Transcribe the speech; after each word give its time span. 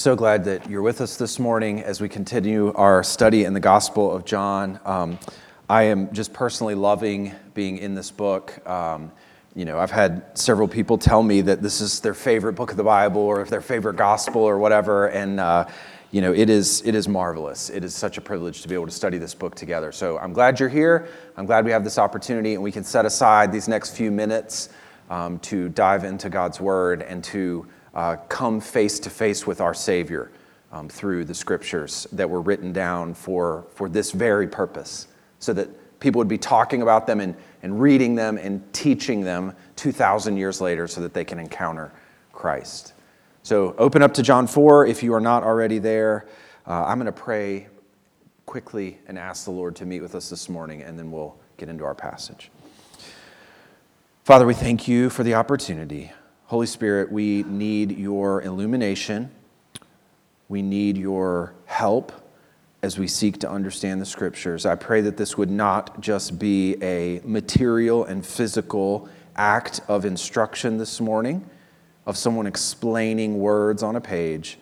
So 0.00 0.16
glad 0.16 0.44
that 0.44 0.70
you're 0.70 0.80
with 0.80 1.02
us 1.02 1.18
this 1.18 1.38
morning 1.38 1.82
as 1.82 2.00
we 2.00 2.08
continue 2.08 2.72
our 2.72 3.02
study 3.02 3.44
in 3.44 3.52
the 3.52 3.60
Gospel 3.60 4.10
of 4.10 4.24
John. 4.24 4.80
Um, 4.86 5.18
I 5.68 5.82
am 5.82 6.10
just 6.14 6.32
personally 6.32 6.74
loving 6.74 7.34
being 7.52 7.76
in 7.76 7.94
this 7.94 8.10
book. 8.10 8.66
Um, 8.66 9.12
you 9.54 9.66
know, 9.66 9.78
I've 9.78 9.90
had 9.90 10.38
several 10.38 10.68
people 10.68 10.96
tell 10.96 11.22
me 11.22 11.42
that 11.42 11.60
this 11.60 11.82
is 11.82 12.00
their 12.00 12.14
favorite 12.14 12.54
book 12.54 12.70
of 12.70 12.78
the 12.78 12.82
Bible 12.82 13.20
or 13.20 13.44
their 13.44 13.60
favorite 13.60 13.96
gospel 13.96 14.40
or 14.40 14.56
whatever, 14.58 15.08
and 15.08 15.38
uh, 15.38 15.68
you 16.12 16.22
know, 16.22 16.32
it 16.32 16.48
is 16.48 16.80
it 16.86 16.94
is 16.94 17.06
marvelous. 17.06 17.68
It 17.68 17.84
is 17.84 17.94
such 17.94 18.16
a 18.16 18.22
privilege 18.22 18.62
to 18.62 18.68
be 18.68 18.74
able 18.74 18.86
to 18.86 18.92
study 18.92 19.18
this 19.18 19.34
book 19.34 19.54
together. 19.54 19.92
So 19.92 20.16
I'm 20.16 20.32
glad 20.32 20.58
you're 20.58 20.70
here. 20.70 21.08
I'm 21.36 21.44
glad 21.44 21.66
we 21.66 21.72
have 21.72 21.84
this 21.84 21.98
opportunity, 21.98 22.54
and 22.54 22.62
we 22.62 22.72
can 22.72 22.84
set 22.84 23.04
aside 23.04 23.52
these 23.52 23.68
next 23.68 23.94
few 23.94 24.10
minutes 24.10 24.70
um, 25.10 25.38
to 25.40 25.68
dive 25.68 26.04
into 26.04 26.30
God's 26.30 26.58
Word 26.58 27.02
and 27.02 27.22
to 27.24 27.66
uh, 27.94 28.16
come 28.28 28.60
face 28.60 28.98
to 29.00 29.10
face 29.10 29.46
with 29.46 29.60
our 29.60 29.74
Savior 29.74 30.30
um, 30.72 30.88
through 30.88 31.24
the 31.24 31.34
Scriptures 31.34 32.06
that 32.12 32.28
were 32.28 32.40
written 32.40 32.72
down 32.72 33.14
for 33.14 33.66
for 33.74 33.88
this 33.88 34.12
very 34.12 34.46
purpose, 34.46 35.08
so 35.38 35.52
that 35.52 35.68
people 36.00 36.18
would 36.18 36.28
be 36.28 36.38
talking 36.38 36.82
about 36.82 37.06
them 37.06 37.20
and, 37.20 37.36
and 37.62 37.80
reading 37.80 38.14
them 38.14 38.38
and 38.38 38.72
teaching 38.72 39.20
them 39.20 39.54
2,000 39.76 40.36
years 40.36 40.60
later 40.60 40.88
so 40.88 41.00
that 41.02 41.14
they 41.14 41.24
can 41.24 41.38
encounter 41.38 41.92
Christ. 42.32 42.94
So 43.42 43.74
open 43.78 44.02
up 44.02 44.14
to 44.14 44.22
John 44.22 44.46
4 44.46 44.86
if 44.86 45.02
you 45.02 45.14
are 45.14 45.20
not 45.20 45.42
already 45.42 45.78
there. 45.78 46.26
Uh, 46.66 46.84
I'm 46.84 46.98
going 46.98 47.06
to 47.06 47.12
pray 47.12 47.68
quickly 48.46 48.98
and 49.06 49.18
ask 49.18 49.44
the 49.44 49.50
Lord 49.50 49.76
to 49.76 49.86
meet 49.86 50.00
with 50.00 50.14
us 50.14 50.28
this 50.28 50.48
morning, 50.48 50.82
and 50.82 50.98
then 50.98 51.10
we'll 51.10 51.36
get 51.56 51.68
into 51.68 51.84
our 51.84 51.94
passage. 51.94 52.50
Father, 54.24 54.46
we 54.46 54.54
thank 54.54 54.88
you 54.88 55.10
for 55.10 55.22
the 55.22 55.34
opportunity. 55.34 56.12
Holy 56.50 56.66
Spirit, 56.66 57.12
we 57.12 57.44
need 57.44 57.96
your 57.96 58.42
illumination. 58.42 59.30
We 60.48 60.62
need 60.62 60.98
your 60.98 61.54
help 61.66 62.10
as 62.82 62.98
we 62.98 63.06
seek 63.06 63.38
to 63.38 63.48
understand 63.48 64.00
the 64.00 64.04
scriptures. 64.04 64.66
I 64.66 64.74
pray 64.74 65.00
that 65.02 65.16
this 65.16 65.38
would 65.38 65.48
not 65.48 66.00
just 66.00 66.40
be 66.40 66.74
a 66.82 67.20
material 67.24 68.04
and 68.04 68.26
physical 68.26 69.08
act 69.36 69.80
of 69.86 70.04
instruction 70.04 70.76
this 70.76 71.00
morning 71.00 71.48
of 72.04 72.16
someone 72.16 72.48
explaining 72.48 73.38
words 73.38 73.84
on 73.84 73.94
a 73.94 74.00
page, 74.00 74.58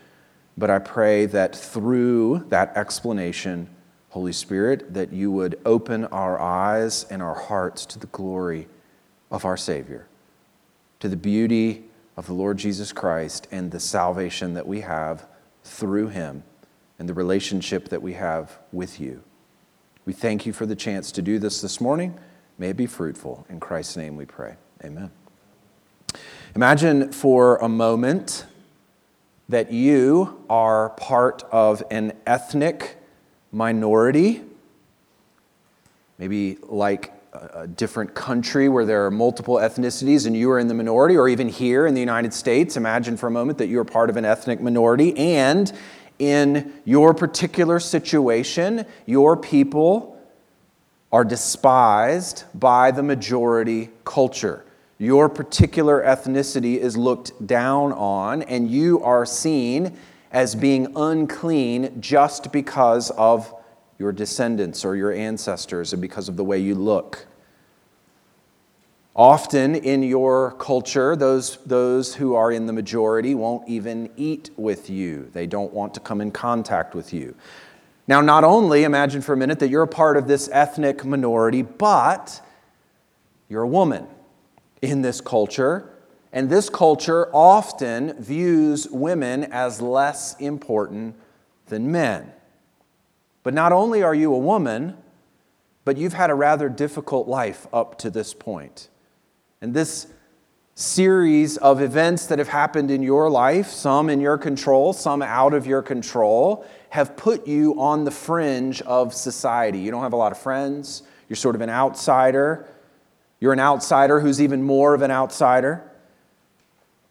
but 0.59 0.69
I 0.69 0.81
pray 0.81 1.25
that 1.25 1.57
through 1.57 2.45
that 2.51 2.77
explanation, 2.77 3.67
Holy 4.11 4.35
Spirit, 4.35 4.93
that 4.93 5.11
you 5.11 5.31
would 5.31 5.59
open 5.65 6.05
our 6.05 6.39
eyes 6.39 7.05
and 7.05 7.23
our 7.23 7.35
hearts 7.35 7.87
to 7.87 7.99
the 7.99 8.09
glory 8.09 8.69
of 9.31 9.47
our 9.47 9.57
Savior, 9.57 10.07
to 11.01 11.09
the 11.09 11.17
beauty 11.17 11.85
of 12.19 12.27
the 12.27 12.33
Lord 12.33 12.59
Jesus 12.59 12.93
Christ 12.93 13.47
and 13.53 13.71
the 13.71 13.79
salvation 13.79 14.55
that 14.55 14.67
we 14.67 14.81
have 14.81 15.25
through 15.63 16.09
him 16.09 16.43
and 16.99 17.09
the 17.09 17.15
relationship 17.15 17.91
that 17.91 18.03
we 18.03 18.15
have 18.15 18.59
with 18.73 18.99
you. 18.99 19.23
We 20.05 20.13
thank 20.13 20.45
you 20.45 20.53
for 20.53 20.67
the 20.67 20.75
chance 20.75 21.13
to 21.13 21.23
do 21.23 21.39
this 21.39 21.61
this 21.61 21.81
morning. 21.81 22.19
May 22.59 22.71
it 22.71 22.77
be 22.77 22.87
fruitful. 22.87 23.47
In 23.49 23.61
Christ's 23.61 23.97
name 23.97 24.17
we 24.17 24.25
pray. 24.25 24.57
Amen. 24.85 25.13
Imagine 26.57 27.13
for 27.13 27.57
a 27.59 27.69
moment 27.69 28.47
that 29.49 29.71
you 29.71 30.45
are 30.51 30.91
part 30.91 31.45
of 31.53 31.85
an 31.89 32.15
ethnic 32.27 32.97
minority, 33.53 34.43
maybe 36.19 36.59
like 36.63 37.13
a 37.33 37.67
different 37.67 38.15
country 38.15 38.69
where 38.69 38.85
there 38.85 39.05
are 39.07 39.11
multiple 39.11 39.57
ethnicities 39.57 40.27
and 40.27 40.37
you 40.37 40.51
are 40.51 40.59
in 40.59 40.69
the 40.69 40.75
minority, 40.75 41.17
or 41.17 41.29
even 41.29 41.49
here 41.49 41.87
in 41.87 41.95
the 41.95 42.01
United 42.01 42.33
States. 42.33 42.77
Imagine 42.77 43.17
for 43.17 43.27
a 43.27 43.31
moment 43.31 43.59
that 43.59 43.69
you 43.69 43.79
are 43.79 43.85
part 43.85 44.11
of 44.11 44.17
an 44.17 44.25
ethnic 44.25 44.61
minority, 44.61 45.17
and 45.17 45.73
in 46.19 46.73
your 46.85 47.15
particular 47.15 47.79
situation, 47.79 48.85
your 49.07 49.37
people 49.37 50.21
are 51.13 51.25
despised 51.25 52.45
by 52.55 52.91
the 52.91 53.03
majority 53.03 53.91
culture 54.05 54.65
your 54.99 55.29
particular 55.29 56.03
ethnicity 56.03 56.77
is 56.77 56.97
looked 56.97 57.47
down 57.47 57.93
on, 57.93 58.43
and 58.43 58.69
you 58.69 59.03
are 59.05 59.25
seen 59.25 59.97
as 60.33 60.55
being 60.57 60.93
unclean 60.97 62.01
just 62.01 62.53
because 62.53 63.11
of 63.13 63.55
your 63.99 64.13
descendants 64.13 64.85
or 64.85 64.97
your 64.97 65.13
ancestors 65.13 65.93
and 65.93 66.01
because 66.01 66.29
of 66.29 66.37
the 66.37 66.45
way 66.45 66.59
you 66.59 66.75
look. 66.75 67.27
Often 69.17 69.75
in 69.75 70.05
your 70.05 70.53
culture, 70.53 71.17
those, 71.17 71.57
those 71.67 72.15
who 72.15 72.37
are 72.37 72.53
in 72.53 72.67
the 72.67 72.73
majority 72.73 73.35
won't 73.35 73.69
even 73.69 74.11
eat 74.17 74.51
with 74.57 74.89
you. 74.89 75.29
They 75.33 75.47
don't 75.49 75.73
want 75.73 75.95
to 75.95 76.01
come 76.01 76.21
in 76.21 76.31
contact 76.31 76.95
with 76.95 77.13
you. 77.13 77.35
Now, 78.07 78.21
not 78.21 78.45
only 78.45 78.85
imagine 78.85 79.21
for 79.21 79.33
a 79.33 79.37
minute 79.37 79.59
that 79.59 79.69
you're 79.69 79.83
a 79.83 79.89
part 79.89 80.17
of 80.17 80.29
this 80.29 80.49
ethnic 80.53 81.05
minority, 81.05 81.63
but 81.63 82.41
you're 83.49 83.65
a 83.65 83.69
woman 83.69 84.07
in 84.81 85.03
this 85.03 85.21
culture. 85.21 85.91
And 86.33 86.49
this 86.49 86.71
culture 86.71 87.29
often 87.35 88.15
views 88.23 88.87
women 88.89 89.45
as 89.45 89.81
less 89.81 90.39
important 90.39 91.17
than 91.67 91.91
men. 91.91 92.33
But 93.49 93.55
not 93.55 93.73
only 93.73 94.03
are 94.03 94.15
you 94.15 94.35
a 94.35 94.39
woman, 94.39 94.95
but 95.87 95.97
you've 95.97 96.13
had 96.13 96.29
a 96.29 96.35
rather 96.35 96.69
difficult 96.69 97.29
life 97.29 97.67
up 97.73 97.97
to 98.01 98.11
this 98.11 98.35
point. 98.35 98.91
And 99.63 99.73
this 99.73 100.07
series 100.75 101.57
of 101.57 101.81
events 101.81 102.27
that 102.27 102.39
have 102.41 102.49
happened 102.49 102.91
in 102.91 103.03
your 103.03 103.31
life, 103.31 103.69
some 103.69 104.11
in 104.11 104.21
your 104.21 104.37
control, 104.37 104.93
some 104.93 105.23
out 105.23 105.55
of 105.55 105.67
your 105.67 105.81
control, 105.81 106.67
have 106.91 107.17
put 107.17 107.47
you 107.47 107.81
on 107.81 108.05
the 108.05 108.11
fringe 108.11 108.83
of 108.83 109.15
society. 109.15 109.79
You 109.79 109.93
don't 109.93 110.03
have 110.03 110.13
a 110.13 110.17
lot 110.17 110.31
of 110.31 110.37
friends, 110.37 111.05
you're 111.27 111.37
sort 111.39 111.55
of 111.55 111.63
an 111.63 111.71
outsider. 111.71 112.69
You're 113.41 113.55
an 113.55 113.61
outsider 113.61 114.21
who's 114.21 114.43
even 114.43 114.63
more 114.63 114.93
of 114.93 115.01
an 115.01 115.11
outsider. 115.11 115.91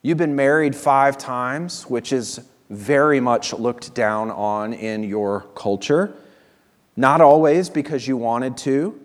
You've 0.04 0.20
been 0.20 0.36
married 0.36 0.76
five 0.76 1.18
times, 1.18 1.90
which 1.90 2.14
is 2.14 2.42
very 2.70 3.20
much 3.20 3.54
looked 3.54 3.96
down 3.96 4.30
on 4.30 4.74
in 4.74 5.02
your 5.02 5.48
culture. 5.56 6.16
Not 6.98 7.22
always 7.22 7.70
because 7.70 8.08
you 8.08 8.18
wanted 8.18 8.58
to. 8.58 9.00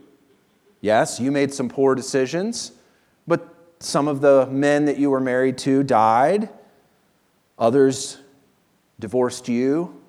Yes, 0.80 1.20
you 1.20 1.30
made 1.30 1.52
some 1.52 1.68
poor 1.68 1.94
decisions, 1.94 2.72
but 3.28 3.54
some 3.80 4.08
of 4.08 4.22
the 4.22 4.46
men 4.50 4.86
that 4.86 4.98
you 4.98 5.10
were 5.10 5.20
married 5.20 5.58
to 5.58 5.82
died. 5.82 6.48
Others 7.58 8.16
divorced 8.98 9.48
you 9.48 10.00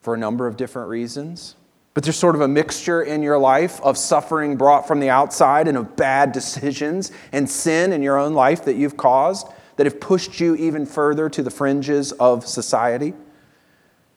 for 0.00 0.14
a 0.14 0.16
number 0.16 0.46
of 0.46 0.56
different 0.56 0.88
reasons. 0.88 1.56
But 1.94 2.04
there's 2.04 2.16
sort 2.16 2.36
of 2.36 2.40
a 2.40 2.48
mixture 2.48 3.02
in 3.02 3.22
your 3.22 3.36
life 3.36 3.80
of 3.82 3.98
suffering 3.98 4.56
brought 4.56 4.86
from 4.86 5.00
the 5.00 5.10
outside 5.10 5.68
and 5.68 5.76
of 5.76 5.96
bad 5.96 6.32
decisions 6.32 7.10
and 7.32 7.50
sin 7.50 7.92
in 7.92 8.02
your 8.02 8.16
own 8.16 8.32
life 8.32 8.64
that 8.64 8.76
you've 8.76 8.96
caused 8.96 9.48
that 9.76 9.86
have 9.86 10.00
pushed 10.00 10.40
you 10.40 10.54
even 10.54 10.86
further 10.86 11.28
to 11.28 11.42
the 11.42 11.50
fringes 11.50 12.12
of 12.12 12.46
society. 12.46 13.12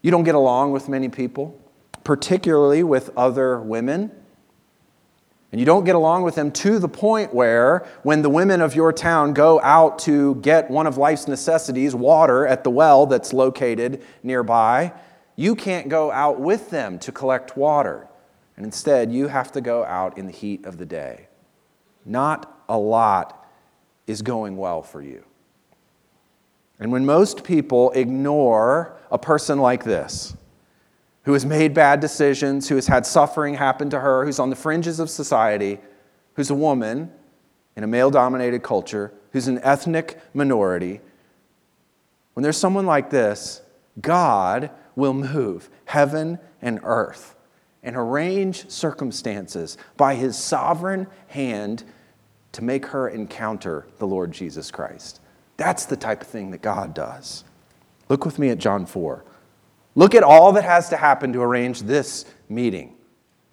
You 0.02 0.12
don't 0.12 0.24
get 0.24 0.36
along 0.36 0.72
with 0.72 0.88
many 0.88 1.10
people, 1.10 1.60
particularly 2.06 2.84
with 2.84 3.10
other 3.18 3.60
women. 3.60 4.10
And 5.52 5.60
you 5.60 5.66
don't 5.66 5.84
get 5.84 5.96
along 5.96 6.24
with 6.24 6.36
them 6.36 6.52
to 6.52 6.80
the 6.80 6.88
point 6.88 7.34
where, 7.34 7.86
when 8.04 8.22
the 8.22 8.30
women 8.30 8.62
of 8.62 8.76
your 8.76 8.94
town 8.94 9.34
go 9.34 9.60
out 9.62 10.00
to 10.00 10.36
get 10.36 10.70
one 10.70 10.88
of 10.88 10.98
life's 10.98 11.28
necessities, 11.28 11.94
water 11.94 12.48
at 12.48 12.64
the 12.64 12.70
well 12.70 13.06
that's 13.06 13.34
located 13.34 14.02
nearby, 14.24 14.94
you 15.36 15.56
can't 15.56 15.90
go 15.90 16.12
out 16.12 16.40
with 16.40 16.70
them 16.70 16.98
to 17.00 17.12
collect 17.12 17.58
water. 17.58 18.08
And 18.56 18.66
instead, 18.66 19.12
you 19.12 19.28
have 19.28 19.52
to 19.54 19.62
go 19.62 19.84
out 19.84 20.18
in 20.18 20.28
the 20.28 20.32
heat 20.32 20.66
of 20.66 20.78
the 20.78 20.86
day. 20.86 21.28
Not 22.06 22.64
a 22.70 22.78
lot 22.78 23.46
is 24.08 24.22
going 24.22 24.58
well 24.58 24.82
for 24.82 25.02
you. 25.02 25.24
And 26.80 26.92
when 26.92 27.06
most 27.06 27.44
people 27.44 27.92
ignore 27.92 28.98
a 29.10 29.18
person 29.18 29.60
like 29.60 29.84
this, 29.84 30.36
who 31.26 31.34
has 31.34 31.46
made 31.46 31.74
bad 31.74 32.00
decisions, 32.00 32.70
who 32.70 32.76
has 32.76 32.88
had 32.88 33.06
suffering 33.06 33.56
happen 33.56 33.90
to 33.90 34.00
her, 34.00 34.26
who's 34.26 34.40
on 34.40 34.50
the 34.50 34.56
fringes 34.56 35.00
of 35.00 35.10
society, 35.10 35.80
who's 36.36 36.50
a 36.50 36.56
woman 36.56 37.12
in 37.76 37.84
a 37.84 37.88
male 37.88 38.10
dominated 38.10 38.64
culture, 38.64 39.12
who's 39.32 39.48
an 39.48 39.60
ethnic 39.64 40.20
minority, 40.34 41.02
when 42.36 42.44
there's 42.44 42.58
someone 42.58 42.86
like 42.86 43.10
this, 43.10 43.62
God 44.00 44.70
will 44.96 45.14
move 45.14 45.70
heaven 45.86 46.38
and 46.62 46.80
earth 46.84 47.36
and 47.82 47.96
arrange 47.96 48.70
circumstances 48.70 49.78
by 49.96 50.16
his 50.16 50.38
sovereign 50.38 51.08
hand 51.28 51.84
to 52.52 52.64
make 52.64 52.88
her 52.88 53.08
encounter 53.08 53.88
the 54.00 54.08
Lord 54.08 54.32
Jesus 54.34 54.70
Christ. 54.70 55.22
That's 55.56 55.86
the 55.86 55.96
type 55.96 56.22
of 56.22 56.28
thing 56.28 56.52
that 56.52 56.62
God 56.62 56.94
does. 56.94 57.46
Look 58.10 58.26
with 58.26 58.38
me 58.38 58.50
at 58.50 58.58
John 58.58 58.86
4. 58.86 59.24
Look 59.96 60.14
at 60.14 60.24
all 60.24 60.52
that 60.54 60.66
has 60.66 60.90
to 60.90 60.98
happen 60.98 61.32
to 61.34 61.42
arrange 61.42 61.84
this 61.84 62.26
meeting 62.50 62.96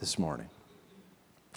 this 0.00 0.18
morning. 0.18 0.48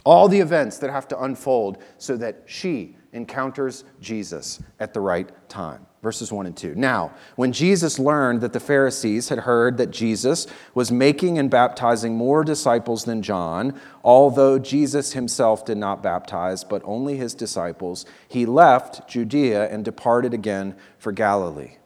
All 0.03 0.27
the 0.27 0.39
events 0.39 0.77
that 0.77 0.91
have 0.91 1.07
to 1.07 1.23
unfold 1.23 1.79
so 1.97 2.15
that 2.17 2.43
she 2.45 2.95
encounters 3.11 3.83
Jesus 3.99 4.61
at 4.79 4.93
the 4.93 4.99
right 4.99 5.31
time. 5.49 5.87
verses 6.03 6.31
1 6.31 6.45
and 6.45 6.55
2. 6.55 6.75
Now, 6.75 7.15
when 7.35 7.51
Jesus 7.51 7.97
learned 7.97 8.41
that 8.41 8.53
the 8.53 8.59
Pharisees 8.59 9.29
had 9.29 9.39
heard 9.39 9.77
that 9.77 9.89
Jesus 9.89 10.45
was 10.75 10.91
making 10.91 11.39
and 11.39 11.49
baptizing 11.49 12.15
more 12.15 12.43
disciples 12.43 13.05
than 13.05 13.23
John, 13.23 13.79
although 14.03 14.59
Jesus 14.59 15.13
himself 15.13 15.65
did 15.65 15.79
not 15.79 16.03
baptize, 16.03 16.63
but 16.63 16.83
only 16.85 17.17
his 17.17 17.33
disciples, 17.33 18.05
he 18.27 18.45
left 18.45 19.09
Judea 19.09 19.67
and 19.71 19.83
departed 19.83 20.35
again 20.35 20.75
for 20.99 21.11
Galilee. 21.11 21.77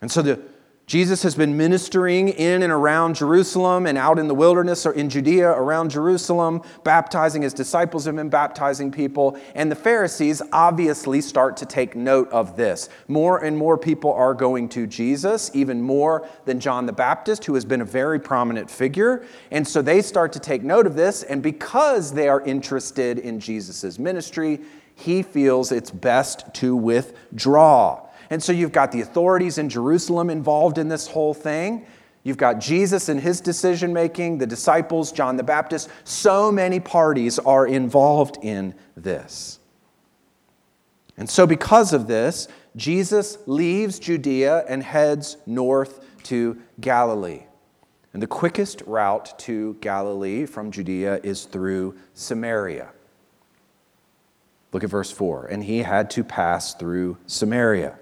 And 0.00 0.12
so 0.12 0.22
the 0.22 0.40
Jesus 0.86 1.22
has 1.22 1.34
been 1.34 1.56
ministering 1.56 2.28
in 2.28 2.62
and 2.62 2.70
around 2.70 3.16
Jerusalem 3.16 3.86
and 3.86 3.96
out 3.96 4.18
in 4.18 4.28
the 4.28 4.34
wilderness 4.34 4.84
or 4.84 4.92
in 4.92 5.08
Judea 5.08 5.48
around 5.48 5.90
Jerusalem, 5.90 6.60
baptizing 6.82 7.40
his 7.40 7.54
disciples 7.54 8.04
have 8.04 8.16
been 8.16 8.28
baptizing 8.28 8.92
people. 8.92 9.38
And 9.54 9.70
the 9.70 9.76
Pharisees 9.76 10.42
obviously 10.52 11.22
start 11.22 11.56
to 11.58 11.66
take 11.66 11.96
note 11.96 12.28
of 12.30 12.54
this. 12.56 12.90
More 13.08 13.42
and 13.42 13.56
more 13.56 13.78
people 13.78 14.12
are 14.12 14.34
going 14.34 14.68
to 14.70 14.86
Jesus, 14.86 15.50
even 15.54 15.80
more 15.80 16.28
than 16.44 16.60
John 16.60 16.84
the 16.84 16.92
Baptist, 16.92 17.46
who 17.46 17.54
has 17.54 17.64
been 17.64 17.80
a 17.80 17.86
very 17.86 18.20
prominent 18.20 18.70
figure. 18.70 19.24
And 19.50 19.66
so 19.66 19.80
they 19.80 20.02
start 20.02 20.34
to 20.34 20.38
take 20.38 20.62
note 20.62 20.86
of 20.86 20.96
this. 20.96 21.22
And 21.22 21.42
because 21.42 22.12
they 22.12 22.28
are 22.28 22.42
interested 22.42 23.18
in 23.18 23.40
Jesus' 23.40 23.98
ministry, 23.98 24.60
he 24.94 25.22
feels 25.22 25.72
it's 25.72 25.90
best 25.90 26.52
to 26.54 26.76
withdraw. 26.76 28.06
And 28.30 28.42
so 28.42 28.52
you've 28.52 28.72
got 28.72 28.92
the 28.92 29.00
authorities 29.00 29.58
in 29.58 29.68
Jerusalem 29.68 30.30
involved 30.30 30.78
in 30.78 30.88
this 30.88 31.06
whole 31.06 31.34
thing. 31.34 31.86
You've 32.22 32.38
got 32.38 32.58
Jesus 32.58 33.08
and 33.08 33.20
his 33.20 33.40
decision 33.40 33.92
making, 33.92 34.38
the 34.38 34.46
disciples, 34.46 35.12
John 35.12 35.36
the 35.36 35.42
Baptist. 35.42 35.90
So 36.04 36.50
many 36.50 36.80
parties 36.80 37.38
are 37.38 37.66
involved 37.66 38.38
in 38.42 38.74
this. 38.96 39.58
And 41.16 41.28
so, 41.28 41.46
because 41.46 41.92
of 41.92 42.08
this, 42.08 42.48
Jesus 42.76 43.38
leaves 43.46 43.98
Judea 43.98 44.64
and 44.68 44.82
heads 44.82 45.36
north 45.46 46.04
to 46.24 46.58
Galilee. 46.80 47.44
And 48.14 48.22
the 48.22 48.26
quickest 48.26 48.82
route 48.86 49.38
to 49.40 49.76
Galilee 49.80 50.46
from 50.46 50.70
Judea 50.70 51.20
is 51.22 51.44
through 51.44 51.96
Samaria. 52.14 52.90
Look 54.72 54.82
at 54.82 54.90
verse 54.90 55.10
4. 55.10 55.46
And 55.46 55.62
he 55.62 55.78
had 55.78 56.10
to 56.10 56.24
pass 56.24 56.74
through 56.74 57.18
Samaria. 57.26 57.98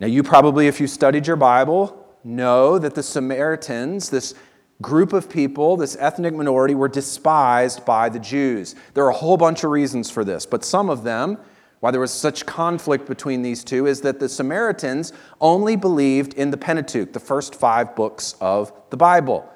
Now, 0.00 0.06
you 0.06 0.22
probably, 0.22 0.66
if 0.66 0.80
you 0.80 0.86
studied 0.86 1.26
your 1.26 1.36
Bible, 1.36 2.06
know 2.24 2.78
that 2.78 2.94
the 2.94 3.02
Samaritans, 3.02 4.08
this 4.08 4.34
group 4.80 5.12
of 5.12 5.28
people, 5.28 5.76
this 5.76 5.94
ethnic 6.00 6.34
minority, 6.34 6.74
were 6.74 6.88
despised 6.88 7.84
by 7.84 8.08
the 8.08 8.18
Jews. 8.18 8.74
There 8.94 9.04
are 9.04 9.10
a 9.10 9.14
whole 9.14 9.36
bunch 9.36 9.62
of 9.62 9.70
reasons 9.70 10.10
for 10.10 10.24
this, 10.24 10.46
but 10.46 10.64
some 10.64 10.88
of 10.88 11.02
them, 11.04 11.36
why 11.80 11.90
there 11.90 12.00
was 12.00 12.12
such 12.12 12.46
conflict 12.46 13.06
between 13.06 13.42
these 13.42 13.62
two, 13.62 13.86
is 13.86 14.00
that 14.00 14.20
the 14.20 14.28
Samaritans 14.28 15.12
only 15.38 15.76
believed 15.76 16.32
in 16.32 16.50
the 16.50 16.56
Pentateuch, 16.56 17.12
the 17.12 17.20
first 17.20 17.54
five 17.54 17.94
books 17.94 18.36
of 18.40 18.72
the 18.88 18.96
Bible. 18.96 19.46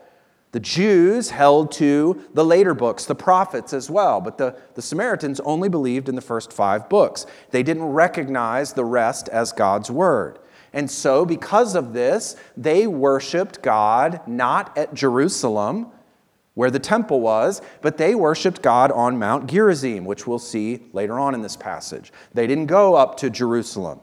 The 0.54 0.60
Jews 0.60 1.30
held 1.30 1.72
to 1.72 2.22
the 2.32 2.44
later 2.44 2.74
books, 2.74 3.06
the 3.06 3.14
prophets 3.16 3.72
as 3.72 3.90
well, 3.90 4.20
but 4.20 4.38
the, 4.38 4.56
the 4.76 4.82
Samaritans 4.82 5.40
only 5.40 5.68
believed 5.68 6.08
in 6.08 6.14
the 6.14 6.20
first 6.20 6.52
five 6.52 6.88
books. 6.88 7.26
They 7.50 7.64
didn't 7.64 7.86
recognize 7.86 8.72
the 8.72 8.84
rest 8.84 9.28
as 9.30 9.50
God's 9.50 9.90
word. 9.90 10.38
And 10.72 10.88
so, 10.88 11.26
because 11.26 11.74
of 11.74 11.92
this, 11.92 12.36
they 12.56 12.86
worshiped 12.86 13.62
God 13.62 14.20
not 14.28 14.78
at 14.78 14.94
Jerusalem, 14.94 15.88
where 16.54 16.70
the 16.70 16.78
temple 16.78 17.20
was, 17.20 17.60
but 17.82 17.98
they 17.98 18.14
worshiped 18.14 18.62
God 18.62 18.92
on 18.92 19.18
Mount 19.18 19.50
Gerizim, 19.50 20.04
which 20.04 20.24
we'll 20.24 20.38
see 20.38 20.84
later 20.92 21.18
on 21.18 21.34
in 21.34 21.42
this 21.42 21.56
passage. 21.56 22.12
They 22.32 22.46
didn't 22.46 22.66
go 22.66 22.94
up 22.94 23.16
to 23.16 23.28
Jerusalem. 23.28 23.98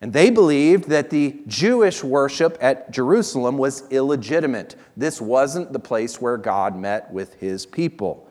And 0.00 0.12
they 0.12 0.30
believed 0.30 0.88
that 0.88 1.10
the 1.10 1.36
Jewish 1.46 2.02
worship 2.02 2.56
at 2.60 2.90
Jerusalem 2.90 3.58
was 3.58 3.86
illegitimate. 3.90 4.74
This 4.96 5.20
wasn't 5.20 5.72
the 5.72 5.78
place 5.78 6.20
where 6.20 6.38
God 6.38 6.74
met 6.74 7.12
with 7.12 7.34
his 7.34 7.66
people. 7.66 8.26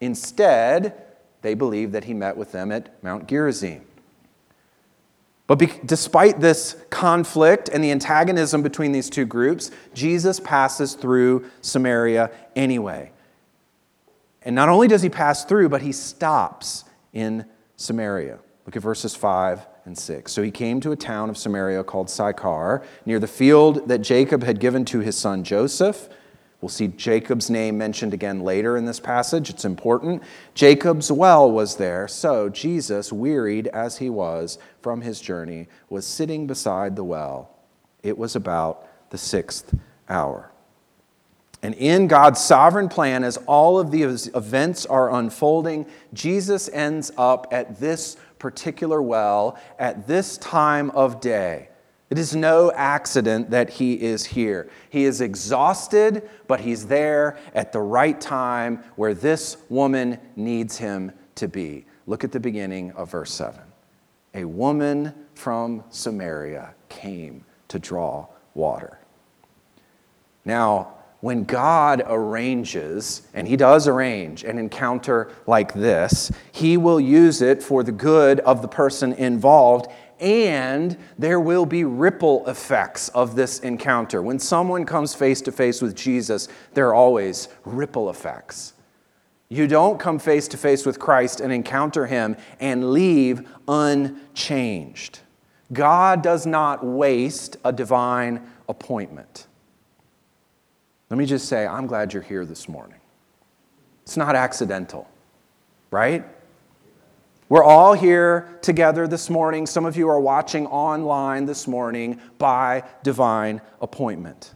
Instead, 0.00 0.94
they 1.40 1.54
believed 1.54 1.92
that 1.92 2.04
he 2.04 2.14
met 2.14 2.36
with 2.36 2.52
them 2.52 2.70
at 2.70 3.02
Mount 3.02 3.26
Gerizim. 3.26 3.82
But 5.46 5.58
be- 5.58 5.72
despite 5.86 6.40
this 6.40 6.76
conflict 6.90 7.70
and 7.70 7.82
the 7.82 7.90
antagonism 7.90 8.62
between 8.62 8.92
these 8.92 9.08
two 9.08 9.24
groups, 9.24 9.70
Jesus 9.94 10.38
passes 10.38 10.92
through 10.92 11.50
Samaria 11.62 12.30
anyway. 12.54 13.12
And 14.42 14.54
not 14.54 14.68
only 14.68 14.88
does 14.88 15.00
he 15.00 15.08
pass 15.08 15.46
through, 15.46 15.70
but 15.70 15.80
he 15.80 15.92
stops 15.92 16.84
in 17.14 17.46
Samaria. 17.76 18.38
Look 18.66 18.76
at 18.76 18.82
verses 18.82 19.14
5 19.14 19.66
and 19.88 19.98
6. 19.98 20.30
So 20.30 20.42
he 20.42 20.50
came 20.50 20.80
to 20.82 20.92
a 20.92 20.96
town 20.96 21.30
of 21.30 21.38
Samaria 21.38 21.82
called 21.82 22.10
Sychar, 22.10 22.84
near 23.06 23.18
the 23.18 23.26
field 23.26 23.88
that 23.88 23.98
Jacob 23.98 24.44
had 24.44 24.60
given 24.60 24.84
to 24.84 25.00
his 25.00 25.16
son 25.16 25.42
Joseph. 25.42 26.08
We'll 26.60 26.68
see 26.68 26.88
Jacob's 26.88 27.48
name 27.48 27.78
mentioned 27.78 28.12
again 28.12 28.40
later 28.40 28.76
in 28.76 28.84
this 28.84 29.00
passage. 29.00 29.48
It's 29.48 29.64
important. 29.64 30.22
Jacob's 30.54 31.10
well 31.10 31.50
was 31.50 31.76
there. 31.76 32.06
So 32.06 32.48
Jesus, 32.48 33.12
wearied 33.12 33.68
as 33.68 33.96
he 33.98 34.10
was 34.10 34.58
from 34.82 35.00
his 35.00 35.20
journey, 35.20 35.68
was 35.88 36.06
sitting 36.06 36.46
beside 36.46 36.94
the 36.94 37.04
well. 37.04 37.56
It 38.02 38.18
was 38.18 38.36
about 38.36 38.86
the 39.10 39.18
sixth 39.18 39.74
hour. 40.08 40.50
And 41.62 41.74
in 41.74 42.06
God's 42.06 42.40
sovereign 42.40 42.88
plan, 42.88 43.24
as 43.24 43.36
all 43.46 43.78
of 43.78 43.90
these 43.90 44.28
events 44.34 44.84
are 44.86 45.12
unfolding, 45.14 45.86
Jesus 46.12 46.68
ends 46.68 47.10
up 47.16 47.48
at 47.50 47.80
this 47.80 48.16
particular 48.38 49.02
well 49.02 49.58
at 49.78 50.06
this 50.06 50.38
time 50.38 50.90
of 50.90 51.20
day. 51.20 51.68
It 52.10 52.18
is 52.18 52.34
no 52.34 52.72
accident 52.72 53.50
that 53.50 53.68
he 53.68 53.94
is 53.94 54.24
here. 54.24 54.70
He 54.88 55.04
is 55.04 55.20
exhausted, 55.20 56.28
but 56.46 56.60
he's 56.60 56.86
there 56.86 57.38
at 57.54 57.72
the 57.72 57.80
right 57.80 58.18
time 58.18 58.82
where 58.96 59.12
this 59.12 59.58
woman 59.68 60.18
needs 60.34 60.78
him 60.78 61.12
to 61.34 61.48
be. 61.48 61.84
Look 62.06 62.24
at 62.24 62.32
the 62.32 62.40
beginning 62.40 62.92
of 62.92 63.10
verse 63.10 63.32
7. 63.32 63.60
A 64.34 64.44
woman 64.44 65.14
from 65.34 65.84
Samaria 65.90 66.74
came 66.88 67.44
to 67.68 67.78
draw 67.78 68.26
water. 68.54 68.98
Now, 70.46 70.97
when 71.20 71.44
God 71.44 72.02
arranges, 72.06 73.22
and 73.34 73.48
He 73.48 73.56
does 73.56 73.88
arrange 73.88 74.44
an 74.44 74.58
encounter 74.58 75.32
like 75.46 75.74
this, 75.74 76.30
He 76.52 76.76
will 76.76 77.00
use 77.00 77.42
it 77.42 77.62
for 77.62 77.82
the 77.82 77.92
good 77.92 78.40
of 78.40 78.62
the 78.62 78.68
person 78.68 79.12
involved, 79.12 79.90
and 80.20 80.96
there 81.18 81.40
will 81.40 81.66
be 81.66 81.84
ripple 81.84 82.46
effects 82.46 83.08
of 83.10 83.34
this 83.34 83.60
encounter. 83.60 84.22
When 84.22 84.38
someone 84.38 84.84
comes 84.84 85.14
face 85.14 85.40
to 85.42 85.52
face 85.52 85.82
with 85.82 85.96
Jesus, 85.96 86.48
there 86.74 86.88
are 86.88 86.94
always 86.94 87.48
ripple 87.64 88.10
effects. 88.10 88.74
You 89.48 89.66
don't 89.66 89.98
come 89.98 90.18
face 90.18 90.46
to 90.48 90.56
face 90.56 90.84
with 90.84 90.98
Christ 90.98 91.40
and 91.40 91.52
encounter 91.52 92.06
Him 92.06 92.36
and 92.60 92.92
leave 92.92 93.48
unchanged. 93.66 95.20
God 95.72 96.22
does 96.22 96.46
not 96.46 96.84
waste 96.84 97.56
a 97.64 97.72
divine 97.72 98.48
appointment. 98.68 99.46
Let 101.10 101.16
me 101.16 101.26
just 101.26 101.48
say, 101.48 101.66
I'm 101.66 101.86
glad 101.86 102.12
you're 102.12 102.22
here 102.22 102.44
this 102.44 102.68
morning. 102.68 102.98
It's 104.02 104.16
not 104.16 104.36
accidental, 104.36 105.08
right? 105.90 106.24
We're 107.48 107.64
all 107.64 107.94
here 107.94 108.58
together 108.60 109.06
this 109.06 109.30
morning. 109.30 109.66
Some 109.66 109.86
of 109.86 109.96
you 109.96 110.08
are 110.10 110.20
watching 110.20 110.66
online 110.66 111.46
this 111.46 111.66
morning 111.66 112.20
by 112.36 112.84
divine 113.02 113.62
appointment. 113.80 114.52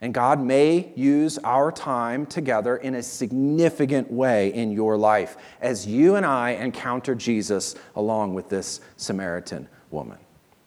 And 0.00 0.12
God 0.14 0.40
may 0.40 0.92
use 0.96 1.38
our 1.44 1.70
time 1.70 2.24
together 2.24 2.76
in 2.76 2.94
a 2.94 3.02
significant 3.02 4.10
way 4.10 4.52
in 4.54 4.70
your 4.72 4.96
life 4.96 5.36
as 5.60 5.86
you 5.86 6.16
and 6.16 6.24
I 6.24 6.50
encounter 6.50 7.14
Jesus 7.14 7.74
along 7.94 8.32
with 8.34 8.48
this 8.48 8.80
Samaritan 8.96 9.68
woman. 9.90 10.18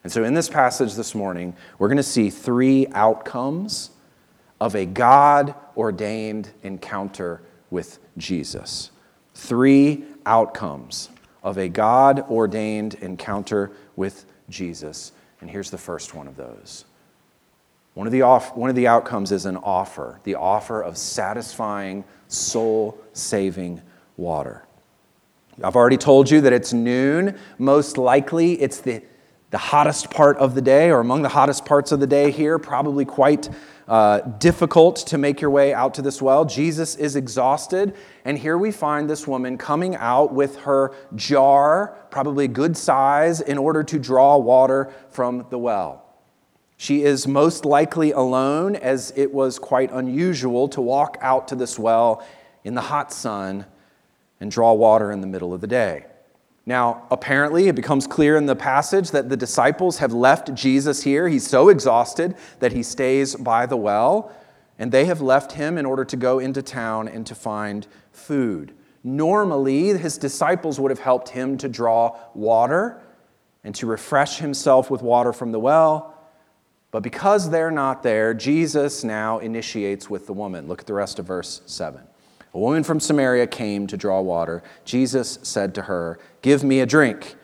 And 0.04 0.12
so, 0.12 0.24
in 0.24 0.34
this 0.34 0.50
passage 0.50 0.94
this 0.96 1.14
morning, 1.14 1.56
we're 1.80 1.88
going 1.88 1.98
to 1.98 2.04
see 2.04 2.30
three 2.30 2.88
outcomes 2.94 3.92
of 4.60 4.76
a 4.76 4.86
God 4.86 5.56
ordained 5.76 6.50
encounter 6.64 7.42
with 7.70 8.00
Jesus. 8.18 8.92
Three 9.34 10.04
outcomes 10.26 11.10
of 11.44 11.58
a 11.58 11.70
God 11.70 12.26
ordained 12.30 12.96
encounter 12.96 13.72
with 13.96 14.26
Jesus. 14.50 15.12
And 15.42 15.50
here's 15.50 15.70
the 15.70 15.78
first 15.78 16.14
one 16.14 16.28
of 16.28 16.36
those. 16.36 16.86
One 17.94 18.06
of, 18.06 18.14
the 18.14 18.22
off, 18.22 18.56
one 18.56 18.70
of 18.70 18.76
the 18.76 18.88
outcomes 18.88 19.32
is 19.32 19.46
an 19.46 19.58
offer, 19.58 20.20
the 20.24 20.36
offer 20.36 20.82
of 20.82 20.98
satisfying, 20.98 22.04
soul 22.28 23.00
saving 23.14 23.82
water. 24.18 24.64
I've 25.64 25.76
already 25.76 25.98
told 25.98 26.30
you 26.30 26.42
that 26.42 26.54
it's 26.54 26.74
noon. 26.74 27.40
Most 27.58 27.98
likely, 27.98 28.54
it's 28.62 28.82
the 28.82 29.02
the 29.50 29.58
hottest 29.58 30.10
part 30.10 30.38
of 30.38 30.56
the 30.56 30.62
day, 30.62 30.90
or 30.92 31.00
among 31.00 31.22
the 31.22 31.30
hottest 31.30 31.66
parts 31.66 31.92
of 31.92 32.00
the 32.00 32.08
day 32.08 32.32
here, 32.32 32.60
probably 32.60 33.06
quite 33.06 33.50
uh, 33.88 34.20
difficult 34.20 34.98
to 34.98 35.18
make 35.18 35.40
your 35.40 35.50
way 35.50 35.74
out 35.74 35.94
to 35.94 36.02
this 36.02 36.22
well. 36.22 36.44
Jesus 36.44 36.96
is 36.96 37.16
exhausted, 37.16 37.96
and 38.26 38.38
here 38.38 38.58
we 38.58 38.72
find 38.72 39.10
this 39.10 39.26
woman 39.26 39.58
coming 39.58 39.96
out 39.96 40.34
with 40.34 40.58
her 40.58 40.94
jar, 41.16 41.96
probably 42.10 42.50
good 42.50 42.76
size, 42.76 43.40
in 43.40 43.58
order 43.58 43.84
to 43.84 43.98
draw 43.98 44.38
water 44.38 44.92
from 45.10 45.46
the 45.50 45.58
well. 45.58 46.04
She 46.76 47.04
is 47.04 47.26
most 47.26 47.64
likely 47.64 48.12
alone, 48.12 48.76
as 48.76 49.14
it 49.16 49.34
was 49.34 49.58
quite 49.58 49.92
unusual 49.92 50.68
to 50.70 50.82
walk 50.82 51.18
out 51.22 51.48
to 51.48 51.56
this 51.56 51.80
well 51.80 52.22
in 52.66 52.76
the 52.76 52.82
hot 52.82 53.14
sun 53.14 53.66
and 54.42 54.52
draw 54.52 54.74
water 54.74 55.12
in 55.12 55.22
the 55.22 55.28
middle 55.28 55.54
of 55.54 55.62
the 55.62 55.68
day. 55.68 56.06
Now, 56.68 57.08
apparently, 57.10 57.70
it 57.70 57.76
becomes 57.76 58.08
clear 58.08 58.36
in 58.36 58.46
the 58.46 58.56
passage 58.56 59.12
that 59.12 59.30
the 59.30 59.38
disciples 59.38 60.00
have 60.00 60.12
left 60.12 60.54
Jesus 60.54 61.02
here. 61.02 61.30
He's 61.30 61.48
so 61.48 61.70
exhausted 61.70 62.36
that 62.60 62.74
he 62.74 62.84
stays 62.84 63.38
by 63.38 63.66
the 63.66 63.78
well, 63.78 64.34
and 64.78 64.92
they 64.92 65.06
have 65.06 65.22
left 65.22 65.54
him 65.54 65.78
in 65.78 65.86
order 65.86 66.04
to 66.04 66.18
go 66.18 66.40
into 66.40 66.62
town 66.62 67.08
and 67.08 67.26
to 67.26 67.34
find 67.34 67.88
food. 68.12 68.74
Normally, 69.02 69.98
his 69.98 70.18
disciples 70.18 70.78
would 70.78 70.92
have 70.92 71.00
helped 71.00 71.30
him 71.30 71.58
to 71.60 71.70
draw 71.70 72.20
water 72.34 73.02
and 73.64 73.74
to 73.76 73.86
refresh 73.86 74.40
himself 74.40 74.92
with 74.92 75.02
water 75.02 75.32
from 75.32 75.54
the 75.54 75.60
well. 75.62 76.18
But 76.92 77.02
because 77.02 77.50
they're 77.50 77.72
not 77.72 78.04
there, 78.04 78.34
Jesus 78.34 79.06
now 79.06 79.40
initiates 79.40 80.10
with 80.10 80.28
the 80.28 80.34
woman. 80.34 80.68
Look 80.68 80.82
at 80.82 80.86
the 80.86 80.94
rest 80.94 81.18
of 81.18 81.28
verse 81.28 81.62
7. 81.66 82.02
A 82.54 82.60
woman 82.60 82.84
from 82.84 83.00
Samaria 83.00 83.46
came 83.46 83.86
to 83.88 83.98
draw 83.98 84.20
water. 84.20 84.64
Jesus 84.84 85.38
said 85.44 85.76
to 85.76 85.84
her, 85.84 86.18
Give 86.48 86.64
me 86.64 86.80
a 86.80 86.86
drink. 86.86 87.36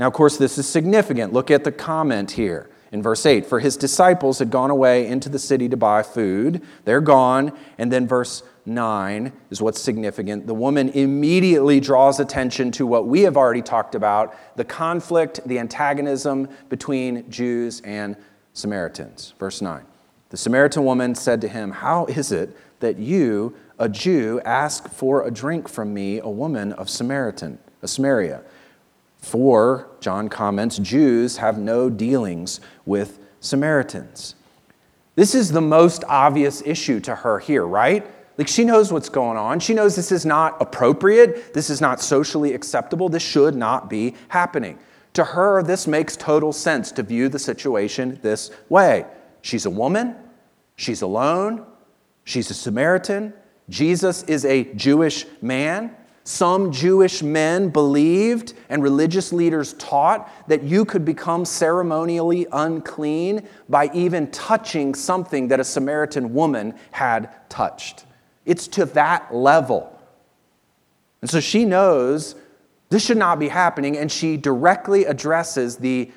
Now, 0.00 0.08
of 0.08 0.14
course, 0.14 0.36
this 0.36 0.58
is 0.58 0.68
significant. 0.68 1.32
Look 1.32 1.48
at 1.48 1.62
the 1.62 1.70
comment 1.70 2.32
here 2.32 2.68
in 2.90 3.04
verse 3.04 3.24
8. 3.24 3.46
For 3.46 3.60
his 3.60 3.76
disciples 3.76 4.40
had 4.40 4.50
gone 4.50 4.72
away 4.72 5.06
into 5.06 5.28
the 5.28 5.38
city 5.38 5.68
to 5.68 5.76
buy 5.76 6.02
food. 6.02 6.60
They're 6.84 7.00
gone. 7.00 7.56
And 7.78 7.92
then 7.92 8.08
verse 8.08 8.42
9 8.66 9.32
is 9.50 9.62
what's 9.62 9.80
significant. 9.80 10.48
The 10.48 10.54
woman 10.54 10.88
immediately 10.88 11.78
draws 11.78 12.18
attention 12.18 12.72
to 12.72 12.84
what 12.84 13.06
we 13.06 13.20
have 13.20 13.36
already 13.36 13.62
talked 13.62 13.94
about 13.94 14.34
the 14.56 14.64
conflict, 14.64 15.38
the 15.46 15.60
antagonism 15.60 16.48
between 16.68 17.30
Jews 17.30 17.80
and 17.82 18.16
Samaritans. 18.54 19.34
Verse 19.38 19.62
9. 19.62 19.84
The 20.30 20.36
Samaritan 20.36 20.84
woman 20.84 21.14
said 21.14 21.40
to 21.42 21.48
him, 21.48 21.70
How 21.70 22.06
is 22.06 22.32
it 22.32 22.56
that 22.80 22.98
you, 22.98 23.54
a 23.78 23.88
Jew, 23.88 24.40
ask 24.44 24.88
for 24.88 25.24
a 25.24 25.30
drink 25.30 25.68
from 25.68 25.94
me, 25.94 26.18
a 26.18 26.28
woman 26.28 26.72
of 26.72 26.90
Samaritan, 26.90 27.60
a 27.82 27.88
Samaria? 27.88 28.42
For, 29.18 29.88
John 30.00 30.28
comments, 30.28 30.78
Jews 30.78 31.38
have 31.38 31.58
no 31.58 31.90
dealings 31.90 32.60
with 32.86 33.18
Samaritans. 33.40 34.34
This 35.16 35.34
is 35.34 35.50
the 35.50 35.60
most 35.60 36.04
obvious 36.08 36.62
issue 36.64 37.00
to 37.00 37.14
her 37.14 37.40
here, 37.40 37.66
right? 37.66 38.06
Like 38.38 38.46
she 38.46 38.64
knows 38.64 38.92
what's 38.92 39.08
going 39.08 39.36
on. 39.36 39.58
She 39.58 39.74
knows 39.74 39.96
this 39.96 40.12
is 40.12 40.24
not 40.24 40.56
appropriate. 40.62 41.52
This 41.52 41.70
is 41.70 41.80
not 41.80 42.00
socially 42.00 42.54
acceptable. 42.54 43.08
This 43.08 43.22
should 43.22 43.56
not 43.56 43.90
be 43.90 44.14
happening. 44.28 44.78
To 45.14 45.24
her, 45.24 45.64
this 45.64 45.88
makes 45.88 46.16
total 46.16 46.52
sense 46.52 46.92
to 46.92 47.02
view 47.02 47.28
the 47.28 47.40
situation 47.40 48.20
this 48.22 48.52
way. 48.68 49.06
She's 49.42 49.66
a 49.66 49.70
woman, 49.70 50.14
she's 50.76 51.02
alone, 51.02 51.66
she's 52.22 52.50
a 52.50 52.54
Samaritan. 52.54 53.32
Jesus 53.68 54.22
is 54.24 54.44
a 54.44 54.72
Jewish 54.74 55.26
man. 55.42 55.96
Some 56.28 56.72
Jewish 56.72 57.22
men 57.22 57.70
believed 57.70 58.52
and 58.68 58.82
religious 58.82 59.32
leaders 59.32 59.72
taught 59.72 60.30
that 60.46 60.62
you 60.62 60.84
could 60.84 61.02
become 61.02 61.46
ceremonially 61.46 62.46
unclean 62.52 63.48
by 63.66 63.88
even 63.94 64.30
touching 64.30 64.94
something 64.94 65.48
that 65.48 65.58
a 65.58 65.64
Samaritan 65.64 66.34
woman 66.34 66.74
had 66.90 67.30
touched. 67.48 68.04
It's 68.44 68.68
to 68.68 68.84
that 68.84 69.34
level. 69.34 69.98
And 71.22 71.30
so 71.30 71.40
she 71.40 71.64
knows 71.64 72.34
this 72.90 73.02
should 73.02 73.16
not 73.16 73.38
be 73.38 73.48
happening, 73.48 73.96
and 73.96 74.12
she 74.12 74.36
directly 74.36 75.06
addresses 75.06 75.78
the 75.78 76.12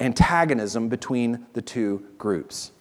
antagonism 0.00 0.88
between 0.88 1.46
the 1.52 1.62
two 1.62 2.04
groups. 2.18 2.72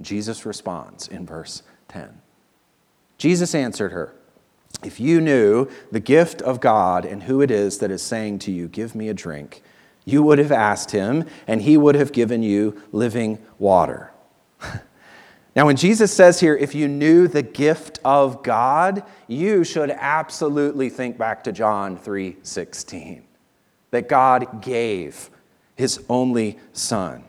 Jesus 0.00 0.46
responds 0.46 1.08
in 1.08 1.26
verse 1.26 1.64
10. 1.88 2.20
Jesus 3.18 3.56
answered 3.56 3.90
her, 3.90 4.14
If 4.84 5.00
you 5.00 5.20
knew 5.20 5.68
the 5.90 6.00
gift 6.00 6.42
of 6.42 6.60
God 6.60 7.04
and 7.04 7.24
who 7.24 7.40
it 7.40 7.50
is 7.50 7.78
that 7.78 7.90
is 7.90 8.02
saying 8.02 8.40
to 8.40 8.52
you, 8.52 8.68
Give 8.68 8.94
me 8.94 9.08
a 9.08 9.14
drink, 9.14 9.62
you 10.04 10.22
would 10.22 10.38
have 10.38 10.52
asked 10.52 10.90
him, 10.90 11.24
and 11.46 11.62
he 11.62 11.76
would 11.76 11.94
have 11.94 12.12
given 12.12 12.42
you 12.42 12.80
living 12.92 13.38
water. 13.58 14.12
Now, 15.56 15.64
when 15.64 15.76
Jesus 15.76 16.12
says 16.12 16.38
here, 16.38 16.54
if 16.54 16.74
you 16.74 16.86
knew 16.86 17.26
the 17.26 17.42
gift 17.42 17.98
of 18.04 18.42
God, 18.42 19.02
you 19.26 19.64
should 19.64 19.90
absolutely 19.90 20.90
think 20.90 21.16
back 21.16 21.44
to 21.44 21.52
John 21.52 21.96
3 21.96 22.36
16, 22.42 23.24
that 23.90 24.06
God 24.06 24.60
gave 24.60 25.30
his 25.74 26.04
only 26.10 26.58
Son. 26.74 27.24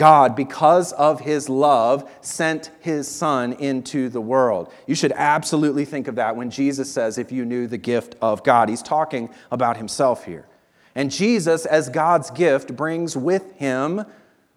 God, 0.00 0.34
because 0.34 0.94
of 0.94 1.20
his 1.20 1.50
love, 1.50 2.10
sent 2.22 2.70
his 2.80 3.06
Son 3.06 3.52
into 3.52 4.08
the 4.08 4.20
world. 4.20 4.72
You 4.86 4.94
should 4.94 5.12
absolutely 5.12 5.84
think 5.84 6.08
of 6.08 6.14
that 6.14 6.36
when 6.36 6.50
Jesus 6.50 6.90
says, 6.90 7.18
if 7.18 7.30
you 7.30 7.44
knew 7.44 7.66
the 7.66 7.76
gift 7.76 8.14
of 8.22 8.42
God. 8.42 8.70
He's 8.70 8.80
talking 8.80 9.28
about 9.50 9.76
himself 9.76 10.24
here. 10.24 10.46
And 10.94 11.10
Jesus, 11.10 11.66
as 11.66 11.90
God's 11.90 12.30
gift, 12.30 12.74
brings 12.74 13.14
with 13.14 13.54
him 13.58 14.06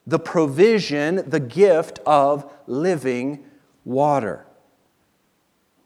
the 0.08 0.18
provision, 0.18 1.30
the 1.30 1.42
gift 1.42 2.00
of 2.06 2.50
living 2.66 3.44
water. 3.84 4.46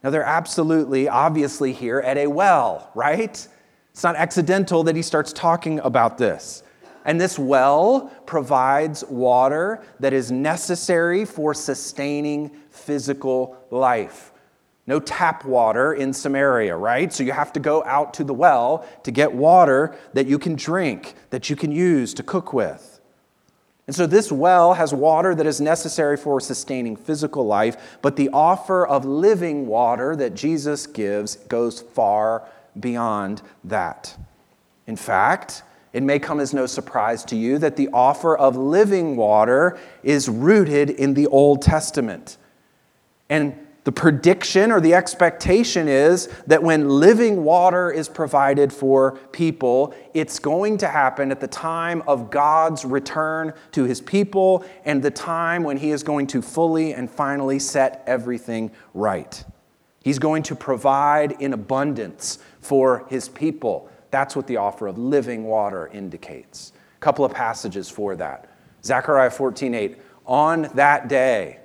Now, 0.04 0.12
they're 0.12 0.22
absolutely, 0.22 1.10
obviously, 1.10 1.74
here 1.74 1.98
at 2.00 2.20
a 2.20 2.28
well, 2.28 2.92
right? 2.94 3.48
It's 3.90 4.04
not 4.04 4.16
accidental 4.16 4.84
that 4.84 4.96
he 4.96 5.02
starts 5.02 5.34
talking 5.34 5.80
about 5.80 6.20
this. 6.20 6.62
And 7.08 7.20
this 7.20 7.40
well 7.40 8.12
provides 8.26 9.04
water 9.06 9.82
that 10.02 10.14
is 10.14 10.32
necessary 10.32 11.24
for 11.24 11.54
sustaining 11.54 12.50
physical 12.70 13.58
life. 13.72 14.32
No 14.86 15.00
tap 15.00 15.46
water 15.46 15.94
in 15.94 16.14
Samaria, 16.14 16.76
right? 16.76 17.12
So 17.12 17.24
you 17.24 17.32
have 17.32 17.54
to 17.54 17.60
go 17.62 17.84
out 17.86 18.14
to 18.16 18.24
the 18.26 18.34
well 18.34 18.86
to 19.04 19.12
get 19.12 19.34
water 19.34 19.96
that 20.14 20.28
you 20.28 20.38
can 20.38 20.56
drink, 20.56 21.16
that 21.30 21.50
you 21.50 21.56
can 21.56 21.72
use 21.72 22.14
to 22.14 22.24
cook 22.24 22.52
with. 22.54 23.00
And 23.88 23.96
so 23.96 24.06
this 24.06 24.30
well 24.30 24.74
has 24.74 24.94
water 24.94 25.34
that 25.34 25.46
is 25.46 25.62
necessary 25.62 26.18
for 26.18 26.42
sustaining 26.42 26.98
physical 26.98 27.46
life, 27.46 27.98
but 28.02 28.18
the 28.18 28.30
offer 28.34 28.86
of 28.86 29.06
living 29.06 29.66
water 29.66 30.14
that 30.18 30.34
Jesus 30.34 30.86
gives 30.86 31.38
goes 31.38 31.82
far 31.82 32.44
beyond 32.78 33.42
that. 33.64 34.18
In 34.88 34.98
fact, 34.98 35.64
it 35.94 36.04
may 36.04 36.20
come 36.20 36.40
as 36.40 36.54
no 36.54 36.66
surprise 36.66 37.24
to 37.26 37.36
you 37.36 37.58
that 37.60 37.76
the 37.76 37.90
offer 37.94 38.38
of 38.38 38.56
living 38.56 39.16
water 39.16 39.78
is 40.04 40.30
rooted 40.30 40.90
in 40.90 41.14
the 41.14 41.28
Old 41.28 41.62
Testament. 41.62 42.38
And 43.30 43.68
the 43.88 43.92
prediction 43.94 44.74
or 44.74 44.82
the 44.82 44.94
expectation 44.94 45.88
is 45.88 46.28
that 46.46 46.62
when 46.62 46.90
living 46.90 47.46
water 47.46 47.90
is 47.90 48.10
provided 48.10 48.74
for 48.74 49.12
people, 49.32 49.94
it's 50.14 50.40
going 50.40 50.78
to 50.80 50.90
happen 50.90 51.32
at 51.32 51.40
the 51.40 51.48
time 51.48 52.04
of 52.06 52.30
God's 52.30 52.84
return 52.84 53.54
to 53.72 53.86
his 53.86 54.02
people 54.02 54.66
and 54.84 55.02
the 55.02 55.10
time 55.10 55.64
when 55.64 55.78
he 55.78 55.92
is 55.92 56.04
going 56.04 56.28
to 56.28 56.42
fully 56.42 56.94
and 56.94 57.10
finally 57.10 57.60
set 57.60 58.04
everything 58.06 58.72
right. 58.94 59.42
He's 60.04 60.20
going 60.20 60.44
to 60.44 60.56
provide 60.56 61.42
in 61.42 61.54
abundance 61.54 62.40
for 62.60 63.06
his 63.10 63.30
people. 63.30 63.90
That's 64.12 64.36
what 64.36 64.48
the 64.48 64.58
offer 64.58 64.88
of 64.88 64.98
living 64.98 65.44
water 65.44 65.88
indicates. 65.88 66.74
A 66.98 67.00
couple 67.00 67.26
of 67.26 67.34
passages 67.34 67.90
for 67.90 68.16
that. 68.16 68.50
Zechariah 68.84 69.30
14:8. 69.30 69.98
On 70.26 70.70
that 70.74 71.08
day, 71.08 71.60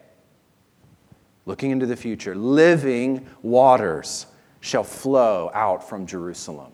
looking 1.46 1.70
into 1.70 1.86
the 1.86 1.96
future, 1.96 2.34
living 2.34 3.26
waters 3.42 4.26
shall 4.60 4.84
flow 4.84 5.50
out 5.54 5.88
from 5.88 6.06
Jerusalem. 6.06 6.72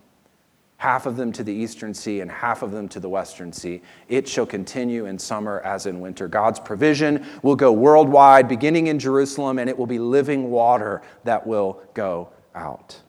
Half 0.77 1.07
of 1.07 1.17
them 1.17 1.33
to 1.33 1.43
the 1.43 1.53
eastern 1.53 1.93
sea 1.93 2.21
and 2.21 2.31
half 2.31 2.63
of 2.63 2.71
them 2.71 2.89
to 2.91 3.01
the 3.01 3.09
western 3.09 3.53
sea. 3.53 3.83
It 4.09 4.29
shall 4.29 4.47
continue 4.47 5.07
in 5.07 5.19
summer 5.19 5.61
as 5.65 5.87
in 5.87 6.01
winter. 6.01 6.29
God's 6.29 6.61
provision 6.61 7.27
will 7.43 7.57
go 7.57 7.73
worldwide, 7.73 8.47
beginning 8.47 8.87
in 8.87 8.99
Jerusalem, 8.99 9.59
and 9.59 9.69
it 9.69 9.77
will 9.77 9.87
be 9.87 9.99
living 9.99 10.51
water 10.51 11.03
that 11.25 11.45
will 11.45 11.83
go 11.95 12.29
out. 12.55 13.01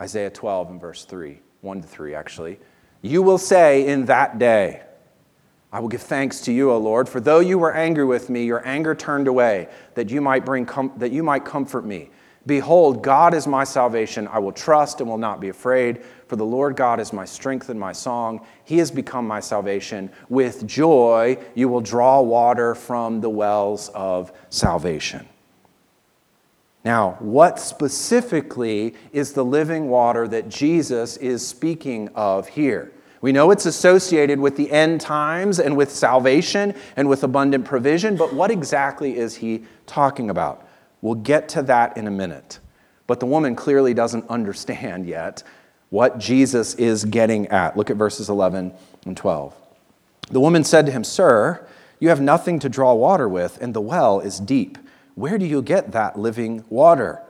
Isaiah 0.00 0.30
12 0.30 0.70
and 0.70 0.80
verse 0.80 1.04
3, 1.04 1.40
1 1.60 1.82
to 1.82 1.88
3 1.88 2.14
actually. 2.14 2.58
You 3.02 3.22
will 3.22 3.38
say 3.38 3.86
in 3.86 4.06
that 4.06 4.38
day, 4.38 4.82
I 5.72 5.80
will 5.80 5.88
give 5.88 6.02
thanks 6.02 6.40
to 6.42 6.52
you, 6.52 6.70
O 6.70 6.78
Lord, 6.78 7.08
for 7.08 7.20
though 7.20 7.40
you 7.40 7.58
were 7.58 7.74
angry 7.74 8.04
with 8.04 8.30
me, 8.30 8.44
your 8.44 8.66
anger 8.66 8.94
turned 8.94 9.28
away, 9.28 9.68
that 9.94 10.10
you 10.10 10.20
might, 10.20 10.44
bring 10.44 10.64
com- 10.64 10.92
that 10.96 11.12
you 11.12 11.22
might 11.22 11.44
comfort 11.44 11.84
me. 11.84 12.10
Behold, 12.46 13.02
God 13.02 13.34
is 13.34 13.46
my 13.46 13.64
salvation. 13.64 14.28
I 14.28 14.38
will 14.38 14.52
trust 14.52 15.00
and 15.00 15.10
will 15.10 15.18
not 15.18 15.40
be 15.40 15.48
afraid, 15.48 16.04
for 16.28 16.36
the 16.36 16.44
Lord 16.44 16.76
God 16.76 17.00
is 17.00 17.12
my 17.12 17.24
strength 17.24 17.68
and 17.68 17.78
my 17.78 17.92
song. 17.92 18.46
He 18.64 18.78
has 18.78 18.90
become 18.90 19.26
my 19.26 19.40
salvation. 19.40 20.10
With 20.28 20.64
joy, 20.66 21.38
you 21.54 21.68
will 21.68 21.80
draw 21.80 22.20
water 22.20 22.76
from 22.76 23.20
the 23.20 23.28
wells 23.28 23.88
of 23.90 24.32
salvation. 24.48 25.28
Now, 26.86 27.16
what 27.18 27.58
specifically 27.58 28.94
is 29.12 29.32
the 29.32 29.44
living 29.44 29.88
water 29.88 30.28
that 30.28 30.48
Jesus 30.48 31.16
is 31.16 31.44
speaking 31.44 32.08
of 32.14 32.46
here? 32.46 32.92
We 33.20 33.32
know 33.32 33.50
it's 33.50 33.66
associated 33.66 34.38
with 34.38 34.56
the 34.56 34.70
end 34.70 35.00
times 35.00 35.58
and 35.58 35.76
with 35.76 35.90
salvation 35.90 36.76
and 36.94 37.08
with 37.08 37.24
abundant 37.24 37.64
provision, 37.64 38.16
but 38.16 38.32
what 38.32 38.52
exactly 38.52 39.16
is 39.16 39.34
he 39.34 39.64
talking 39.86 40.30
about? 40.30 40.64
We'll 41.02 41.16
get 41.16 41.48
to 41.48 41.62
that 41.62 41.96
in 41.96 42.06
a 42.06 42.10
minute. 42.12 42.60
But 43.08 43.18
the 43.18 43.26
woman 43.26 43.56
clearly 43.56 43.92
doesn't 43.92 44.30
understand 44.30 45.08
yet 45.08 45.42
what 45.90 46.20
Jesus 46.20 46.76
is 46.76 47.04
getting 47.04 47.48
at. 47.48 47.76
Look 47.76 47.90
at 47.90 47.96
verses 47.96 48.28
11 48.28 48.72
and 49.06 49.16
12. 49.16 49.56
The 50.30 50.38
woman 50.38 50.62
said 50.62 50.86
to 50.86 50.92
him, 50.92 51.02
Sir, 51.02 51.66
you 51.98 52.10
have 52.10 52.20
nothing 52.20 52.60
to 52.60 52.68
draw 52.68 52.94
water 52.94 53.28
with, 53.28 53.60
and 53.60 53.74
the 53.74 53.80
well 53.80 54.20
is 54.20 54.38
deep. 54.38 54.78
Where 55.16 55.38
do 55.38 55.46
you 55.46 55.62
get 55.62 55.92
that 55.92 56.18
living 56.18 56.62
water? 56.68 57.22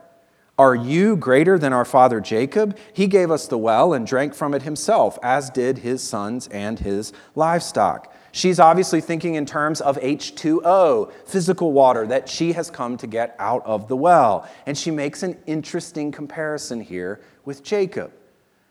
Are 0.59 0.75
you 0.75 1.17
greater 1.17 1.57
than 1.57 1.73
our 1.73 1.85
father 1.85 2.21
Jacob? 2.21 2.77
He 2.93 3.07
gave 3.07 3.31
us 3.31 3.47
the 3.47 3.59
well 3.59 3.93
and 3.93 4.05
drank 4.05 4.35
from 4.35 4.55
it 4.55 4.63
himself, 4.63 5.21
as 5.23 5.51
did 5.51 5.79
his 5.79 6.03
sons 6.03 6.49
and 6.49 6.81
his 6.81 7.13
livestock. 7.37 8.13
She's 8.33 8.59
obviously 8.59 9.01
thinking 9.01 9.37
in 9.37 9.47
terms 9.47 9.81
of 9.81 9.99
H2O, 9.99 11.13
physical 11.27 11.71
water 11.71 12.09
that 12.09 12.29
she 12.29 12.55
has 12.55 12.73
come 12.73 12.97
to 12.97 13.07
get 13.07 13.37
out 13.39 13.65
of 13.65 13.87
the 13.87 13.97
well. 13.97 14.49
And 14.67 14.77
she 14.77 14.91
makes 14.91 15.23
an 15.23 15.39
interesting 15.47 16.11
comparison 16.11 16.81
here 16.81 17.21
with 17.45 17.63
Jacob. 17.63 18.11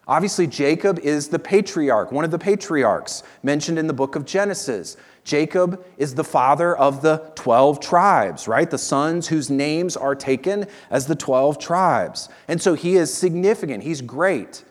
Obviously, 0.07 0.45
Jacob 0.45 0.99
is 0.99 1.29
the 1.29 1.39
patriarch, 1.39 2.11
one 2.11 2.23
of 2.23 2.31
the 2.31 2.37
patriarchs 2.37 3.23
mentioned 3.41 3.79
in 3.79 3.87
the 3.87 3.93
book 3.93 4.15
of 4.15 4.23
Genesis. 4.23 4.97
Jacob 5.23 5.83
is 5.97 6.13
the 6.13 6.23
father 6.23 6.77
of 6.77 7.01
the 7.01 7.31
12 7.33 7.79
tribes, 7.79 8.47
right? 8.47 8.69
The 8.69 8.77
sons 8.77 9.27
whose 9.27 9.49
names 9.49 9.97
are 9.97 10.13
taken 10.13 10.67
as 10.91 11.07
the 11.07 11.15
12 11.15 11.57
tribes. 11.57 12.29
And 12.47 12.61
so 12.61 12.75
he 12.75 12.97
is 12.97 13.11
significant, 13.11 13.83
he's 13.83 14.01
great. 14.01 14.63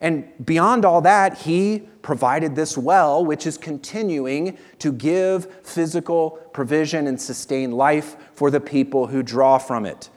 And 0.00 0.28
beyond 0.44 0.84
all 0.84 1.00
that, 1.00 1.38
he 1.38 1.88
provided 2.02 2.54
this 2.54 2.78
well, 2.78 3.24
which 3.24 3.46
is 3.46 3.58
continuing 3.58 4.56
to 4.78 4.92
give 4.92 5.50
physical 5.64 6.30
provision 6.52 7.08
and 7.08 7.20
sustain 7.20 7.72
life 7.72 8.16
for 8.34 8.52
the 8.52 8.60
people 8.60 9.08
who 9.08 9.22
draw 9.22 9.58
from 9.58 9.84
it. 9.84 10.10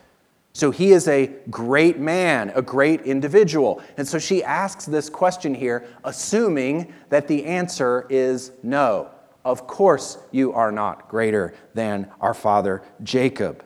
So 0.60 0.72
he 0.72 0.92
is 0.92 1.08
a 1.08 1.28
great 1.50 2.00
man, 2.00 2.52
a 2.54 2.62
great 2.62 3.04
individual. 3.04 3.82
And 3.96 4.06
so 4.06 4.20
she 4.20 4.44
asks 4.44 4.86
this 4.86 5.10
question 5.10 5.56
here, 5.56 5.88
assuming 6.04 6.94
that 7.08 7.30
the 7.30 7.46
answer 7.46 8.06
is 8.10 8.52
no. 8.62 9.10
Of 9.46 9.68
course, 9.68 10.18
you 10.32 10.52
are 10.52 10.70
not 10.70 11.08
greater 11.08 11.54
than 11.76 12.12
our 12.20 12.34
father 12.34 12.84
Jacob. 13.02 13.64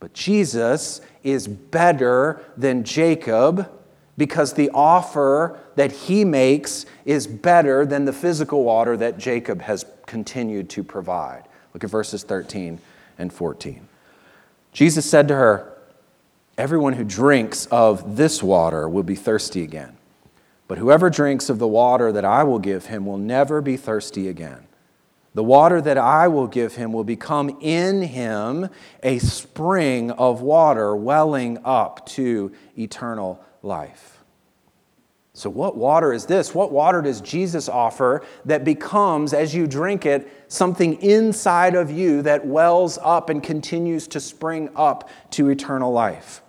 But 0.00 0.12
Jesus 0.12 1.00
is 1.22 1.48
better 1.48 2.44
than 2.58 2.84
Jacob 2.84 3.72
because 4.18 4.52
the 4.52 4.68
offer 4.74 5.58
that 5.76 5.92
he 5.92 6.26
makes 6.26 6.84
is 7.06 7.26
better 7.26 7.86
than 7.86 8.04
the 8.04 8.12
physical 8.12 8.64
water 8.64 8.98
that 8.98 9.16
Jacob 9.16 9.62
has 9.62 9.86
continued 10.04 10.68
to 10.68 10.84
provide. 10.84 11.44
Look 11.72 11.84
at 11.84 11.88
verses 11.88 12.22
13 12.22 12.78
and 13.16 13.32
14. 13.32 13.88
Jesus 14.72 15.08
said 15.08 15.26
to 15.28 15.34
her, 15.34 15.69
Everyone 16.60 16.92
who 16.92 17.04
drinks 17.04 17.64
of 17.70 18.16
this 18.16 18.42
water 18.42 18.86
will 18.86 19.02
be 19.02 19.14
thirsty 19.14 19.62
again. 19.62 19.96
But 20.68 20.76
whoever 20.76 21.08
drinks 21.08 21.48
of 21.48 21.58
the 21.58 21.66
water 21.66 22.12
that 22.12 22.26
I 22.26 22.44
will 22.44 22.58
give 22.58 22.84
him 22.84 23.06
will 23.06 23.16
never 23.16 23.62
be 23.62 23.78
thirsty 23.78 24.28
again. 24.28 24.66
The 25.32 25.42
water 25.42 25.80
that 25.80 25.96
I 25.96 26.28
will 26.28 26.46
give 26.46 26.74
him 26.74 26.92
will 26.92 27.02
become 27.02 27.56
in 27.62 28.02
him 28.02 28.68
a 29.02 29.20
spring 29.20 30.10
of 30.10 30.42
water 30.42 30.94
welling 30.94 31.56
up 31.64 32.04
to 32.08 32.52
eternal 32.76 33.42
life. 33.62 34.18
So, 35.32 35.48
what 35.48 35.78
water 35.78 36.12
is 36.12 36.26
this? 36.26 36.54
What 36.54 36.72
water 36.72 37.00
does 37.00 37.22
Jesus 37.22 37.70
offer 37.70 38.22
that 38.44 38.64
becomes, 38.64 39.32
as 39.32 39.54
you 39.54 39.66
drink 39.66 40.04
it, 40.04 40.30
something 40.48 41.00
inside 41.00 41.74
of 41.74 41.90
you 41.90 42.20
that 42.20 42.46
wells 42.46 42.98
up 43.00 43.30
and 43.30 43.42
continues 43.42 44.06
to 44.08 44.20
spring 44.20 44.68
up 44.76 45.08
to 45.30 45.48
eternal 45.48 45.90
life? 45.90 46.42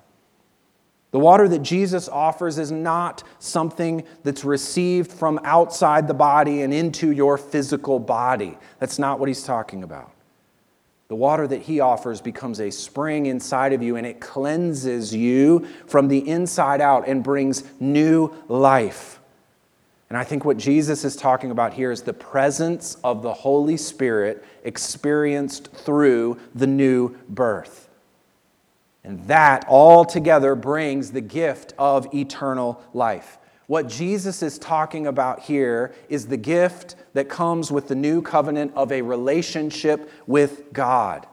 The 1.11 1.19
water 1.19 1.47
that 1.49 1.61
Jesus 1.61 2.07
offers 2.07 2.57
is 2.57 2.71
not 2.71 3.23
something 3.39 4.03
that's 4.23 4.45
received 4.45 5.11
from 5.11 5.39
outside 5.43 6.07
the 6.07 6.13
body 6.13 6.61
and 6.61 6.73
into 6.73 7.11
your 7.11 7.37
physical 7.37 7.99
body. 7.99 8.57
That's 8.79 8.97
not 8.97 9.19
what 9.19 9.27
he's 9.27 9.43
talking 9.43 9.83
about. 9.83 10.11
The 11.09 11.15
water 11.15 11.45
that 11.45 11.63
he 11.63 11.81
offers 11.81 12.21
becomes 12.21 12.61
a 12.61 12.71
spring 12.71 13.25
inside 13.25 13.73
of 13.73 13.83
you 13.83 13.97
and 13.97 14.07
it 14.07 14.21
cleanses 14.21 15.13
you 15.13 15.67
from 15.85 16.07
the 16.07 16.25
inside 16.29 16.79
out 16.79 17.05
and 17.05 17.21
brings 17.21 17.65
new 17.81 18.33
life. 18.47 19.19
And 20.07 20.17
I 20.17 20.23
think 20.23 20.45
what 20.45 20.55
Jesus 20.55 21.03
is 21.03 21.17
talking 21.17 21.51
about 21.51 21.73
here 21.73 21.91
is 21.91 22.01
the 22.01 22.13
presence 22.13 22.95
of 23.03 23.21
the 23.21 23.33
Holy 23.33 23.75
Spirit 23.75 24.45
experienced 24.63 25.73
through 25.73 26.39
the 26.55 26.67
new 26.67 27.17
birth. 27.27 27.89
And 29.03 29.25
that 29.27 29.65
all 29.67 30.05
together 30.05 30.55
brings 30.55 31.11
the 31.11 31.21
gift 31.21 31.73
of 31.77 32.13
eternal 32.13 32.83
life. 32.93 33.39
What 33.67 33.87
Jesus 33.87 34.43
is 34.43 34.59
talking 34.59 35.07
about 35.07 35.39
here 35.39 35.93
is 36.09 36.27
the 36.27 36.37
gift 36.37 36.95
that 37.13 37.29
comes 37.29 37.71
with 37.71 37.87
the 37.87 37.95
new 37.95 38.21
covenant 38.21 38.73
of 38.75 38.91
a 38.91 39.01
relationship 39.01 40.11
with 40.27 40.73
God. 40.73 41.25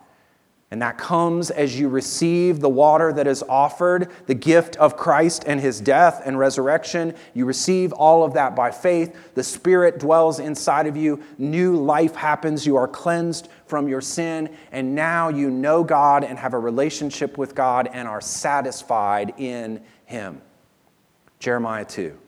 And 0.71 0.83
that 0.83 0.99
comes 0.99 1.51
as 1.51 1.81
you 1.81 1.89
receive 1.89 2.61
the 2.61 2.69
water 2.69 3.11
that 3.15 3.27
is 3.27 3.43
offered, 3.49 4.11
the 4.27 4.35
gift 4.35 4.77
of 4.77 4.99
Christ 4.99 5.45
and 5.47 5.59
his 5.59 5.81
death 5.81 6.21
and 6.27 6.39
resurrection. 6.39 7.15
You 7.33 7.47
receive 7.47 7.93
all 7.95 8.23
of 8.23 8.35
that 8.35 8.55
by 8.55 8.71
faith. 8.71 9.35
The 9.35 9.43
Spirit 9.43 9.99
dwells 9.99 10.39
inside 10.39 10.87
of 10.87 10.95
you. 10.95 11.23
New 11.39 11.77
life 11.77 12.15
happens. 12.15 12.67
You 12.67 12.77
are 12.77 12.87
cleansed 12.87 13.49
from 13.65 13.89
your 13.89 14.03
sin. 14.03 14.55
And 14.71 14.95
now 14.95 15.31
you 15.31 15.51
know 15.51 15.83
God 15.83 16.23
and 16.23 16.39
have 16.39 16.53
a 16.53 16.59
relationship 16.59 17.39
with 17.39 17.55
God 17.55 17.89
and 17.91 18.07
are 18.07 18.21
satisfied 18.21 19.33
in 19.39 19.81
him. 20.05 20.43
Jeremiah 21.39 21.87
2. 21.87 22.19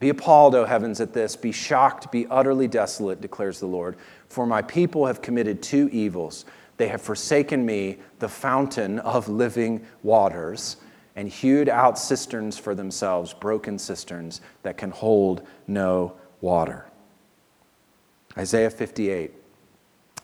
Be 0.00 0.10
appalled, 0.10 0.54
O 0.54 0.66
heavens, 0.66 1.00
at 1.00 1.14
this. 1.14 1.34
Be 1.34 1.50
shocked, 1.50 2.12
be 2.12 2.26
utterly 2.26 2.68
desolate, 2.68 3.22
declares 3.22 3.58
the 3.58 3.66
Lord. 3.66 3.96
For 4.28 4.44
my 4.44 4.60
people 4.60 5.06
have 5.06 5.22
committed 5.22 5.62
two 5.62 5.88
evils. 5.92 6.44
They 6.76 6.88
have 6.88 7.02
forsaken 7.02 7.64
me, 7.64 7.98
the 8.18 8.28
fountain 8.28 8.98
of 9.00 9.28
living 9.28 9.86
waters, 10.02 10.76
and 11.16 11.28
hewed 11.28 11.68
out 11.68 11.98
cisterns 11.98 12.58
for 12.58 12.74
themselves, 12.74 13.32
broken 13.32 13.78
cisterns 13.78 14.40
that 14.62 14.76
can 14.76 14.90
hold 14.90 15.46
no 15.66 16.14
water. 16.40 16.86
Isaiah 18.36 18.70
58. 18.70 19.32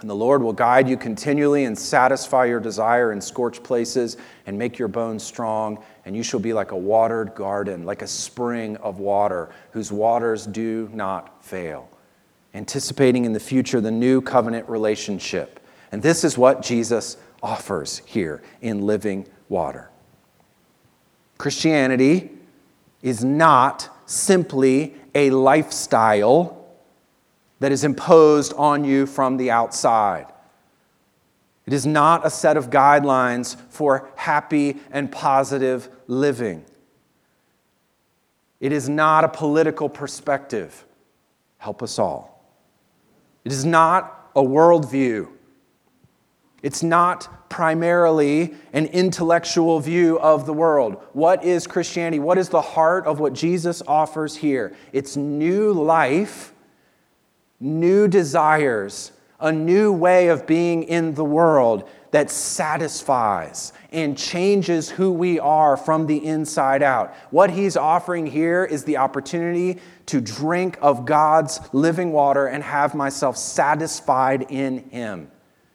And 0.00 0.08
the 0.08 0.14
Lord 0.14 0.42
will 0.42 0.54
guide 0.54 0.88
you 0.88 0.96
continually 0.96 1.64
and 1.64 1.78
satisfy 1.78 2.46
your 2.46 2.58
desire 2.58 3.12
in 3.12 3.20
scorched 3.20 3.62
places 3.62 4.16
and 4.46 4.58
make 4.58 4.78
your 4.78 4.88
bones 4.88 5.22
strong. 5.22 5.84
And 6.06 6.16
you 6.16 6.22
shall 6.22 6.40
be 6.40 6.54
like 6.54 6.70
a 6.70 6.76
watered 6.76 7.34
garden, 7.34 7.84
like 7.84 8.00
a 8.00 8.06
spring 8.06 8.76
of 8.78 8.98
water, 8.98 9.50
whose 9.72 9.92
waters 9.92 10.46
do 10.46 10.88
not 10.94 11.44
fail. 11.44 11.88
Anticipating 12.54 13.26
in 13.26 13.34
the 13.34 13.40
future 13.40 13.80
the 13.80 13.90
new 13.90 14.22
covenant 14.22 14.68
relationship. 14.68 15.59
And 15.92 16.02
this 16.02 16.24
is 16.24 16.38
what 16.38 16.62
Jesus 16.62 17.16
offers 17.42 18.02
here 18.04 18.42
in 18.60 18.86
living 18.86 19.26
water. 19.48 19.90
Christianity 21.38 22.30
is 23.02 23.24
not 23.24 23.88
simply 24.06 24.94
a 25.14 25.30
lifestyle 25.30 26.56
that 27.60 27.72
is 27.72 27.84
imposed 27.84 28.52
on 28.54 28.84
you 28.84 29.06
from 29.06 29.36
the 29.36 29.50
outside. 29.50 30.26
It 31.66 31.72
is 31.72 31.86
not 31.86 32.26
a 32.26 32.30
set 32.30 32.56
of 32.56 32.70
guidelines 32.70 33.56
for 33.68 34.08
happy 34.16 34.78
and 34.90 35.10
positive 35.10 35.88
living. 36.06 36.64
It 38.60 38.72
is 38.72 38.88
not 38.88 39.24
a 39.24 39.28
political 39.28 39.88
perspective. 39.88 40.84
Help 41.58 41.82
us 41.82 41.98
all. 41.98 42.44
It 43.44 43.52
is 43.52 43.64
not 43.64 44.30
a 44.36 44.42
worldview. 44.42 45.28
It's 46.62 46.82
not 46.82 47.48
primarily 47.48 48.54
an 48.72 48.86
intellectual 48.86 49.80
view 49.80 50.18
of 50.18 50.46
the 50.46 50.52
world. 50.52 51.02
What 51.12 51.44
is 51.44 51.66
Christianity? 51.66 52.18
What 52.18 52.38
is 52.38 52.48
the 52.48 52.60
heart 52.60 53.06
of 53.06 53.18
what 53.18 53.32
Jesus 53.32 53.82
offers 53.86 54.36
here? 54.36 54.76
It's 54.92 55.16
new 55.16 55.72
life 55.72 56.52
new 57.60 58.08
desires, 58.08 59.12
a 59.38 59.52
new 59.52 59.92
way 59.92 60.28
of 60.28 60.46
being 60.46 60.82
in 60.84 61.14
the 61.14 61.24
world 61.24 61.88
that 62.10 62.30
satisfies 62.30 63.72
and 63.92 64.18
changes 64.18 64.90
who 64.90 65.12
we 65.12 65.38
are 65.38 65.76
from 65.76 66.06
the 66.06 66.24
inside 66.24 66.82
out. 66.82 67.14
What 67.30 67.50
he's 67.50 67.76
offering 67.76 68.26
here 68.26 68.64
is 68.64 68.84
the 68.84 68.96
opportunity 68.96 69.78
to 70.06 70.20
drink 70.20 70.76
of 70.82 71.04
God's 71.04 71.60
living 71.72 72.10
water 72.12 72.46
and 72.46 72.64
have 72.64 72.94
myself 72.94 73.36
satisfied 73.36 74.46
in 74.48 74.90
him, 74.90 75.30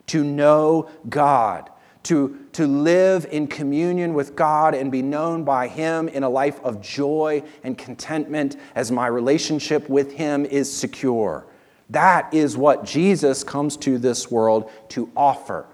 to 0.08 0.24
know 0.24 0.90
God. 1.10 1.70
To, 2.04 2.38
to 2.52 2.68
live 2.68 3.26
in 3.32 3.48
communion 3.48 4.14
with 4.14 4.36
God 4.36 4.76
and 4.76 4.92
be 4.92 5.02
known 5.02 5.44
by 5.44 5.68
Him 5.68 6.08
in 6.08 6.22
a 6.22 6.30
life 6.30 6.60
of 6.64 6.80
joy 6.80 7.42
and 7.64 7.76
contentment 7.76 8.58
as 8.76 8.92
my 8.92 9.08
relationship 9.08 9.90
with 9.90 10.12
Him 10.12 10.46
is 10.46 10.72
secure. 10.72 11.48
That 11.90 12.32
is 12.32 12.58
what 12.58 12.86
Jesus 12.86 13.44
comes 13.44 13.76
to 13.78 13.98
this 13.98 14.30
world 14.30 14.70
to 14.90 15.12
offer 15.16 15.66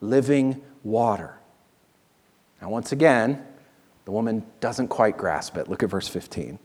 living 0.00 0.62
water. 0.82 1.38
Now, 2.60 2.70
once 2.70 2.92
again, 2.92 3.44
the 4.04 4.10
woman 4.10 4.44
doesn't 4.60 4.88
quite 4.88 5.16
grasp 5.16 5.56
it. 5.56 5.68
Look 5.68 5.82
at 5.82 5.90
verse 5.90 6.08
15. 6.08 6.58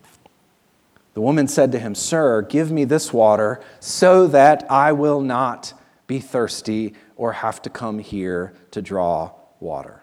The 1.13 1.21
woman 1.21 1.47
said 1.47 1.71
to 1.71 1.79
him, 1.79 1.95
Sir, 1.95 2.41
give 2.41 2.71
me 2.71 2.86
this 2.86 3.12
water 3.12 3.62
so 3.79 4.27
that 4.27 4.65
I 4.69 4.91
will 4.91 5.21
not 5.21 5.73
be 6.08 6.19
thirsty 6.19 6.93
or 7.19 7.34
have 7.34 7.62
to 7.62 7.69
come 7.69 7.99
here 7.99 8.53
to 8.71 8.82
draw 8.82 9.29
water. 9.60 10.01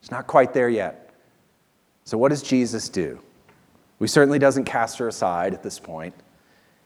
It's 0.00 0.10
not 0.10 0.26
quite 0.26 0.54
there 0.54 0.70
yet. 0.70 1.10
So, 2.04 2.16
what 2.16 2.30
does 2.30 2.42
Jesus 2.42 2.88
do? 2.88 3.20
We 3.98 4.08
certainly 4.08 4.38
doesn't 4.38 4.64
cast 4.64 4.98
her 4.98 5.06
aside 5.06 5.52
at 5.52 5.62
this 5.62 5.78
point. 5.78 6.14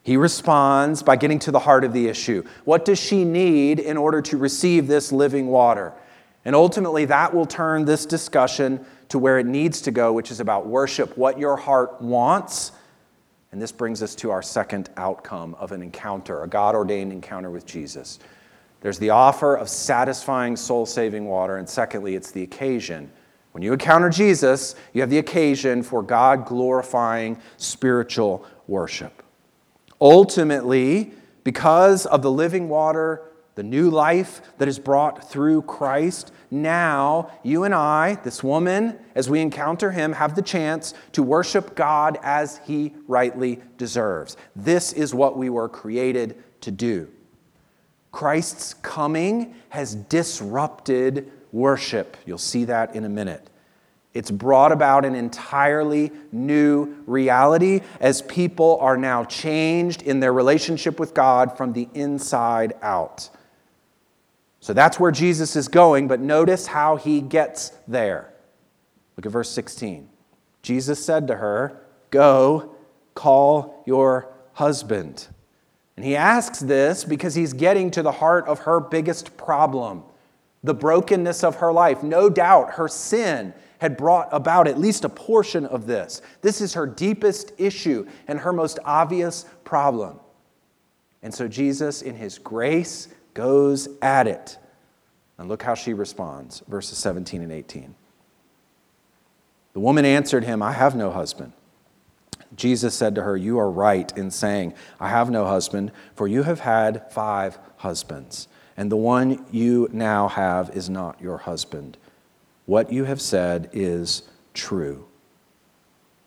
He 0.03 0.17
responds 0.17 1.05
by 1.05 1.15
getting 1.15 1.39
to 1.41 1.53
the 1.53 1.61
heart 1.61 1.85
of 1.85 1.93
the 1.93 2.09
issue. 2.09 2.43
What 2.65 2.85
does 2.85 2.99
she 2.99 3.25
need 3.25 3.79
in 3.79 3.97
order 3.97 4.21
to 4.23 4.37
receive 4.37 4.89
this 4.89 5.13
living 5.13 5.47
water? 5.47 5.93
And 6.45 6.57
ultimately, 6.57 7.05
that 7.05 7.33
will 7.33 7.47
turn 7.47 7.85
this 7.85 8.07
discussion 8.07 8.85
to 9.11 9.21
where 9.21 9.39
it 9.39 9.47
needs 9.47 9.83
to 9.83 9.93
go, 9.93 10.13
which 10.13 10.33
is 10.33 10.41
about 10.41 10.67
worship, 10.67 11.17
what 11.17 11.39
your 11.39 11.57
heart 11.57 12.03
wants. 12.03 12.73
And 13.53 13.63
this 13.63 13.71
brings 13.71 14.03
us 14.03 14.17
to 14.17 14.33
our 14.33 14.43
second 14.43 14.91
outcome 14.97 15.55
of 15.61 15.71
an 15.71 15.81
encounter, 15.81 16.43
a 16.43 16.49
God 16.49 16.75
ordained 16.75 17.13
encounter 17.13 17.51
with 17.51 17.67
Jesus. 17.67 18.19
There's 18.81 18.99
the 18.99 19.11
offer 19.11 19.57
of 19.57 19.69
satisfying, 19.69 20.57
soul 20.57 20.87
saving 20.87 21.27
water. 21.27 21.57
And 21.57 21.69
secondly, 21.69 22.15
it's 22.15 22.31
the 22.31 22.43
occasion. 22.43 23.11
When 23.53 23.63
you 23.63 23.73
encounter 23.73 24.09
Jesus, 24.09 24.75
you 24.93 25.01
have 25.01 25.11
the 25.11 25.19
occasion 25.19 25.83
for 25.83 26.03
God 26.03 26.47
glorifying 26.47 27.39
spiritual 27.57 28.47
worship. 28.67 29.23
Ultimately, 30.01 31.13
because 31.43 32.07
of 32.07 32.23
the 32.23 32.31
living 32.31 32.69
water, 32.69 33.23
the 33.57 33.63
new 33.65 33.91
life 33.91 34.41
that 34.59 34.69
is 34.69 34.79
brought 34.79 35.29
through 35.29 35.63
Christ, 35.63 36.31
now 36.51 37.33
you 37.43 37.65
and 37.65 37.75
I, 37.75 38.15
this 38.23 38.45
woman, 38.45 38.97
as 39.17 39.29
we 39.29 39.41
encounter 39.41 39.91
him, 39.91 40.13
have 40.13 40.37
the 40.37 40.43
chance 40.43 40.95
to 41.13 41.25
worship 41.25 41.75
God 41.75 42.19
as 42.23 42.61
he 42.65 42.95
rightly 43.09 43.61
deserves. 43.77 44.37
This 44.55 44.93
is 44.93 45.13
what 45.13 45.37
we 45.37 45.51
were 45.51 45.69
created 45.69 46.41
to 46.61 46.71
do. 46.71 47.11
Christ's 48.13 48.75
coming 48.75 49.55
has 49.69 49.95
disrupted 49.95 51.31
worship. 51.53 52.17
You'll 52.27 52.39
see 52.39 52.65
that 52.67 52.95
in 52.95 53.05
a 53.05 53.09
minute. 53.09 53.51
It's 54.15 54.31
brought 54.31 54.73
about 54.73 55.05
an 55.05 55.15
entirely 55.15 56.11
new 56.33 56.97
reality 57.07 57.83
as 58.01 58.23
people 58.23 58.79
are 58.81 58.97
now 58.97 59.25
changed 59.25 60.03
in 60.03 60.21
their 60.21 60.33
relationship 60.33 60.99
with 60.99 61.15
God 61.15 61.57
from 61.57 61.73
the 61.73 61.89
inside 61.95 62.73
out. 62.83 63.29
So 64.61 64.73
that's 64.73 64.99
where 64.99 65.13
Jesus 65.13 65.55
is 65.55 65.69
going, 65.69 66.09
but 66.09 66.21
notice 66.21 66.67
how 66.67 66.97
he 66.97 67.21
gets 67.21 67.71
there. 67.87 68.33
Look 69.17 69.27
at 69.27 69.33
verse 69.33 69.51
16. 69.51 70.09
Jesus 70.63 71.05
said 71.05 71.29
to 71.29 71.37
her, 71.37 71.81
Go, 72.11 72.75
call 73.15 73.83
your 73.87 74.35
husband. 74.55 75.29
And 75.99 76.05
he 76.05 76.15
asks 76.15 76.61
this 76.61 77.03
because 77.03 77.35
he's 77.35 77.53
getting 77.53 77.91
to 77.91 78.05
the 78.05 78.13
heart 78.13 78.47
of 78.47 78.61
her 78.61 78.79
biggest 78.79 79.37
problem 79.37 80.05
the 80.63 80.73
brokenness 80.73 81.43
of 81.43 81.57
her 81.57 81.73
life. 81.73 82.05
No 82.05 82.31
doubt 82.31 82.75
her 82.75 82.87
sin 82.87 83.53
had 83.79 83.97
brought 83.97 84.29
about 84.31 84.69
at 84.69 84.79
least 84.79 85.05
a 85.05 85.09
portion 85.09 85.67
of 85.67 85.89
this. 85.89 86.23
This 86.41 86.61
is 86.61 86.75
her 86.75 86.87
deepest 86.87 87.51
issue 87.59 88.07
and 88.29 88.39
her 88.39 88.53
most 88.53 88.79
obvious 88.85 89.45
problem. 89.65 90.21
And 91.25 91.35
so 91.35 91.49
Jesus, 91.49 92.03
in 92.03 92.15
his 92.15 92.39
grace, 92.39 93.09
goes 93.35 93.89
at 94.01 94.29
it. 94.29 94.57
And 95.37 95.49
look 95.49 95.65
how 95.65 95.75
she 95.75 95.95
responds, 95.95 96.63
verses 96.69 96.97
17 96.99 97.43
and 97.43 97.51
18. 97.51 97.93
The 99.73 99.81
woman 99.81 100.05
answered 100.05 100.45
him, 100.45 100.63
I 100.63 100.71
have 100.71 100.95
no 100.95 101.11
husband. 101.11 101.55
Jesus 102.55 102.95
said 102.95 103.15
to 103.15 103.23
her, 103.23 103.37
You 103.37 103.59
are 103.59 103.71
right 103.71 104.17
in 104.17 104.31
saying, 104.31 104.75
I 104.99 105.09
have 105.09 105.31
no 105.31 105.45
husband, 105.47 105.93
for 106.15 106.27
you 106.27 106.43
have 106.43 106.61
had 106.61 107.11
five 107.13 107.59
husbands, 107.77 108.49
and 108.77 108.91
the 108.91 108.97
one 108.97 109.45
you 109.51 109.89
now 109.93 110.29
have 110.29 110.71
is 110.71 110.89
not 110.89 111.21
your 111.21 111.39
husband. 111.39 111.97
What 112.67 112.93
you 112.93 113.05
have 113.05 113.21
said 113.21 113.71
is 113.73 114.23
true. 114.55 115.09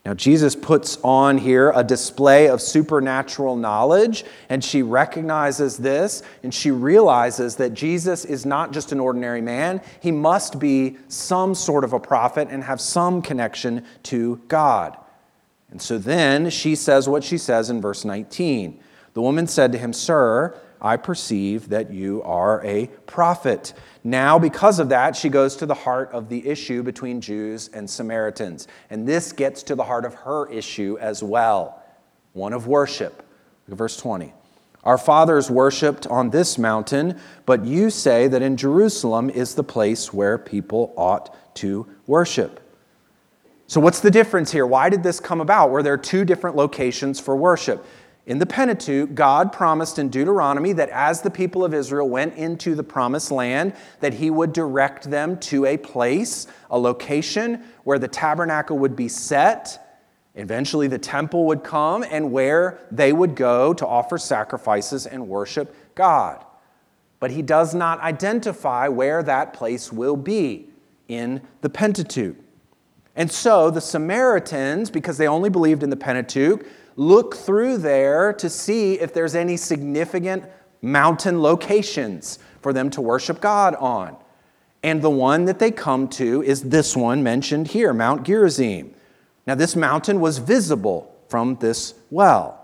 Now, 0.04 0.16
Jesus 0.16 0.56
puts 0.56 0.98
on 1.04 1.38
here 1.38 1.72
a 1.76 1.84
display 1.84 2.48
of 2.48 2.60
supernatural 2.60 3.56
knowledge, 3.56 4.26
and 4.50 4.64
she 4.64 4.82
recognizes 4.82 5.78
this, 5.78 6.24
and 6.42 6.52
she 6.52 6.72
realizes 6.72 7.58
that 7.58 7.76
Jesus 7.76 8.26
is 8.26 8.44
not 8.44 8.74
just 8.74 8.92
an 8.92 9.00
ordinary 9.00 9.42
man. 9.42 9.80
He 10.00 10.12
must 10.12 10.58
be 10.58 10.98
some 11.08 11.54
sort 11.54 11.84
of 11.84 11.94
a 11.94 12.00
prophet 12.00 12.48
and 12.50 12.64
have 12.64 12.82
some 12.82 13.22
connection 13.22 13.86
to 14.04 14.42
God. 14.48 14.98
And 15.72 15.82
so 15.82 15.98
then 15.98 16.50
she 16.50 16.76
says 16.76 17.10
what 17.10 17.24
she 17.24 17.38
says 17.38 17.70
in 17.70 17.82
verse 17.82 18.06
19. 18.06 18.80
The 19.14 19.22
woman 19.22 19.48
said 19.48 19.72
to 19.72 19.78
him, 19.78 19.94
Sir, 19.94 20.58
I 20.82 20.98
perceive 20.98 21.70
that 21.70 21.92
you 21.92 22.24
are 22.24 22.64
a 22.66 22.88
prophet. 23.06 23.74
Now, 24.04 24.40
because 24.40 24.80
of 24.80 24.90
that, 24.90 25.16
she 25.16 25.30
goes 25.30 25.56
to 25.58 25.66
the 25.66 25.74
heart 25.74 26.12
of 26.12 26.28
the 26.28 26.48
issue 26.48 26.82
between 26.82 27.22
Jews 27.22 27.70
and 27.74 27.90
Samaritans. 27.90 28.68
And 28.90 29.08
this 29.08 29.32
gets 29.32 29.64
to 29.64 29.76
the 29.76 29.84
heart 29.84 30.06
of 30.06 30.14
her 30.16 30.50
issue 30.50 30.98
as 31.00 31.24
well 31.24 31.78
one 32.34 32.54
of 32.54 32.66
worship. 32.66 33.18
Look 33.68 33.74
at 33.74 33.78
verse 33.78 33.98
20. 33.98 34.34
Our 34.84 34.98
fathers 34.98 35.52
worshiped 35.52 36.08
on 36.08 36.30
this 36.30 36.58
mountain, 36.58 37.20
but 37.46 37.66
you 37.66 37.90
say 37.90 38.28
that 38.30 38.42
in 38.42 38.58
Jerusalem 38.58 39.30
is 39.30 39.54
the 39.54 39.64
place 39.64 40.14
where 40.14 40.38
people 40.38 40.94
ought 40.98 41.56
to 41.56 41.88
worship. 42.08 42.61
So, 43.72 43.80
what's 43.80 44.02
the 44.02 44.12
difference 44.12 44.52
here? 44.52 44.66
Why 44.68 44.90
did 44.90 45.02
this 45.02 45.22
come 45.22 45.40
about? 45.40 45.70
Were 45.70 45.82
there 45.82 45.96
two 45.96 46.26
different 46.26 46.58
locations 46.58 47.22
for 47.22 47.38
worship? 47.38 47.86
In 48.26 48.38
the 48.38 48.46
Pentateuch, 48.46 49.16
God 49.16 49.54
promised 49.54 49.98
in 49.98 50.10
Deuteronomy 50.10 50.74
that 50.74 50.90
as 50.90 51.22
the 51.22 51.32
people 51.32 51.64
of 51.64 51.74
Israel 51.74 52.10
went 52.10 52.36
into 52.36 52.76
the 52.76 52.84
promised 52.84 53.32
land, 53.32 53.74
that 54.02 54.16
he 54.16 54.30
would 54.30 54.52
direct 54.52 55.10
them 55.10 55.40
to 55.40 55.66
a 55.66 55.78
place, 55.78 56.48
a 56.70 56.78
location 56.78 57.64
where 57.86 57.98
the 57.98 58.10
tabernacle 58.10 58.78
would 58.78 58.94
be 58.94 59.08
set. 59.08 60.02
Eventually, 60.36 60.90
the 60.90 61.00
temple 61.00 61.46
would 61.46 61.64
come 61.64 62.04
and 62.04 62.30
where 62.30 62.86
they 62.92 63.14
would 63.14 63.36
go 63.36 63.74
to 63.76 63.88
offer 63.88 64.18
sacrifices 64.18 65.06
and 65.06 65.30
worship 65.30 65.74
God. 65.96 66.44
But 67.22 67.32
he 67.32 67.42
does 67.42 67.74
not 67.74 68.02
identify 68.02 68.90
where 68.90 69.24
that 69.24 69.54
place 69.54 69.94
will 69.94 70.18
be 70.18 70.68
in 71.08 71.42
the 71.62 71.70
Pentateuch. 71.70 72.36
And 73.15 73.32
so 73.32 73.69
the 73.69 73.82
Samaritans, 73.82 74.89
because 74.89 75.17
they 75.17 75.28
only 75.28 75.50
believed 75.50 75.84
in 75.84 75.89
the 75.89 75.97
Pentateuch, 75.97 76.65
look 76.95 77.36
through 77.36 77.78
there 77.78 78.34
to 78.34 78.50
see 78.50 79.00
if 79.00 79.13
there's 79.13 79.36
any 79.36 79.58
significant 79.58 80.45
mountain 80.82 81.41
locations 81.41 82.39
for 82.62 82.74
them 82.74 82.89
to 82.91 83.02
worship 83.02 83.41
God 83.41 83.76
on. 83.76 84.15
And 84.84 85.02
the 85.02 85.10
one 85.10 85.45
that 85.45 85.60
they 85.60 85.71
come 85.71 86.08
to 86.10 86.41
is 86.41 86.63
this 86.63 86.95
one 86.95 87.21
mentioned 87.21 87.67
here, 87.67 87.93
Mount 87.93 88.24
Gerizim. 88.24 88.93
Now, 89.45 89.56
this 89.56 89.76
mountain 89.76 90.19
was 90.19 90.38
visible 90.38 91.15
from 91.28 91.56
this 91.56 91.93
well. 92.10 92.58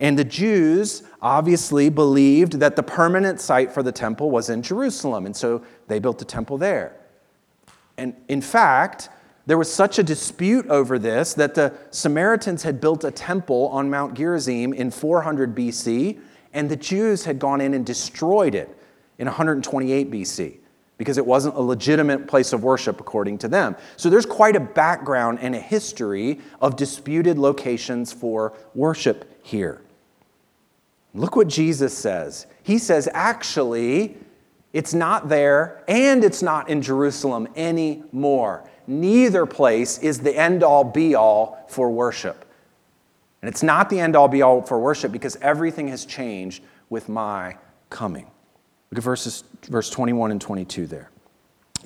And 0.00 0.18
the 0.18 0.24
Jews 0.24 1.02
obviously 1.20 1.90
believed 1.90 2.54
that 2.54 2.74
the 2.74 2.82
permanent 2.82 3.40
site 3.40 3.70
for 3.70 3.82
the 3.82 3.92
temple 3.92 4.30
was 4.30 4.48
in 4.48 4.62
Jerusalem, 4.62 5.26
and 5.26 5.36
so 5.36 5.62
they 5.88 5.98
built 5.98 6.18
the 6.18 6.24
temple 6.24 6.56
there. 6.56 6.96
And 7.98 8.16
in 8.28 8.40
fact, 8.40 9.10
there 9.50 9.58
was 9.58 9.72
such 9.72 9.98
a 9.98 10.04
dispute 10.04 10.64
over 10.68 10.96
this 10.96 11.34
that 11.34 11.56
the 11.56 11.74
Samaritans 11.90 12.62
had 12.62 12.80
built 12.80 13.02
a 13.02 13.10
temple 13.10 13.66
on 13.72 13.90
Mount 13.90 14.14
Gerizim 14.14 14.72
in 14.72 14.92
400 14.92 15.56
BC, 15.56 16.20
and 16.52 16.70
the 16.70 16.76
Jews 16.76 17.24
had 17.24 17.40
gone 17.40 17.60
in 17.60 17.74
and 17.74 17.84
destroyed 17.84 18.54
it 18.54 18.78
in 19.18 19.26
128 19.26 20.08
BC 20.08 20.58
because 20.98 21.18
it 21.18 21.26
wasn't 21.26 21.56
a 21.56 21.60
legitimate 21.60 22.28
place 22.28 22.52
of 22.52 22.62
worship 22.62 23.00
according 23.00 23.38
to 23.38 23.48
them. 23.48 23.74
So 23.96 24.08
there's 24.08 24.24
quite 24.24 24.54
a 24.54 24.60
background 24.60 25.40
and 25.42 25.56
a 25.56 25.60
history 25.60 26.38
of 26.60 26.76
disputed 26.76 27.36
locations 27.36 28.12
for 28.12 28.52
worship 28.76 29.36
here. 29.42 29.82
Look 31.12 31.34
what 31.34 31.48
Jesus 31.48 31.92
says. 31.98 32.46
He 32.62 32.78
says, 32.78 33.08
actually, 33.12 34.16
It's 34.72 34.94
not 34.94 35.28
there, 35.28 35.82
and 35.88 36.22
it's 36.22 36.42
not 36.42 36.68
in 36.68 36.80
Jerusalem 36.80 37.48
anymore. 37.56 38.69
Neither 38.90 39.46
place 39.46 39.98
is 39.98 40.18
the 40.18 40.36
end 40.36 40.64
all 40.64 40.82
be 40.82 41.14
all 41.14 41.64
for 41.68 41.88
worship. 41.88 42.44
And 43.40 43.48
it's 43.48 43.62
not 43.62 43.88
the 43.88 44.00
end 44.00 44.16
all 44.16 44.26
be 44.26 44.42
all 44.42 44.62
for 44.62 44.80
worship 44.80 45.12
because 45.12 45.36
everything 45.36 45.86
has 45.88 46.04
changed 46.04 46.64
with 46.88 47.08
my 47.08 47.56
coming. 47.88 48.26
Look 48.90 48.98
at 48.98 49.04
verses, 49.04 49.44
verse 49.68 49.90
21 49.90 50.32
and 50.32 50.40
22 50.40 50.88
there. 50.88 51.08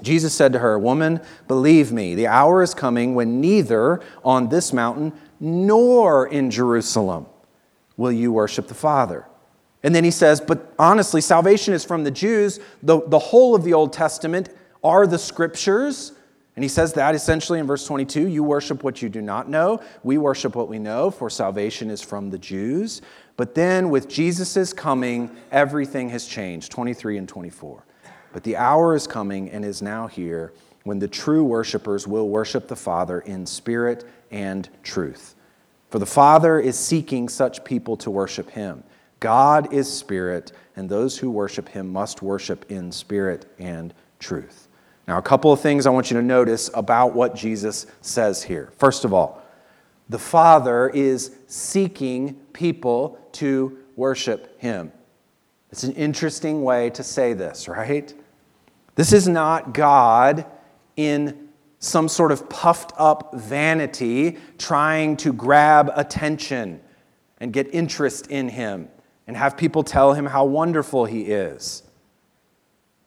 Jesus 0.00 0.32
said 0.32 0.54
to 0.54 0.60
her, 0.60 0.78
Woman, 0.78 1.20
believe 1.46 1.92
me, 1.92 2.14
the 2.14 2.26
hour 2.26 2.62
is 2.62 2.72
coming 2.72 3.14
when 3.14 3.38
neither 3.38 4.00
on 4.24 4.48
this 4.48 4.72
mountain 4.72 5.12
nor 5.38 6.26
in 6.28 6.50
Jerusalem 6.50 7.26
will 7.98 8.12
you 8.12 8.32
worship 8.32 8.66
the 8.66 8.74
Father. 8.74 9.26
And 9.82 9.94
then 9.94 10.04
he 10.04 10.10
says, 10.10 10.40
But 10.40 10.72
honestly, 10.78 11.20
salvation 11.20 11.74
is 11.74 11.84
from 11.84 12.02
the 12.02 12.10
Jews. 12.10 12.60
The, 12.82 13.06
the 13.08 13.18
whole 13.18 13.54
of 13.54 13.62
the 13.62 13.74
Old 13.74 13.92
Testament 13.92 14.48
are 14.82 15.06
the 15.06 15.18
scriptures. 15.18 16.13
And 16.56 16.62
he 16.62 16.68
says 16.68 16.92
that 16.92 17.14
essentially 17.14 17.58
in 17.58 17.66
verse 17.66 17.86
22 17.86 18.28
you 18.28 18.44
worship 18.44 18.84
what 18.84 19.02
you 19.02 19.08
do 19.08 19.20
not 19.20 19.48
know. 19.48 19.80
We 20.02 20.18
worship 20.18 20.54
what 20.54 20.68
we 20.68 20.78
know, 20.78 21.10
for 21.10 21.28
salvation 21.28 21.90
is 21.90 22.00
from 22.00 22.30
the 22.30 22.38
Jews. 22.38 23.02
But 23.36 23.54
then 23.54 23.90
with 23.90 24.08
Jesus' 24.08 24.72
coming, 24.72 25.36
everything 25.50 26.08
has 26.10 26.26
changed 26.26 26.70
23 26.70 27.18
and 27.18 27.28
24. 27.28 27.84
But 28.32 28.44
the 28.44 28.56
hour 28.56 28.94
is 28.94 29.06
coming 29.06 29.50
and 29.50 29.64
is 29.64 29.82
now 29.82 30.06
here 30.06 30.52
when 30.84 30.98
the 30.98 31.08
true 31.08 31.44
worshipers 31.44 32.06
will 32.06 32.28
worship 32.28 32.68
the 32.68 32.76
Father 32.76 33.20
in 33.20 33.46
spirit 33.46 34.04
and 34.30 34.68
truth. 34.82 35.34
For 35.90 35.98
the 35.98 36.06
Father 36.06 36.58
is 36.60 36.78
seeking 36.78 37.28
such 37.28 37.64
people 37.64 37.96
to 37.98 38.10
worship 38.10 38.50
him. 38.50 38.82
God 39.20 39.72
is 39.72 39.90
spirit, 39.90 40.52
and 40.76 40.88
those 40.88 41.16
who 41.16 41.30
worship 41.30 41.68
him 41.68 41.90
must 41.92 42.20
worship 42.20 42.70
in 42.70 42.92
spirit 42.92 43.46
and 43.58 43.94
truth. 44.18 44.63
Now, 45.06 45.18
a 45.18 45.22
couple 45.22 45.52
of 45.52 45.60
things 45.60 45.86
I 45.86 45.90
want 45.90 46.10
you 46.10 46.16
to 46.16 46.22
notice 46.22 46.70
about 46.72 47.14
what 47.14 47.34
Jesus 47.34 47.86
says 48.00 48.42
here. 48.42 48.72
First 48.78 49.04
of 49.04 49.12
all, 49.12 49.42
the 50.08 50.18
Father 50.18 50.88
is 50.88 51.36
seeking 51.46 52.34
people 52.52 53.18
to 53.32 53.78
worship 53.96 54.60
him. 54.60 54.92
It's 55.70 55.84
an 55.84 55.92
interesting 55.92 56.62
way 56.62 56.90
to 56.90 57.02
say 57.02 57.32
this, 57.32 57.68
right? 57.68 58.12
This 58.94 59.12
is 59.12 59.26
not 59.28 59.74
God 59.74 60.46
in 60.96 61.48
some 61.80 62.08
sort 62.08 62.32
of 62.32 62.48
puffed 62.48 62.92
up 62.96 63.34
vanity 63.34 64.38
trying 64.56 65.16
to 65.18 65.32
grab 65.32 65.90
attention 65.96 66.80
and 67.38 67.52
get 67.52 67.74
interest 67.74 68.28
in 68.28 68.48
him 68.48 68.88
and 69.26 69.36
have 69.36 69.56
people 69.56 69.82
tell 69.82 70.14
him 70.14 70.26
how 70.26 70.44
wonderful 70.44 71.04
he 71.04 71.22
is. 71.22 71.82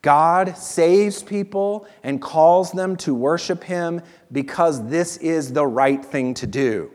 God 0.01 0.57
saves 0.57 1.23
people 1.23 1.87
and 2.03 2.21
calls 2.21 2.71
them 2.71 2.95
to 2.97 3.13
worship 3.13 3.63
him 3.63 4.01
because 4.31 4.87
this 4.87 5.17
is 5.17 5.53
the 5.53 5.65
right 5.65 6.03
thing 6.03 6.33
to 6.35 6.47
do. 6.47 6.91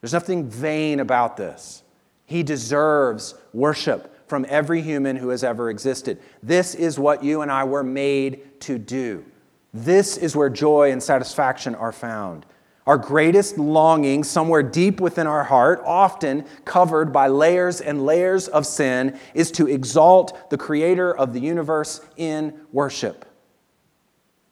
There's 0.00 0.12
nothing 0.12 0.48
vain 0.48 1.00
about 1.00 1.36
this. 1.36 1.82
He 2.26 2.42
deserves 2.42 3.34
worship 3.52 4.28
from 4.28 4.46
every 4.48 4.82
human 4.82 5.16
who 5.16 5.28
has 5.28 5.44
ever 5.44 5.70
existed. 5.70 6.20
This 6.42 6.74
is 6.74 6.98
what 6.98 7.22
you 7.22 7.42
and 7.42 7.50
I 7.50 7.64
were 7.64 7.84
made 7.84 8.60
to 8.62 8.78
do. 8.78 9.24
This 9.72 10.16
is 10.16 10.36
where 10.36 10.50
joy 10.50 10.92
and 10.92 11.02
satisfaction 11.02 11.74
are 11.74 11.92
found. 11.92 12.46
Our 12.86 12.98
greatest 12.98 13.56
longing, 13.56 14.24
somewhere 14.24 14.62
deep 14.62 15.00
within 15.00 15.26
our 15.26 15.44
heart, 15.44 15.82
often 15.86 16.44
covered 16.66 17.12
by 17.12 17.28
layers 17.28 17.80
and 17.80 18.04
layers 18.04 18.46
of 18.48 18.66
sin, 18.66 19.18
is 19.32 19.50
to 19.52 19.66
exalt 19.66 20.50
the 20.50 20.58
creator 20.58 21.16
of 21.16 21.32
the 21.32 21.40
universe 21.40 22.02
in 22.16 22.52
worship. 22.72 23.24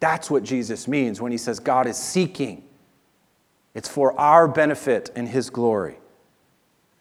That's 0.01 0.31
what 0.31 0.45
Jesus 0.45 0.89
means 0.89 1.21
when 1.21 1.31
he 1.31 1.39
says 1.39 1.61
God 1.61 1.87
is 1.87 1.97
seeking. 1.97 2.65
It's 3.75 3.89
for 3.89 4.19
our 4.19 4.49
benefit 4.49 5.11
and 5.15 5.29
his 5.29 5.51
glory. 5.51 5.99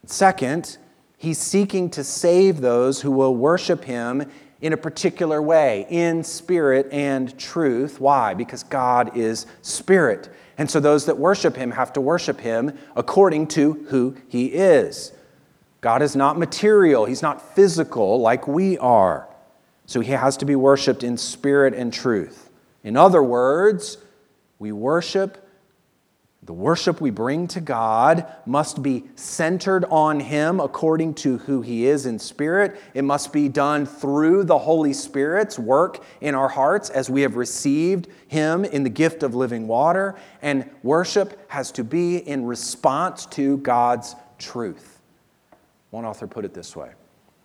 Second, 0.06 0.78
he's 1.17 1.38
seeking 1.38 1.89
to 1.91 2.04
save 2.04 2.60
those 2.60 3.02
who 3.02 3.12
will 3.12 3.36
worship 3.36 3.86
him 3.86 4.30
in 4.60 4.74
a 4.74 4.78
particular 4.78 5.41
way, 5.41 5.88
in 5.89 6.24
spirit 6.24 6.88
and 6.91 7.38
truth. 7.39 8.00
Why? 8.00 8.34
Because 8.34 8.63
God 8.63 9.17
is 9.17 9.48
spirit. 9.62 10.30
And 10.58 10.70
so 10.70 10.80
those 10.80 11.06
that 11.06 11.18
worship 11.18 11.56
him 11.56 11.72
have 11.72 11.94
to 11.94 12.02
worship 12.02 12.40
him 12.42 12.78
according 12.96 13.48
to 13.48 13.74
who 13.90 14.16
he 14.28 14.48
is. 14.48 15.12
God 15.82 16.02
is 16.02 16.16
not 16.16 16.38
material, 16.38 17.06
he's 17.06 17.22
not 17.22 17.56
physical 17.56 18.20
like 18.20 18.48
we 18.48 18.78
are. 18.78 19.28
So 19.86 20.00
he 20.00 20.12
has 20.12 20.38
to 20.38 20.46
be 20.46 20.56
worshiped 20.56 21.04
in 21.04 21.18
spirit 21.18 21.74
and 21.74 21.92
truth. 21.92 22.50
In 22.84 22.96
other 22.96 23.22
words, 23.22 23.98
we 24.60 24.72
worship 24.72 25.48
the 26.43 26.54
worship 26.54 26.99
we 26.99 27.12
bring 27.12 27.47
to 27.49 27.62
God 27.62 28.25
must 28.47 28.82
be 28.82 29.04
centered 29.15 29.86
on 29.86 30.19
Him 30.19 30.60
according 30.60 31.13
to 31.15 31.38
who 31.38 31.62
He 31.62 31.86
is 31.86 32.08
in 32.08 32.17
spirit. 32.17 32.82
It 32.95 33.04
must 33.04 33.32
be 33.32 33.47
done 33.47 33.86
through 33.86 34.45
the 34.45 34.58
Holy 34.58 34.93
Spirit's 34.93 35.60
work 35.60 36.04
in 36.19 36.34
our 36.34 36.49
hearts 36.49 36.89
as 36.89 37.12
we 37.12 37.21
have 37.21 37.36
received 37.36 38.08
Him 38.27 38.65
in 38.65 38.82
the 38.84 38.89
gift 38.89 39.21
of 39.21 39.36
living 39.36 39.67
water. 39.67 40.15
And 40.41 40.67
worship 40.82 41.39
has 41.51 41.71
to 41.73 41.84
be 41.84 42.17
in 42.17 42.45
response 42.45 43.27
to 43.27 43.58
God's 43.58 44.15
truth. 44.39 44.99
One 45.91 46.06
author 46.06 46.25
put 46.25 46.43
it 46.43 46.56
this 46.56 46.75
way 46.75 46.93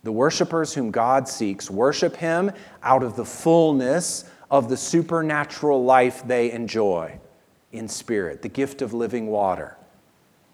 The 0.01 0.11
worshipers 0.11 0.73
whom 0.73 0.89
God 0.89 1.27
seeks 1.27 1.69
worship 1.69 2.15
Him 2.15 2.51
out 2.81 3.03
of 3.03 3.15
the 3.15 3.25
fullness 3.25 4.25
of 4.49 4.69
the 4.69 4.77
supernatural 4.77 5.83
life 5.83 6.23
they 6.25 6.51
enjoy 6.51 7.19
in 7.77 7.87
spirit, 7.87 8.41
the 8.41 8.49
gift 8.49 8.81
of 8.81 8.93
living 8.93 9.27
water, 9.27 9.77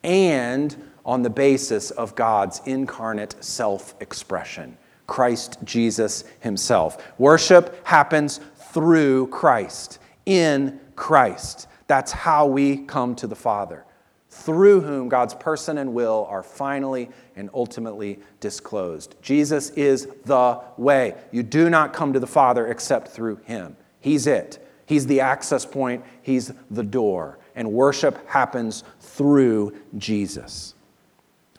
and 0.03 0.75
on 1.05 1.21
the 1.21 1.29
basis 1.29 1.91
of 1.91 2.15
God's 2.15 2.61
incarnate 2.65 3.35
self 3.43 3.95
expression, 3.99 4.77
Christ 5.07 5.57
Jesus 5.63 6.23
Himself. 6.39 7.13
Worship 7.17 7.85
happens 7.85 8.39
through 8.55 9.27
Christ, 9.27 9.99
in 10.25 10.79
Christ. 10.95 11.67
That's 11.87 12.11
how 12.11 12.47
we 12.47 12.77
come 12.77 13.15
to 13.15 13.27
the 13.27 13.35
Father, 13.35 13.85
through 14.29 14.81
whom 14.81 15.09
God's 15.09 15.33
person 15.33 15.77
and 15.77 15.93
will 15.93 16.25
are 16.29 16.43
finally 16.43 17.09
and 17.35 17.49
ultimately 17.53 18.19
disclosed. 18.39 19.15
Jesus 19.21 19.69
is 19.71 20.07
the 20.25 20.61
way. 20.77 21.15
You 21.31 21.43
do 21.43 21.69
not 21.69 21.93
come 21.93 22.13
to 22.13 22.19
the 22.19 22.27
Father 22.27 22.67
except 22.67 23.09
through 23.09 23.37
Him. 23.45 23.75
He's 23.99 24.25
it. 24.27 24.62
He's 24.85 25.07
the 25.07 25.21
access 25.21 25.65
point, 25.65 26.03
He's 26.21 26.51
the 26.69 26.83
door. 26.83 27.39
And 27.55 27.71
worship 27.71 28.27
happens 28.27 28.83
through 28.99 29.75
Jesus. 29.97 30.73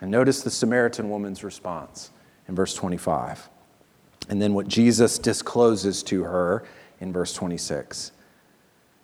And 0.01 0.11
notice 0.11 0.41
the 0.41 0.51
Samaritan 0.51 1.09
woman's 1.09 1.43
response 1.43 2.11
in 2.47 2.55
verse 2.55 2.73
25. 2.73 3.49
And 4.29 4.41
then 4.41 4.53
what 4.53 4.67
Jesus 4.67 5.17
discloses 5.17 6.03
to 6.03 6.23
her 6.23 6.65
in 6.99 7.13
verse 7.13 7.33
26. 7.33 8.11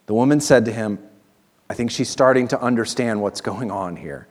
The 0.08 0.14
woman 0.14 0.42
said 0.42 0.66
to 0.66 0.74
him, 0.74 1.00
I 1.70 1.74
think 1.74 1.92
she's 1.92 2.10
starting 2.10 2.48
to 2.50 2.62
understand 2.62 3.22
what's 3.22 3.40
going 3.40 3.72
on 3.72 3.96
here. 3.96 4.28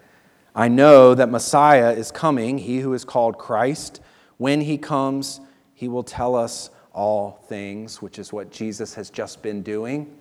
I 0.54 0.68
know 0.68 1.14
that 1.14 1.30
Messiah 1.30 1.92
is 1.92 2.10
coming, 2.10 2.58
he 2.58 2.80
who 2.80 2.92
is 2.92 3.04
called 3.04 3.38
Christ. 3.38 4.00
When 4.36 4.60
he 4.60 4.76
comes, 4.76 5.40
he 5.74 5.88
will 5.88 6.02
tell 6.02 6.34
us 6.34 6.70
all 6.92 7.42
things, 7.48 8.02
which 8.02 8.18
is 8.18 8.32
what 8.32 8.50
Jesus 8.50 8.94
has 8.94 9.10
just 9.10 9.42
been 9.42 9.62
doing. 9.62 10.16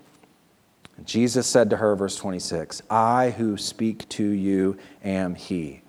Jesus 1.05 1.47
said 1.47 1.69
to 1.69 1.77
her, 1.77 1.95
verse 1.95 2.15
26, 2.17 2.82
I 2.89 3.32
who 3.32 3.58
speak 3.58 4.08
to 4.10 4.23
you 4.23 4.77
am 5.03 5.36
he. 5.36 5.82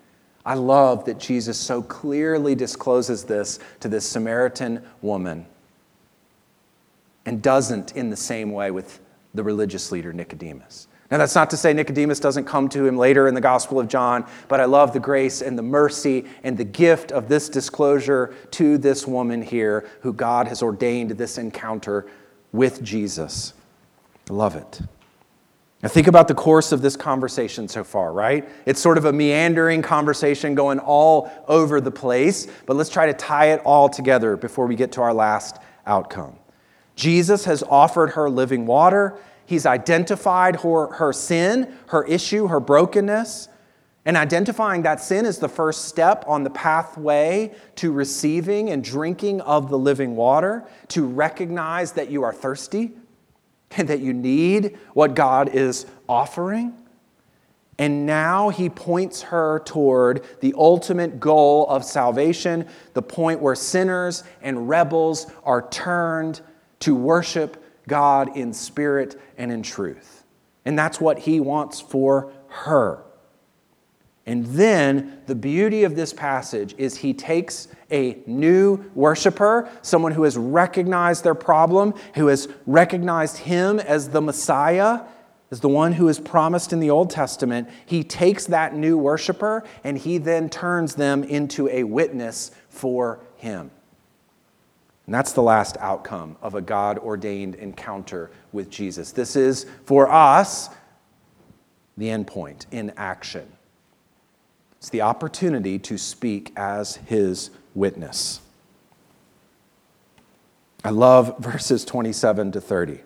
I 0.45 0.55
love 0.55 1.05
that 1.05 1.19
Jesus 1.19 1.59
so 1.59 1.81
clearly 1.81 2.55
discloses 2.55 3.25
this 3.25 3.59
to 3.81 3.87
this 3.87 4.07
Samaritan 4.07 4.83
woman 5.01 5.45
and 7.25 7.41
doesn't 7.41 7.95
in 7.95 8.09
the 8.09 8.17
same 8.17 8.51
way 8.51 8.71
with 8.71 8.99
the 9.33 9.43
religious 9.43 9.91
leader 9.91 10.11
Nicodemus. 10.11 10.87
Now, 11.11 11.17
that's 11.17 11.35
not 11.35 11.49
to 11.49 11.57
say 11.57 11.73
Nicodemus 11.73 12.21
doesn't 12.21 12.45
come 12.45 12.69
to 12.69 12.87
him 12.87 12.97
later 12.97 13.27
in 13.27 13.33
the 13.33 13.41
Gospel 13.41 13.81
of 13.81 13.89
John, 13.89 14.25
but 14.47 14.61
I 14.61 14.65
love 14.65 14.93
the 14.93 14.99
grace 14.99 15.41
and 15.41 15.57
the 15.57 15.63
mercy 15.63 16.25
and 16.41 16.57
the 16.57 16.63
gift 16.63 17.11
of 17.11 17.27
this 17.27 17.49
disclosure 17.49 18.33
to 18.51 18.77
this 18.77 19.05
woman 19.05 19.41
here 19.41 19.89
who 20.01 20.13
God 20.13 20.47
has 20.47 20.63
ordained 20.63 21.11
this 21.11 21.37
encounter 21.37 22.07
with 22.53 22.81
Jesus. 22.81 23.53
I 24.29 24.33
love 24.33 24.55
it. 24.55 24.81
Now, 25.83 25.89
think 25.89 26.07
about 26.07 26.29
the 26.29 26.35
course 26.35 26.71
of 26.71 26.81
this 26.81 26.95
conversation 26.95 27.67
so 27.67 27.83
far, 27.83 28.13
right? 28.13 28.47
It's 28.65 28.79
sort 28.79 28.97
of 28.97 29.03
a 29.03 29.11
meandering 29.11 29.81
conversation 29.81 30.55
going 30.55 30.79
all 30.79 31.29
over 31.47 31.81
the 31.81 31.91
place, 31.91 32.47
but 32.65 32.77
let's 32.77 32.89
try 32.89 33.07
to 33.07 33.13
tie 33.13 33.47
it 33.47 33.61
all 33.65 33.89
together 33.89 34.37
before 34.37 34.65
we 34.65 34.75
get 34.75 34.93
to 34.93 35.01
our 35.01 35.13
last 35.13 35.57
outcome. 35.85 36.37
Jesus 36.95 37.45
has 37.45 37.63
offered 37.63 38.11
her 38.11 38.29
living 38.29 38.65
water 38.65 39.19
He's 39.45 39.65
identified 39.65 40.57
her, 40.57 40.87
her 40.93 41.13
sin, 41.13 41.73
her 41.87 42.03
issue, 42.05 42.47
her 42.47 42.59
brokenness. 42.59 43.49
And 44.05 44.17
identifying 44.17 44.81
that 44.83 44.99
sin 45.01 45.25
is 45.25 45.37
the 45.37 45.49
first 45.49 45.85
step 45.85 46.25
on 46.27 46.43
the 46.43 46.49
pathway 46.49 47.53
to 47.75 47.91
receiving 47.91 48.69
and 48.69 48.83
drinking 48.83 49.41
of 49.41 49.69
the 49.69 49.77
living 49.77 50.15
water, 50.15 50.67
to 50.89 51.05
recognize 51.05 51.91
that 51.93 52.09
you 52.09 52.23
are 52.23 52.33
thirsty 52.33 52.93
and 53.77 53.87
that 53.87 53.99
you 53.99 54.13
need 54.13 54.77
what 54.93 55.15
God 55.15 55.49
is 55.49 55.85
offering. 56.09 56.73
And 57.77 58.05
now 58.05 58.49
he 58.49 58.69
points 58.69 59.23
her 59.23 59.59
toward 59.65 60.23
the 60.39 60.53
ultimate 60.57 61.19
goal 61.19 61.65
of 61.67 61.83
salvation, 61.83 62.67
the 62.93 63.01
point 63.01 63.39
where 63.39 63.55
sinners 63.55 64.23
and 64.41 64.69
rebels 64.69 65.31
are 65.43 65.67
turned 65.69 66.41
to 66.81 66.95
worship 66.95 67.60
God 67.87 68.35
in 68.37 68.53
spirit 68.53 69.19
and 69.37 69.51
in 69.51 69.63
truth. 69.63 70.23
And 70.65 70.77
that's 70.77 71.01
what 71.01 71.19
he 71.19 71.39
wants 71.39 71.81
for 71.81 72.31
her. 72.47 73.03
And 74.25 74.45
then 74.45 75.19
the 75.25 75.35
beauty 75.35 75.83
of 75.83 75.95
this 75.95 76.13
passage 76.13 76.75
is 76.77 76.97
he 76.97 77.13
takes 77.13 77.67
a 77.89 78.19
new 78.27 78.77
worshiper, 78.93 79.67
someone 79.81 80.11
who 80.11 80.23
has 80.23 80.37
recognized 80.37 81.23
their 81.23 81.35
problem, 81.35 81.95
who 82.15 82.27
has 82.27 82.47
recognized 82.67 83.37
him 83.37 83.79
as 83.79 84.09
the 84.09 84.21
Messiah, 84.21 85.01
as 85.49 85.59
the 85.59 85.69
one 85.69 85.93
who 85.93 86.07
is 86.07 86.19
promised 86.19 86.71
in 86.71 86.79
the 86.79 86.91
Old 86.91 87.09
Testament. 87.09 87.67
He 87.85 88.03
takes 88.03 88.45
that 88.45 88.75
new 88.75 88.97
worshiper 88.97 89.63
and 89.83 89.97
he 89.97 90.19
then 90.19 90.49
turns 90.49 90.95
them 90.95 91.23
into 91.23 91.67
a 91.69 91.83
witness 91.83 92.51
for 92.69 93.19
him. 93.37 93.71
And 95.11 95.15
that's 95.17 95.33
the 95.33 95.43
last 95.43 95.75
outcome 95.81 96.37
of 96.41 96.55
a 96.55 96.61
God 96.61 96.97
ordained 96.97 97.55
encounter 97.55 98.31
with 98.53 98.69
Jesus. 98.69 99.11
This 99.11 99.35
is, 99.35 99.65
for 99.83 100.09
us, 100.09 100.69
the 101.97 102.09
end 102.09 102.27
point 102.27 102.65
in 102.71 102.93
action. 102.95 103.51
It's 104.77 104.87
the 104.87 105.01
opportunity 105.01 105.77
to 105.79 105.97
speak 105.97 106.53
as 106.55 106.95
his 106.95 107.49
witness. 107.75 108.39
I 110.81 110.91
love 110.91 111.37
verses 111.39 111.83
27 111.83 112.53
to 112.53 112.61
30. 112.61 113.01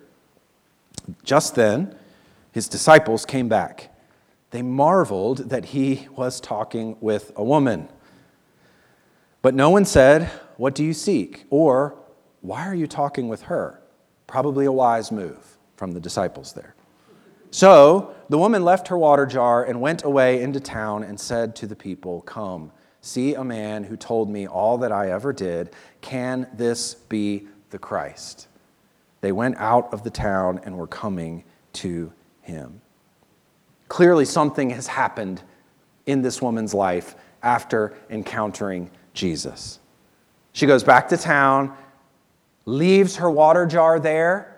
Just 1.24 1.56
then, 1.56 1.96
his 2.52 2.68
disciples 2.68 3.26
came 3.26 3.50
back. 3.50 3.92
They 4.52 4.62
marveled 4.62 5.50
that 5.50 5.66
he 5.66 6.08
was 6.16 6.40
talking 6.40 6.98
with 7.02 7.32
a 7.36 7.44
woman. 7.44 7.90
But 9.42 9.56
no 9.56 9.72
one 9.72 9.86
said, 9.86 10.30
What 10.58 10.76
do 10.76 10.84
you 10.84 10.94
seek? 10.94 11.46
Or, 11.50 11.96
Why 12.42 12.68
are 12.68 12.76
you 12.76 12.88
talking 12.88 13.28
with 13.28 13.44
her? 13.44 13.82
Probably 14.28 14.66
a 14.66 14.72
wise 14.72 15.12
move 15.12 15.58
from 15.76 15.92
the 15.92 16.00
disciples 16.00 16.54
there. 16.54 16.76
So 17.52 18.14
the 18.30 18.38
woman 18.38 18.64
left 18.64 18.90
her 18.90 18.98
water 18.98 19.26
jar 19.26 19.64
and 19.64 19.80
went 19.80 20.04
away 20.04 20.42
into 20.42 20.60
town 20.60 21.04
and 21.04 21.20
said 21.20 21.56
to 21.58 21.68
the 21.68 21.76
people, 21.76 22.22
Come, 22.22 22.72
see 23.02 23.34
a 23.34 23.44
man 23.44 23.84
who 23.84 23.96
told 23.96 24.30
me 24.30 24.48
all 24.48 24.78
that 24.80 24.92
I 24.92 25.10
ever 25.12 25.32
did. 25.32 25.72
Can 26.02 26.48
this 26.54 26.96
be 26.96 27.48
the 27.70 27.80
Christ? 27.80 28.48
They 29.22 29.32
went 29.32 29.58
out 29.58 29.94
of 29.94 30.04
the 30.04 30.10
town 30.10 30.60
and 30.66 30.78
were 30.78 30.88
coming 30.88 31.44
to 31.74 32.12
him. 32.42 32.82
Clearly, 33.88 34.26
something 34.26 34.72
has 34.72 34.88
happened 34.88 35.42
in 36.06 36.22
this 36.22 36.42
woman's 36.42 36.74
life 36.74 37.16
after 37.42 37.94
encountering 38.10 38.92
Jesus. 39.14 39.80
She 40.56 40.66
goes 40.66 40.84
back 40.84 41.10
to 41.10 41.18
town, 41.18 41.78
leaves 42.66 43.18
her 43.18 43.30
water 43.30 43.68
jar 43.68 44.00
there 44.00 44.56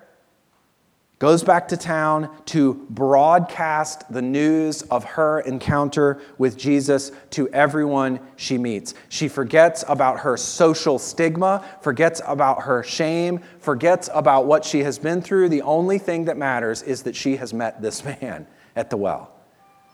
goes 1.20 1.44
back 1.44 1.68
to 1.70 1.78
town 1.78 2.30
to 2.46 2.76
broadcast 2.92 4.12
the 4.12 4.22
news 4.22 4.84
of 4.84 5.04
her 5.04 5.40
encounter 5.42 6.22
with 6.38 6.58
Jesus 6.58 7.12
to 7.32 7.50
everyone 7.50 8.20
she 8.36 8.58
meets. 8.58 8.94
She 9.10 9.28
forgets 9.28 9.84
about 9.88 10.20
her 10.20 10.38
social 10.38 11.00
stigma, 11.00 11.66
forgets 11.82 12.22
about 12.26 12.64
her 12.64 12.84
shame, 12.84 13.40
forgets 13.60 14.10
about 14.14 14.46
what 14.46 14.64
she 14.64 14.84
has 14.84 15.00
been 15.00 15.22
through. 15.22 15.50
The 15.50 15.64
only 15.64 15.98
thing 15.98 16.26
that 16.26 16.38
matters 16.38 16.84
is 16.84 17.02
that 17.04 17.16
she 17.16 17.38
has 17.38 17.54
met 17.54 17.82
this 17.82 18.06
man 18.06 18.46
at 18.76 18.92
the 18.92 18.98
well. 18.98 19.34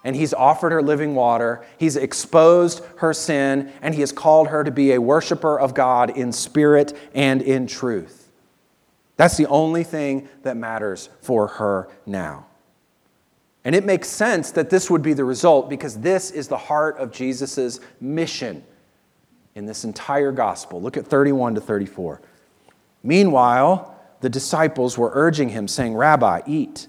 And 0.03 0.15
he's 0.15 0.33
offered 0.33 0.71
her 0.73 0.81
living 0.81 1.15
water, 1.15 1.65
he's 1.77 1.95
exposed 1.95 2.83
her 2.97 3.13
sin, 3.13 3.71
and 3.81 3.95
he 3.95 4.01
has 4.01 4.11
called 4.11 4.49
her 4.49 4.63
to 4.63 4.71
be 4.71 4.91
a 4.91 5.01
worshiper 5.01 5.57
of 5.57 5.73
God 5.73 6.17
in 6.17 6.31
spirit 6.33 6.97
and 7.13 7.41
in 7.41 7.67
truth. 7.67 8.31
That's 9.15 9.37
the 9.37 9.47
only 9.47 9.83
thing 9.83 10.27
that 10.41 10.57
matters 10.57 11.09
for 11.21 11.47
her 11.47 11.89
now. 12.05 12.47
And 13.63 13.75
it 13.75 13.85
makes 13.85 14.09
sense 14.09 14.51
that 14.51 14.69
this 14.69 14.89
would 14.89 15.01
be 15.01 15.13
the 15.13 15.23
result 15.23 15.69
because 15.69 15.99
this 15.99 16.31
is 16.31 16.47
the 16.47 16.57
heart 16.57 16.97
of 16.97 17.11
Jesus' 17.11 17.79
mission 18.01 18.63
in 19.55 19.65
this 19.65 19.85
entire 19.85 20.31
gospel. 20.31 20.81
Look 20.81 20.97
at 20.97 21.07
31 21.07 21.55
to 21.55 21.61
34. 21.61 22.21
Meanwhile, 23.03 23.97
the 24.21 24.29
disciples 24.29 24.97
were 24.97 25.11
urging 25.13 25.49
him, 25.49 25.67
saying, 25.67 25.95
Rabbi, 25.95 26.41
eat. 26.45 26.87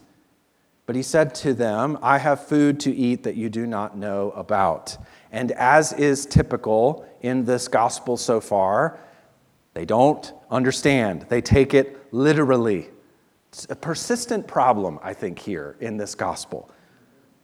But 0.87 0.97
he 0.97 1.03
said 1.03 1.35
to 1.37 1.55
them, 1.55 1.99
I 2.03 2.19
have 2.19 2.47
food 2.47 2.81
to 2.81 2.95
eat 2.95 3.23
that 3.23 3.37
you 3.37 3.49
do 3.49 3.67
not 3.67 3.97
know 3.97 4.31
about. 4.33 4.97
And 5.33 5.51
as 5.53 5.93
is 5.95 6.27
typical 6.27 7.07
in 7.23 7.45
this 7.45 7.69
gospel 7.69 8.17
so 8.17 8.41
far, 8.41 9.01
they 9.73 9.85
don't 9.85 10.33
understand, 10.51 11.27
they 11.29 11.41
take 11.41 11.75
it 11.75 12.13
literally. 12.13 12.89
It's 13.49 13.67
a 13.71 13.77
persistent 13.77 14.47
problem, 14.47 14.99
I 15.03 15.15
think, 15.15 15.39
here 15.39 15.77
in 15.81 15.97
this 15.97 16.15
gospel. 16.15 16.71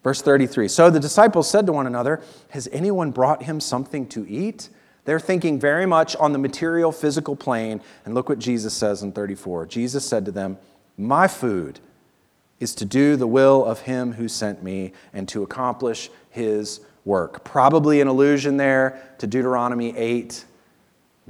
Verse 0.03 0.22
33 0.22 0.68
So 0.68 0.90
the 0.90 1.00
disciples 1.00 1.50
said 1.50 1.66
to 1.66 1.72
one 1.72 1.87
another, 1.87 2.22
Has 2.50 2.68
anyone 2.72 3.11
brought 3.11 3.44
him 3.44 3.59
something 3.59 4.07
to 4.09 4.29
eat? 4.29 4.68
They're 5.05 5.20
thinking 5.20 5.59
very 5.59 5.87
much 5.87 6.14
on 6.16 6.33
the 6.33 6.38
material, 6.38 6.92
physical 6.92 7.35
plane. 7.35 7.81
And 8.05 8.14
look 8.14 8.29
what 8.29 8.38
Jesus 8.38 8.74
says 8.74 9.03
in 9.03 9.12
34. 9.12 9.66
Jesus 9.66 10.07
said 10.07 10.24
to 10.26 10.31
them, 10.31 10.59
My 10.96 11.26
food 11.26 11.81
is 12.61 12.75
to 12.77 12.85
do 12.85 13.16
the 13.16 13.27
will 13.27 13.64
of 13.64 13.81
him 13.81 14.12
who 14.12 14.29
sent 14.29 14.62
me 14.62 14.92
and 15.12 15.29
to 15.29 15.42
accomplish 15.42 16.11
his 16.29 16.81
work. 17.05 17.42
Probably 17.42 18.01
an 18.01 18.07
allusion 18.07 18.57
there 18.57 19.14
to 19.18 19.27
Deuteronomy 19.27 19.96
8, 19.96 20.44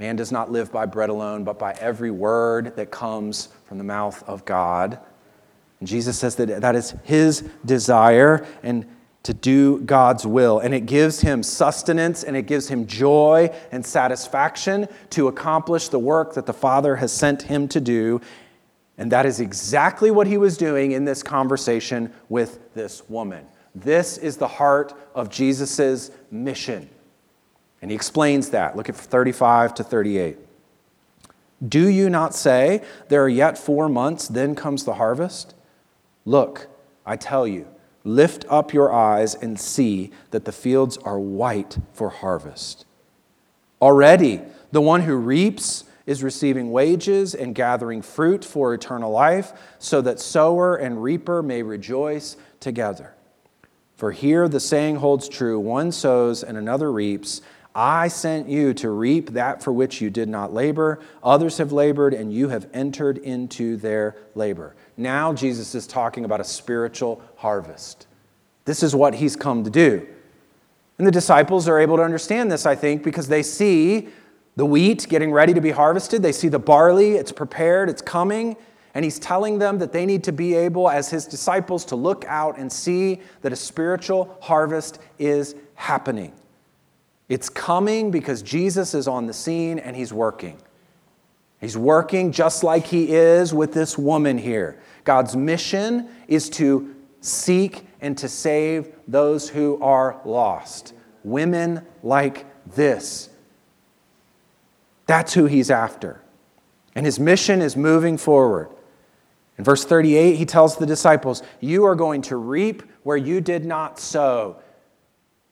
Man 0.01 0.15
does 0.15 0.31
not 0.31 0.51
live 0.51 0.71
by 0.71 0.87
bread 0.87 1.09
alone, 1.09 1.43
but 1.43 1.59
by 1.59 1.73
every 1.73 2.09
word 2.09 2.75
that 2.75 2.89
comes 2.89 3.49
from 3.65 3.77
the 3.77 3.83
mouth 3.83 4.23
of 4.27 4.45
God. 4.45 4.97
And 5.79 5.87
Jesus 5.87 6.17
says 6.17 6.35
that 6.37 6.61
that 6.61 6.75
is 6.75 6.95
his 7.03 7.47
desire 7.65 8.47
and 8.63 8.87
to 9.21 9.33
do 9.35 9.79
God's 9.81 10.25
will. 10.25 10.57
And 10.57 10.73
it 10.73 10.87
gives 10.87 11.21
him 11.21 11.43
sustenance 11.43 12.23
and 12.23 12.35
it 12.35 12.47
gives 12.47 12.67
him 12.67 12.87
joy 12.87 13.55
and 13.71 13.85
satisfaction 13.85 14.87
to 15.11 15.27
accomplish 15.27 15.89
the 15.89 15.99
work 15.99 16.33
that 16.33 16.47
the 16.47 16.53
Father 16.53 16.95
has 16.95 17.13
sent 17.13 17.43
him 17.43 17.67
to 17.67 17.79
do. 17.79 18.21
And 19.01 19.11
that 19.11 19.25
is 19.25 19.39
exactly 19.39 20.11
what 20.11 20.27
he 20.27 20.37
was 20.37 20.57
doing 20.57 20.91
in 20.91 21.05
this 21.05 21.23
conversation 21.23 22.13
with 22.29 22.59
this 22.75 23.01
woman. 23.09 23.47
This 23.73 24.19
is 24.19 24.37
the 24.37 24.47
heart 24.47 24.93
of 25.15 25.31
Jesus' 25.31 26.11
mission. 26.29 26.87
And 27.81 27.89
he 27.89 27.95
explains 27.95 28.51
that. 28.51 28.77
Look 28.77 28.89
at 28.89 28.95
35 28.95 29.73
to 29.73 29.83
38. 29.83 30.37
Do 31.67 31.89
you 31.89 32.11
not 32.11 32.35
say, 32.35 32.83
There 33.09 33.23
are 33.23 33.27
yet 33.27 33.57
four 33.57 33.89
months, 33.89 34.27
then 34.27 34.53
comes 34.53 34.83
the 34.83 34.93
harvest? 34.93 35.55
Look, 36.23 36.67
I 37.03 37.15
tell 37.15 37.47
you, 37.47 37.65
lift 38.03 38.45
up 38.49 38.71
your 38.71 38.93
eyes 38.93 39.33
and 39.33 39.59
see 39.59 40.11
that 40.29 40.45
the 40.45 40.51
fields 40.51 40.97
are 40.97 41.19
white 41.19 41.79
for 41.91 42.11
harvest. 42.11 42.85
Already, 43.81 44.41
the 44.71 44.79
one 44.79 45.01
who 45.01 45.15
reaps 45.15 45.85
is 46.05 46.23
receiving 46.23 46.71
wages 46.71 47.35
and 47.35 47.55
gathering 47.55 48.01
fruit 48.01 48.43
for 48.43 48.73
eternal 48.73 49.11
life, 49.11 49.53
so 49.79 50.01
that 50.01 50.19
sower 50.19 50.75
and 50.75 51.01
reaper 51.03 51.41
may 51.43 51.63
rejoice 51.63 52.37
together. 52.59 53.13
For 53.95 54.11
here 54.11 54.47
the 54.47 54.59
saying 54.59 54.95
holds 54.95 55.29
true 55.29 55.59
one 55.59 55.91
sows 55.91 56.43
and 56.43 56.57
another 56.57 56.91
reaps. 56.91 57.41
I 57.75 58.07
sent 58.09 58.49
you 58.49 58.73
to 58.75 58.89
reap 58.89 59.29
that 59.29 59.63
for 59.63 59.71
which 59.71 60.01
you 60.01 60.09
did 60.09 60.27
not 60.27 60.53
labor. 60.53 60.99
Others 61.23 61.59
have 61.59 61.71
labored, 61.71 62.13
and 62.13 62.33
you 62.33 62.49
have 62.49 62.67
entered 62.73 63.17
into 63.19 63.77
their 63.77 64.17
labor. 64.35 64.75
Now, 64.97 65.33
Jesus 65.33 65.73
is 65.75 65.87
talking 65.87 66.25
about 66.25 66.41
a 66.41 66.43
spiritual 66.43 67.21
harvest. 67.37 68.07
This 68.65 68.83
is 68.83 68.95
what 68.95 69.15
he's 69.15 69.35
come 69.35 69.63
to 69.63 69.69
do. 69.69 70.07
And 70.97 71.07
the 71.07 71.11
disciples 71.11 71.67
are 71.67 71.79
able 71.79 71.97
to 71.97 72.03
understand 72.03 72.51
this, 72.51 72.65
I 72.65 72.75
think, 72.75 73.03
because 73.03 73.27
they 73.27 73.41
see 73.41 74.09
the 74.61 74.65
wheat 74.67 75.07
getting 75.09 75.31
ready 75.31 75.55
to 75.55 75.59
be 75.59 75.71
harvested. 75.71 76.21
They 76.21 76.31
see 76.31 76.47
the 76.47 76.59
barley, 76.59 77.13
it's 77.13 77.31
prepared, 77.31 77.89
it's 77.89 78.03
coming. 78.03 78.55
And 78.93 79.03
he's 79.03 79.17
telling 79.17 79.57
them 79.57 79.79
that 79.79 79.91
they 79.91 80.05
need 80.05 80.23
to 80.25 80.31
be 80.31 80.53
able, 80.53 80.87
as 80.87 81.09
his 81.09 81.25
disciples, 81.25 81.83
to 81.85 81.95
look 81.95 82.25
out 82.27 82.59
and 82.59 82.71
see 82.71 83.21
that 83.41 83.51
a 83.51 83.55
spiritual 83.55 84.37
harvest 84.39 84.99
is 85.17 85.55
happening. 85.73 86.31
It's 87.27 87.49
coming 87.49 88.11
because 88.11 88.43
Jesus 88.43 88.93
is 88.93 89.07
on 89.07 89.25
the 89.25 89.33
scene 89.33 89.79
and 89.79 89.95
he's 89.95 90.13
working. 90.13 90.61
He's 91.59 91.75
working 91.75 92.31
just 92.31 92.63
like 92.63 92.85
he 92.85 93.13
is 93.13 93.55
with 93.55 93.73
this 93.73 93.97
woman 93.97 94.37
here. 94.37 94.79
God's 95.05 95.35
mission 95.35 96.07
is 96.27 96.51
to 96.51 96.93
seek 97.19 97.87
and 97.99 98.15
to 98.19 98.29
save 98.29 98.93
those 99.07 99.49
who 99.49 99.81
are 99.81 100.21
lost. 100.23 100.93
Women 101.23 101.83
like 102.03 102.45
this. 102.75 103.30
That's 105.11 105.33
who 105.33 105.45
he's 105.45 105.69
after. 105.69 106.21
And 106.95 107.05
his 107.05 107.19
mission 107.19 107.61
is 107.61 107.75
moving 107.75 108.17
forward. 108.17 108.69
In 109.57 109.65
verse 109.65 109.83
38, 109.83 110.37
he 110.37 110.45
tells 110.45 110.77
the 110.77 110.85
disciples, 110.85 111.43
You 111.59 111.83
are 111.83 111.95
going 111.95 112.21
to 112.21 112.37
reap 112.37 112.81
where 113.03 113.17
you 113.17 113.41
did 113.41 113.65
not 113.65 113.99
sow. 113.99 114.61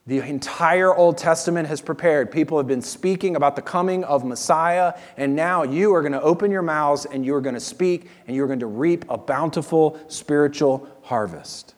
The 0.07 0.21
entire 0.21 0.95
Old 0.95 1.17
Testament 1.17 1.67
has 1.67 1.81
prepared. 1.81 2.31
People 2.31 2.55
have 2.55 2.67
been 2.67 2.81
speaking 2.81 3.35
about 3.35 3.57
the 3.57 3.61
coming 3.61 4.05
of 4.05 4.23
Messiah, 4.23 4.93
and 5.17 5.35
now 5.35 5.63
you 5.63 5.93
are 5.93 6.01
going 6.01 6.13
to 6.13 6.21
open 6.21 6.51
your 6.51 6.61
mouths 6.61 7.05
and 7.05 7.25
you 7.25 7.35
are 7.35 7.41
going 7.41 7.53
to 7.53 7.59
speak 7.59 8.07
and 8.27 8.37
you 8.37 8.45
are 8.45 8.47
going 8.47 8.59
to 8.59 8.65
reap 8.65 9.03
a 9.09 9.17
bountiful 9.17 9.99
spiritual 10.07 10.87
harvest. 11.01 11.75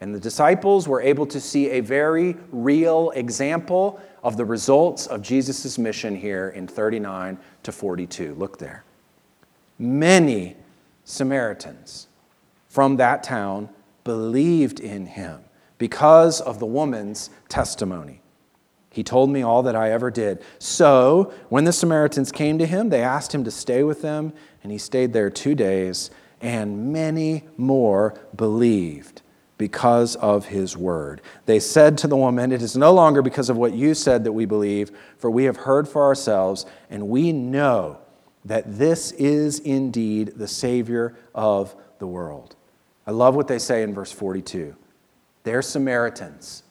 And 0.00 0.14
the 0.14 0.20
disciples 0.20 0.86
were 0.86 1.00
able 1.00 1.26
to 1.26 1.40
see 1.40 1.70
a 1.70 1.80
very 1.80 2.36
real 2.52 3.10
example 3.16 4.00
of 4.28 4.36
the 4.36 4.44
results 4.44 5.06
of 5.06 5.22
Jesus' 5.22 5.78
mission 5.78 6.14
here 6.14 6.50
in 6.50 6.68
39 6.68 7.38
to 7.62 7.72
42. 7.72 8.34
Look 8.34 8.58
there. 8.58 8.84
Many 9.78 10.54
Samaritans 11.02 12.08
from 12.68 12.98
that 12.98 13.22
town 13.22 13.70
believed 14.04 14.80
in 14.80 15.06
him 15.06 15.40
because 15.78 16.42
of 16.42 16.58
the 16.58 16.66
woman's 16.66 17.30
testimony. 17.48 18.20
He 18.90 19.02
told 19.02 19.30
me 19.30 19.40
all 19.40 19.62
that 19.62 19.74
I 19.74 19.92
ever 19.92 20.10
did. 20.10 20.42
So, 20.58 21.32
when 21.48 21.64
the 21.64 21.72
Samaritans 21.72 22.30
came 22.30 22.58
to 22.58 22.66
him, 22.66 22.90
they 22.90 23.02
asked 23.02 23.34
him 23.34 23.44
to 23.44 23.50
stay 23.50 23.82
with 23.82 24.02
them, 24.02 24.34
and 24.62 24.70
he 24.70 24.76
stayed 24.76 25.14
there 25.14 25.30
two 25.30 25.54
days, 25.54 26.10
and 26.42 26.92
many 26.92 27.44
more 27.56 28.20
believed 28.36 29.22
because 29.58 30.16
of 30.16 30.46
his 30.46 30.76
word. 30.76 31.20
They 31.46 31.60
said 31.60 31.98
to 31.98 32.06
the 32.06 32.16
woman, 32.16 32.52
It 32.52 32.62
is 32.62 32.76
no 32.76 32.92
longer 32.92 33.20
because 33.20 33.50
of 33.50 33.56
what 33.56 33.74
you 33.74 33.92
said 33.92 34.24
that 34.24 34.32
we 34.32 34.46
believe, 34.46 34.90
for 35.18 35.30
we 35.30 35.44
have 35.44 35.58
heard 35.58 35.88
for 35.88 36.04
ourselves, 36.04 36.64
and 36.88 37.08
we 37.08 37.32
know 37.32 37.98
that 38.44 38.78
this 38.78 39.10
is 39.12 39.58
indeed 39.58 40.32
the 40.36 40.48
Savior 40.48 41.14
of 41.34 41.74
the 41.98 42.06
world. 42.06 42.54
I 43.06 43.10
love 43.10 43.34
what 43.34 43.48
they 43.48 43.58
say 43.58 43.82
in 43.82 43.92
verse 43.92 44.12
42. 44.12 44.74
They're 45.42 45.62
Samaritans, 45.62 46.62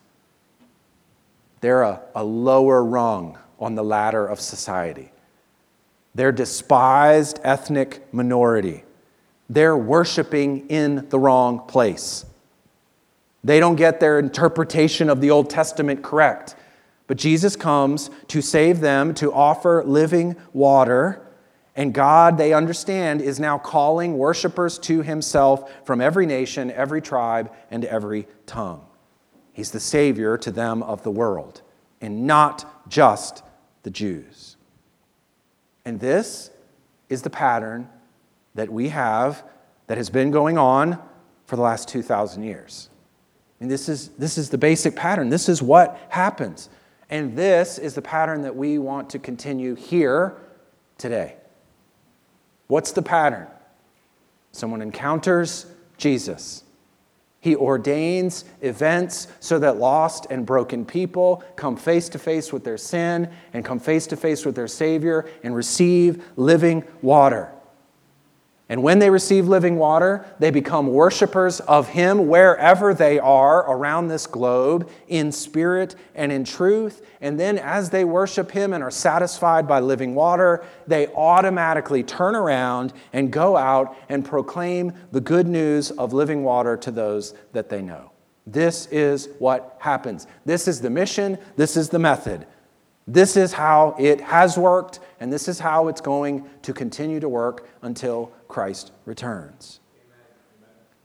they're 1.62 1.84
a, 1.84 2.02
a 2.16 2.24
lower 2.24 2.84
rung 2.84 3.38
on 3.60 3.76
the 3.76 3.84
ladder 3.84 4.26
of 4.26 4.40
society. 4.40 5.12
They're 6.16 6.32
despised 6.32 7.40
ethnic 7.44 8.12
minority. 8.14 8.84
They're 9.50 9.78
worshiping 9.78 10.68
in 10.68 11.08
the 11.10 11.20
wrong 11.20 11.60
place. 11.68 12.26
They 13.48 13.60
don't 13.60 13.76
get 13.76 14.00
their 14.00 14.20
interpretation 14.20 15.10
of 15.10 15.22
the 15.22 15.32
Old 15.32 15.50
Testament 15.50 16.04
correct. 16.04 16.56
But 17.08 17.18
Jesus 17.18 17.56
comes 17.56 18.10
to 18.28 18.42
save 18.42 18.82
them, 18.82 19.14
to 19.16 19.32
offer 19.34 19.84
living 19.86 20.36
water 20.54 21.28
and 21.78 21.94
God, 21.94 22.40
they 22.40 22.54
understand, 22.54 23.22
is 23.22 23.40
now 23.40 23.60
calling 23.60 24.18
worshipers 24.18 24.80
to 24.80 25.04
himself 25.04 25.72
from 25.86 26.02
every 26.02 26.26
nation, 26.26 26.72
every 26.72 27.02
tribe, 27.02 27.54
and 27.70 27.86
every 27.86 28.28
tongue. 28.48 28.84
He's 29.54 29.70
the 29.70 29.80
Savior 29.80 30.40
to 30.40 30.52
them 30.52 30.82
of 30.82 31.04
the 31.04 31.12
world, 31.12 31.62
and 32.02 32.26
not 32.26 32.90
just 32.90 33.44
the 33.84 33.92
Jews. 33.92 34.58
And 35.86 36.00
this 36.00 36.50
is 37.10 37.22
the 37.22 37.30
pattern 37.30 37.88
that 38.56 38.72
we 38.72 38.90
have 38.90 39.44
that 39.86 39.98
has 40.00 40.10
been 40.10 40.32
going 40.32 40.58
on 40.58 41.00
for 41.46 41.58
the 41.58 41.62
last 41.62 41.88
2,000 41.90 42.42
years. 42.42 42.90
Mean, 43.60 43.70
this 43.70 43.90
is, 43.90 44.10
this 44.10 44.38
is 44.38 44.50
the 44.50 44.58
basic 44.58 44.96
pattern. 44.96 45.30
This 45.30 45.50
is 45.50 45.62
what 45.62 46.00
happens. 46.10 46.70
And 47.10 47.36
this 47.36 47.78
is 47.78 47.96
the 47.96 48.02
pattern 48.02 48.42
that 48.42 48.56
we 48.56 48.78
want 48.78 49.10
to 49.12 49.20
continue 49.20 49.76
here 49.76 50.38
today. 50.98 51.36
What's 52.68 52.92
the 52.92 53.02
pattern? 53.02 53.48
Someone 54.52 54.82
encounters 54.82 55.66
Jesus. 55.98 56.64
He 57.40 57.56
ordains 57.56 58.44
events 58.62 59.28
so 59.40 59.60
that 59.60 59.78
lost 59.78 60.28
and 60.30 60.46
broken 60.46 60.84
people 60.86 61.44
come 61.56 61.78
face 61.78 62.10
to 62.10 62.20
face 62.20 62.52
with 62.52 62.64
their 62.64 62.78
sin 62.78 63.30
and 63.54 63.64
come 63.64 63.80
face 63.80 64.08
to 64.08 64.18
face 64.18 64.46
with 64.46 64.56
their 64.56 64.68
Savior 64.68 65.30
and 65.44 65.56
receive 65.56 66.24
living 66.36 66.84
water. 67.02 67.52
And 68.70 68.84
when 68.84 69.00
they 69.00 69.10
receive 69.10 69.48
living 69.48 69.78
water, 69.78 70.26
they 70.40 70.52
become 70.52 70.88
worshipers 70.88 71.62
of 71.62 71.88
Him 71.88 72.28
wherever 72.28 72.94
they 72.94 73.18
are 73.18 73.60
around 73.72 74.10
this 74.10 74.28
globe, 74.28 74.90
in 75.08 75.32
spirit 75.32 75.96
and 76.16 76.34
in 76.34 76.44
truth. 76.44 77.06
And 77.22 77.40
then, 77.40 77.58
as 77.60 77.90
they 77.90 78.04
worship 78.04 78.52
Him 78.52 78.74
and 78.74 78.84
are 78.84 78.92
satisfied 78.92 79.70
by 79.70 79.80
living 79.80 80.16
water, 80.16 80.66
they 80.86 81.08
automatically 81.08 82.04
turn 82.04 82.36
around 82.36 82.92
and 83.14 83.32
go 83.32 83.56
out 83.56 83.96
and 84.10 84.26
proclaim 84.26 84.92
the 85.14 85.22
good 85.22 85.48
news 85.48 85.92
of 85.92 86.12
living 86.12 86.44
water 86.44 86.76
to 86.76 86.92
those 86.92 87.36
that 87.54 87.70
they 87.70 87.82
know. 87.82 88.12
This 88.46 88.88
is 88.88 89.30
what 89.40 89.78
happens. 89.80 90.28
This 90.46 90.68
is 90.68 90.82
the 90.82 90.90
mission, 90.90 91.38
this 91.56 91.78
is 91.78 91.88
the 91.88 92.00
method. 92.00 92.46
This 93.08 93.38
is 93.38 93.54
how 93.54 93.96
it 93.98 94.20
has 94.20 94.58
worked, 94.58 95.00
and 95.22 95.32
this 95.32 95.48
is 95.48 95.60
how 95.60 95.88
it's 95.88 96.02
going 96.02 96.48
to 96.64 96.74
continue 96.74 97.22
to 97.22 97.30
work 97.30 97.70
until 97.82 98.34
Christ 98.50 98.92
returns. 99.06 99.80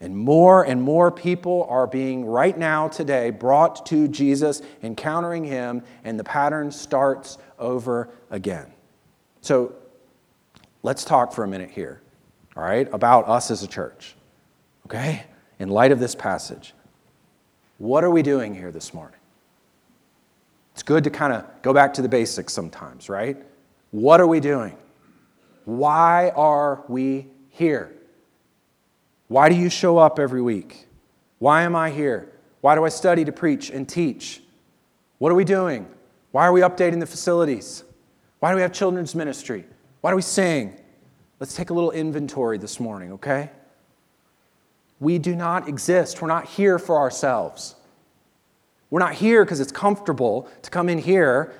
And 0.01 0.17
more 0.17 0.65
and 0.65 0.83
more 0.83 1.13
people 1.13 1.65
are 1.71 1.87
being, 1.87 2.25
right 2.27 2.59
now, 2.59 2.89
today, 2.89 3.31
brought 3.31 3.87
to 3.87 4.09
Jesus, 4.09 4.61
encountering 4.83 5.45
him, 5.45 5.85
and 6.03 6.19
the 6.19 6.25
pattern 6.25 6.73
starts 6.73 7.39
over 7.57 8.09
again. 8.31 8.73
So 9.43 9.73
let's 10.83 11.05
talk 11.05 11.33
for 11.33 11.45
a 11.45 11.49
minute 11.49 11.71
here, 11.71 12.03
all 12.57 12.65
right, 12.65 12.89
about 12.93 13.29
us 13.29 13.53
as 13.53 13.63
a 13.63 13.69
church, 13.69 14.17
okay? 14.87 15.23
In 15.61 15.69
light 15.69 15.93
of 15.93 16.01
this 16.01 16.17
passage, 16.17 16.75
what 17.79 18.03
are 18.03 18.11
we 18.11 18.23
doing 18.23 18.57
here 18.57 18.73
this 18.73 18.93
morning? 18.93 19.21
It's 20.73 20.83
good 20.83 21.05
to 21.05 21.11
kind 21.11 21.33
of 21.33 21.45
go 21.63 21.73
back 21.73 21.95
to 21.95 22.03
the 22.03 22.09
basics 22.09 22.53
sometimes, 22.53 23.09
right? 23.09 23.37
What 23.91 24.21
are 24.21 24.27
we 24.27 24.41
doing? 24.41 24.77
Why 25.65 26.31
are 26.31 26.85
we 26.89 27.27
here? 27.51 27.93
Why 29.29 29.49
do 29.49 29.55
you 29.55 29.71
show 29.71 29.99
up 29.99 30.19
every 30.19 30.43
week? 30.43 30.87
Why 31.39 31.63
am 31.63 31.77
I 31.77 31.91
here? 31.91 32.33
Why 32.61 32.75
do 32.75 32.85
I 32.85 32.89
study 32.89 33.25
to 33.25 33.33
preach 33.33 33.71
and 33.71 33.89
teach? 33.89 34.43
What 35.19 35.31
are 35.31 35.35
we 35.35 35.45
doing? 35.45 35.87
Why 36.31 36.47
are 36.47 36.53
we 36.53 36.61
updating 36.61 37.01
the 37.01 37.07
facilities? 37.07 37.85
Why 38.41 38.51
do 38.51 38.57
we 38.57 38.63
have 38.63 38.73
children's 38.73 39.15
ministry? 39.15 39.65
Why 40.01 40.11
do 40.11 40.17
we 40.17 40.23
sing? 40.23 40.79
Let's 41.39 41.55
take 41.55 41.71
a 41.71 41.75
little 41.75 41.91
inventory 41.91 42.59
this 42.59 42.81
morning, 42.81 43.13
okay? 43.13 43.51
We 45.01 45.19
do 45.19 45.35
not 45.35 45.69
exist. 45.69 46.23
We're 46.23 46.29
not 46.29 46.47
here 46.47 46.79
for 46.79 46.99
ourselves. 46.99 47.75
We're 48.93 48.99
not 48.99 49.15
here 49.15 49.43
because 49.43 49.59
it's 49.59 49.73
comfortable 49.73 50.51
to 50.61 50.69
come 50.69 50.91
in 50.91 50.99
here 50.99 51.55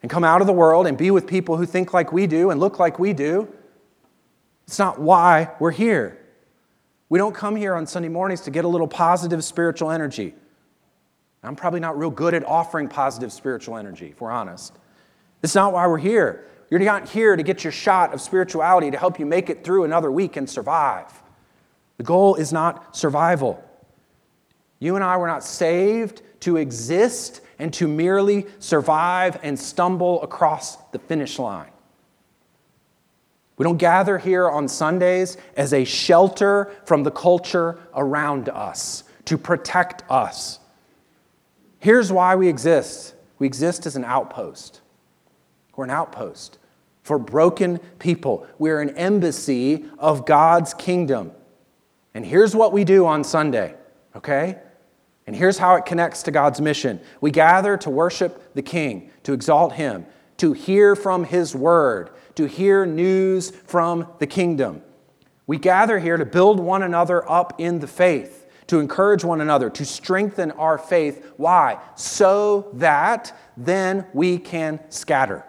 and 0.00 0.10
come 0.10 0.24
out 0.24 0.40
of 0.40 0.46
the 0.46 0.54
world 0.54 0.86
and 0.86 0.96
be 0.96 1.10
with 1.10 1.26
people 1.26 1.58
who 1.58 1.66
think 1.66 1.92
like 1.92 2.10
we 2.10 2.26
do 2.26 2.48
and 2.48 2.58
look 2.58 2.78
like 2.78 2.98
we 2.98 3.12
do. 3.12 3.52
It's 4.66 4.78
not 4.78 4.98
why 4.98 5.50
we're 5.58 5.72
here. 5.72 6.16
We 7.10 7.18
don't 7.18 7.34
come 7.34 7.54
here 7.54 7.74
on 7.74 7.86
Sunday 7.86 8.08
mornings 8.08 8.40
to 8.42 8.50
get 8.50 8.64
a 8.64 8.68
little 8.68 8.88
positive 8.88 9.44
spiritual 9.44 9.90
energy. 9.90 10.34
I'm 11.42 11.54
probably 11.54 11.80
not 11.80 11.98
real 11.98 12.08
good 12.08 12.32
at 12.32 12.46
offering 12.46 12.88
positive 12.88 13.30
spiritual 13.30 13.76
energy, 13.76 14.12
if 14.12 14.22
we're 14.22 14.30
honest. 14.30 14.72
It's 15.42 15.54
not 15.54 15.74
why 15.74 15.86
we're 15.86 15.98
here. 15.98 16.48
You're 16.70 16.80
not 16.80 17.10
here 17.10 17.36
to 17.36 17.42
get 17.42 17.62
your 17.62 17.74
shot 17.74 18.14
of 18.14 18.22
spirituality 18.22 18.90
to 18.90 18.96
help 18.96 19.18
you 19.18 19.26
make 19.26 19.50
it 19.50 19.64
through 19.64 19.84
another 19.84 20.10
week 20.10 20.38
and 20.38 20.48
survive. 20.48 21.12
The 21.98 22.04
goal 22.04 22.36
is 22.36 22.54
not 22.54 22.96
survival. 22.96 23.62
You 24.78 24.94
and 24.94 25.04
I 25.04 25.18
were 25.18 25.26
not 25.26 25.44
saved 25.44 26.22
to 26.40 26.56
exist 26.56 27.40
and 27.58 27.72
to 27.74 27.86
merely 27.86 28.46
survive 28.58 29.38
and 29.42 29.58
stumble 29.58 30.22
across 30.22 30.76
the 30.92 30.98
finish 30.98 31.38
line. 31.38 31.70
We 33.56 33.64
don't 33.64 33.76
gather 33.76 34.16
here 34.16 34.48
on 34.48 34.68
Sundays 34.68 35.36
as 35.54 35.74
a 35.74 35.84
shelter 35.84 36.74
from 36.86 37.02
the 37.02 37.10
culture 37.10 37.78
around 37.94 38.48
us, 38.48 39.04
to 39.26 39.36
protect 39.36 40.02
us. 40.10 40.58
Here's 41.78 42.10
why 42.10 42.36
we 42.36 42.48
exist 42.48 43.14
we 43.38 43.46
exist 43.46 43.86
as 43.86 43.96
an 43.96 44.04
outpost. 44.04 44.80
We're 45.76 45.84
an 45.84 45.90
outpost 45.90 46.58
for 47.02 47.18
broken 47.18 47.78
people. 47.98 48.46
We're 48.58 48.80
an 48.80 48.96
embassy 48.96 49.86
of 49.98 50.26
God's 50.26 50.74
kingdom. 50.74 51.32
And 52.14 52.24
here's 52.24 52.54
what 52.54 52.72
we 52.72 52.84
do 52.84 53.06
on 53.06 53.24
Sunday, 53.24 53.74
okay? 54.14 54.58
And 55.30 55.36
here's 55.36 55.58
how 55.58 55.76
it 55.76 55.86
connects 55.86 56.24
to 56.24 56.32
God's 56.32 56.60
mission 56.60 56.98
we 57.20 57.30
gather 57.30 57.76
to 57.76 57.88
worship 57.88 58.52
the 58.54 58.62
King, 58.62 59.12
to 59.22 59.32
exalt 59.32 59.74
Him, 59.74 60.04
to 60.38 60.52
hear 60.54 60.96
from 60.96 61.22
His 61.22 61.54
word, 61.54 62.10
to 62.34 62.48
hear 62.48 62.84
news 62.84 63.50
from 63.50 64.08
the 64.18 64.26
kingdom. 64.26 64.82
We 65.46 65.56
gather 65.56 66.00
here 66.00 66.16
to 66.16 66.24
build 66.24 66.58
one 66.58 66.82
another 66.82 67.30
up 67.30 67.60
in 67.60 67.78
the 67.78 67.86
faith, 67.86 68.48
to 68.66 68.80
encourage 68.80 69.22
one 69.22 69.40
another, 69.40 69.70
to 69.70 69.84
strengthen 69.84 70.50
our 70.50 70.76
faith. 70.76 71.24
Why? 71.36 71.78
So 71.94 72.68
that 72.72 73.32
then 73.56 74.06
we 74.12 74.36
can 74.36 74.80
scatter. 74.90 75.46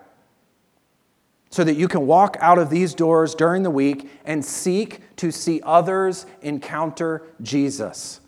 So 1.50 1.64
that 1.64 1.74
you 1.74 1.88
can 1.88 2.06
walk 2.06 2.38
out 2.40 2.60
of 2.60 2.70
these 2.70 2.94
doors 2.94 3.34
during 3.34 3.64
the 3.64 3.72
week 3.72 4.12
and 4.26 4.46
seek 4.46 5.16
to 5.16 5.32
see 5.32 5.60
others 5.64 6.28
encounter 6.44 7.24
Jesus. 7.42 8.20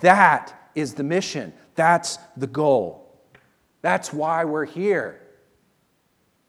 That 0.00 0.54
is 0.78 0.94
the 0.94 1.02
mission. 1.02 1.52
That's 1.74 2.18
the 2.36 2.46
goal. 2.46 3.04
That's 3.82 4.12
why 4.12 4.44
we're 4.44 4.64
here. 4.64 5.20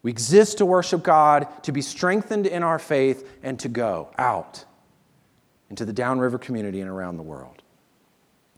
We 0.02 0.10
exist 0.10 0.58
to 0.58 0.66
worship 0.66 1.02
God, 1.02 1.46
to 1.64 1.72
be 1.72 1.82
strengthened 1.82 2.46
in 2.46 2.62
our 2.62 2.78
faith, 2.78 3.28
and 3.42 3.58
to 3.60 3.68
go 3.68 4.10
out 4.18 4.64
into 5.68 5.84
the 5.84 5.92
downriver 5.92 6.38
community 6.38 6.80
and 6.80 6.90
around 6.90 7.16
the 7.16 7.22
world. 7.22 7.62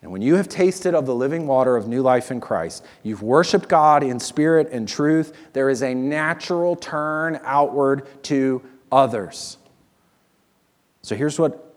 And 0.02 0.10
when 0.10 0.22
you 0.22 0.34
have 0.36 0.48
tasted 0.48 0.94
of 0.94 1.06
the 1.06 1.14
living 1.14 1.46
water 1.46 1.76
of 1.76 1.86
new 1.86 2.02
life 2.02 2.30
in 2.30 2.40
Christ, 2.40 2.84
you've 3.02 3.22
worshiped 3.22 3.68
God 3.68 4.02
in 4.02 4.18
spirit 4.18 4.68
and 4.72 4.88
truth, 4.88 5.32
there 5.52 5.70
is 5.70 5.82
a 5.82 5.94
natural 5.94 6.74
turn 6.74 7.40
outward 7.44 8.08
to 8.24 8.62
others. 8.90 9.58
So 11.02 11.14
here's 11.14 11.38
what 11.38 11.76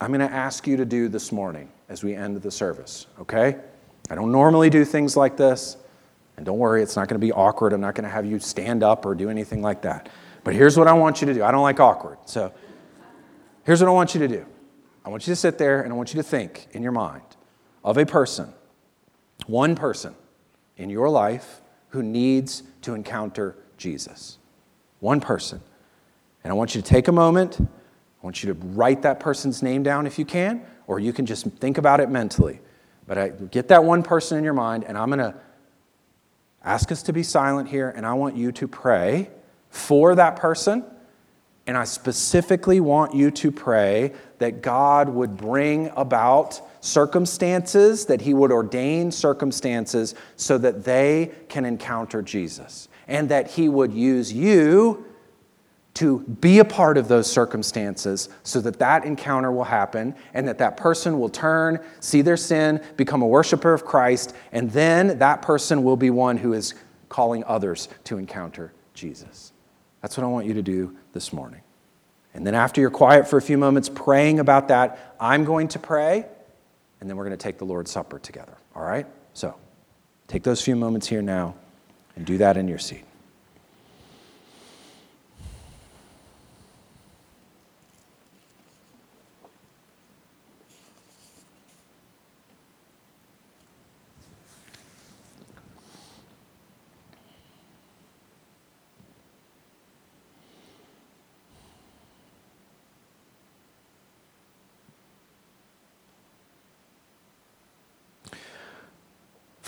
I'm 0.00 0.08
going 0.08 0.26
to 0.26 0.34
ask 0.34 0.66
you 0.66 0.78
to 0.78 0.84
do 0.84 1.08
this 1.08 1.32
morning 1.32 1.70
as 1.88 2.02
we 2.02 2.14
end 2.14 2.40
the 2.40 2.50
service, 2.50 3.06
okay? 3.20 3.56
I 4.10 4.14
don't 4.14 4.32
normally 4.32 4.70
do 4.70 4.84
things 4.84 5.16
like 5.16 5.36
this. 5.36 5.76
And 6.36 6.46
don't 6.46 6.58
worry, 6.58 6.82
it's 6.82 6.94
not 6.94 7.08
going 7.08 7.20
to 7.20 7.26
be 7.26 7.32
awkward. 7.32 7.72
I'm 7.72 7.80
not 7.80 7.94
going 7.94 8.04
to 8.04 8.10
have 8.10 8.24
you 8.24 8.38
stand 8.38 8.82
up 8.82 9.04
or 9.04 9.14
do 9.14 9.28
anything 9.28 9.60
like 9.60 9.82
that. 9.82 10.08
But 10.44 10.54
here's 10.54 10.76
what 10.76 10.86
I 10.86 10.92
want 10.92 11.20
you 11.20 11.26
to 11.26 11.34
do. 11.34 11.42
I 11.42 11.50
don't 11.50 11.62
like 11.62 11.80
awkward. 11.80 12.18
So 12.26 12.52
here's 13.64 13.80
what 13.80 13.88
I 13.88 13.92
want 13.92 14.14
you 14.14 14.20
to 14.20 14.28
do 14.28 14.46
I 15.04 15.08
want 15.08 15.26
you 15.26 15.32
to 15.32 15.36
sit 15.36 15.58
there 15.58 15.82
and 15.82 15.92
I 15.92 15.96
want 15.96 16.14
you 16.14 16.18
to 16.18 16.22
think 16.22 16.68
in 16.72 16.82
your 16.82 16.92
mind 16.92 17.22
of 17.82 17.98
a 17.98 18.06
person, 18.06 18.52
one 19.46 19.74
person 19.74 20.14
in 20.76 20.90
your 20.90 21.08
life 21.08 21.60
who 21.88 22.02
needs 22.02 22.62
to 22.82 22.94
encounter 22.94 23.56
Jesus. 23.76 24.38
One 25.00 25.20
person. 25.20 25.60
And 26.44 26.52
I 26.52 26.54
want 26.54 26.74
you 26.74 26.82
to 26.82 26.86
take 26.86 27.08
a 27.08 27.12
moment. 27.12 27.58
I 27.60 27.66
want 28.22 28.42
you 28.42 28.52
to 28.52 28.60
write 28.68 29.02
that 29.02 29.20
person's 29.20 29.62
name 29.62 29.82
down 29.82 30.06
if 30.06 30.18
you 30.18 30.24
can, 30.24 30.62
or 30.88 30.98
you 30.98 31.12
can 31.12 31.26
just 31.26 31.46
think 31.46 31.78
about 31.78 32.00
it 32.00 32.10
mentally. 32.10 32.58
But 33.06 33.18
I, 33.18 33.28
get 33.28 33.68
that 33.68 33.84
one 33.84 34.02
person 34.02 34.36
in 34.36 34.42
your 34.42 34.54
mind, 34.54 34.84
and 34.84 34.98
I'm 34.98 35.08
going 35.10 35.18
to 35.20 35.34
ask 36.64 36.90
us 36.90 37.04
to 37.04 37.12
be 37.12 37.22
silent 37.22 37.68
here, 37.68 37.90
and 37.90 38.04
I 38.04 38.14
want 38.14 38.36
you 38.36 38.50
to 38.52 38.66
pray 38.66 39.30
for 39.70 40.16
that 40.16 40.36
person. 40.36 40.84
And 41.66 41.76
I 41.76 41.84
specifically 41.84 42.80
want 42.80 43.14
you 43.14 43.30
to 43.30 43.52
pray 43.52 44.14
that 44.38 44.62
God 44.62 45.10
would 45.10 45.36
bring 45.36 45.90
about 45.94 46.62
circumstances, 46.80 48.06
that 48.06 48.22
He 48.22 48.32
would 48.32 48.50
ordain 48.50 49.12
circumstances 49.12 50.14
so 50.36 50.56
that 50.56 50.84
they 50.84 51.32
can 51.50 51.66
encounter 51.66 52.22
Jesus, 52.22 52.88
and 53.06 53.28
that 53.28 53.50
He 53.50 53.68
would 53.68 53.92
use 53.92 54.32
you 54.32 55.04
to 55.94 56.20
be 56.20 56.60
a 56.60 56.64
part 56.64 56.96
of 56.96 57.08
those 57.08 57.30
circumstances 57.30 58.28
so 58.44 58.60
that 58.60 58.78
that 58.78 59.04
encounter 59.04 59.50
will 59.50 59.64
happen 59.64 60.14
and 60.32 60.46
that 60.46 60.58
that 60.58 60.76
person 60.76 61.18
will 61.18 61.28
turn, 61.28 61.80
see 62.00 62.22
their 62.22 62.36
sin, 62.36 62.80
become 62.96 63.22
a 63.22 63.26
worshiper 63.26 63.72
of 63.72 63.84
Christ, 63.84 64.34
and 64.52 64.70
then 64.70 65.18
that 65.18 65.42
person 65.42 65.82
will 65.82 65.96
be 65.96 66.10
one 66.10 66.36
who 66.36 66.52
is 66.52 66.74
calling 67.08 67.42
others 67.44 67.88
to 68.04 68.18
encounter 68.18 68.72
Jesus. 68.94 69.52
That's 70.02 70.16
what 70.16 70.24
I 70.24 70.28
want 70.28 70.46
you 70.46 70.54
to 70.54 70.62
do 70.62 70.96
this 71.12 71.32
morning. 71.32 71.62
And 72.34 72.46
then, 72.46 72.54
after 72.54 72.80
you're 72.80 72.90
quiet 72.90 73.26
for 73.26 73.36
a 73.36 73.42
few 73.42 73.58
moments 73.58 73.88
praying 73.88 74.38
about 74.38 74.68
that, 74.68 75.16
I'm 75.18 75.44
going 75.44 75.66
to 75.68 75.78
pray, 75.78 76.26
and 77.00 77.10
then 77.10 77.16
we're 77.16 77.24
going 77.24 77.36
to 77.36 77.42
take 77.42 77.58
the 77.58 77.64
Lord's 77.64 77.90
Supper 77.90 78.18
together. 78.18 78.56
All 78.76 78.84
right? 78.84 79.06
So, 79.32 79.56
take 80.28 80.44
those 80.44 80.62
few 80.62 80.76
moments 80.76 81.08
here 81.08 81.22
now 81.22 81.56
and 82.14 82.24
do 82.24 82.38
that 82.38 82.56
in 82.56 82.68
your 82.68 82.78
seat. 82.78 83.04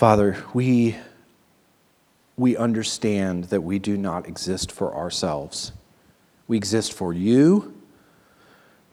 Father, 0.01 0.43
we, 0.51 0.95
we 2.35 2.57
understand 2.57 3.43
that 3.43 3.61
we 3.61 3.77
do 3.77 3.95
not 3.95 4.27
exist 4.27 4.71
for 4.71 4.95
ourselves. 4.95 5.73
We 6.47 6.57
exist 6.57 6.91
for 6.91 7.13
you, 7.13 7.79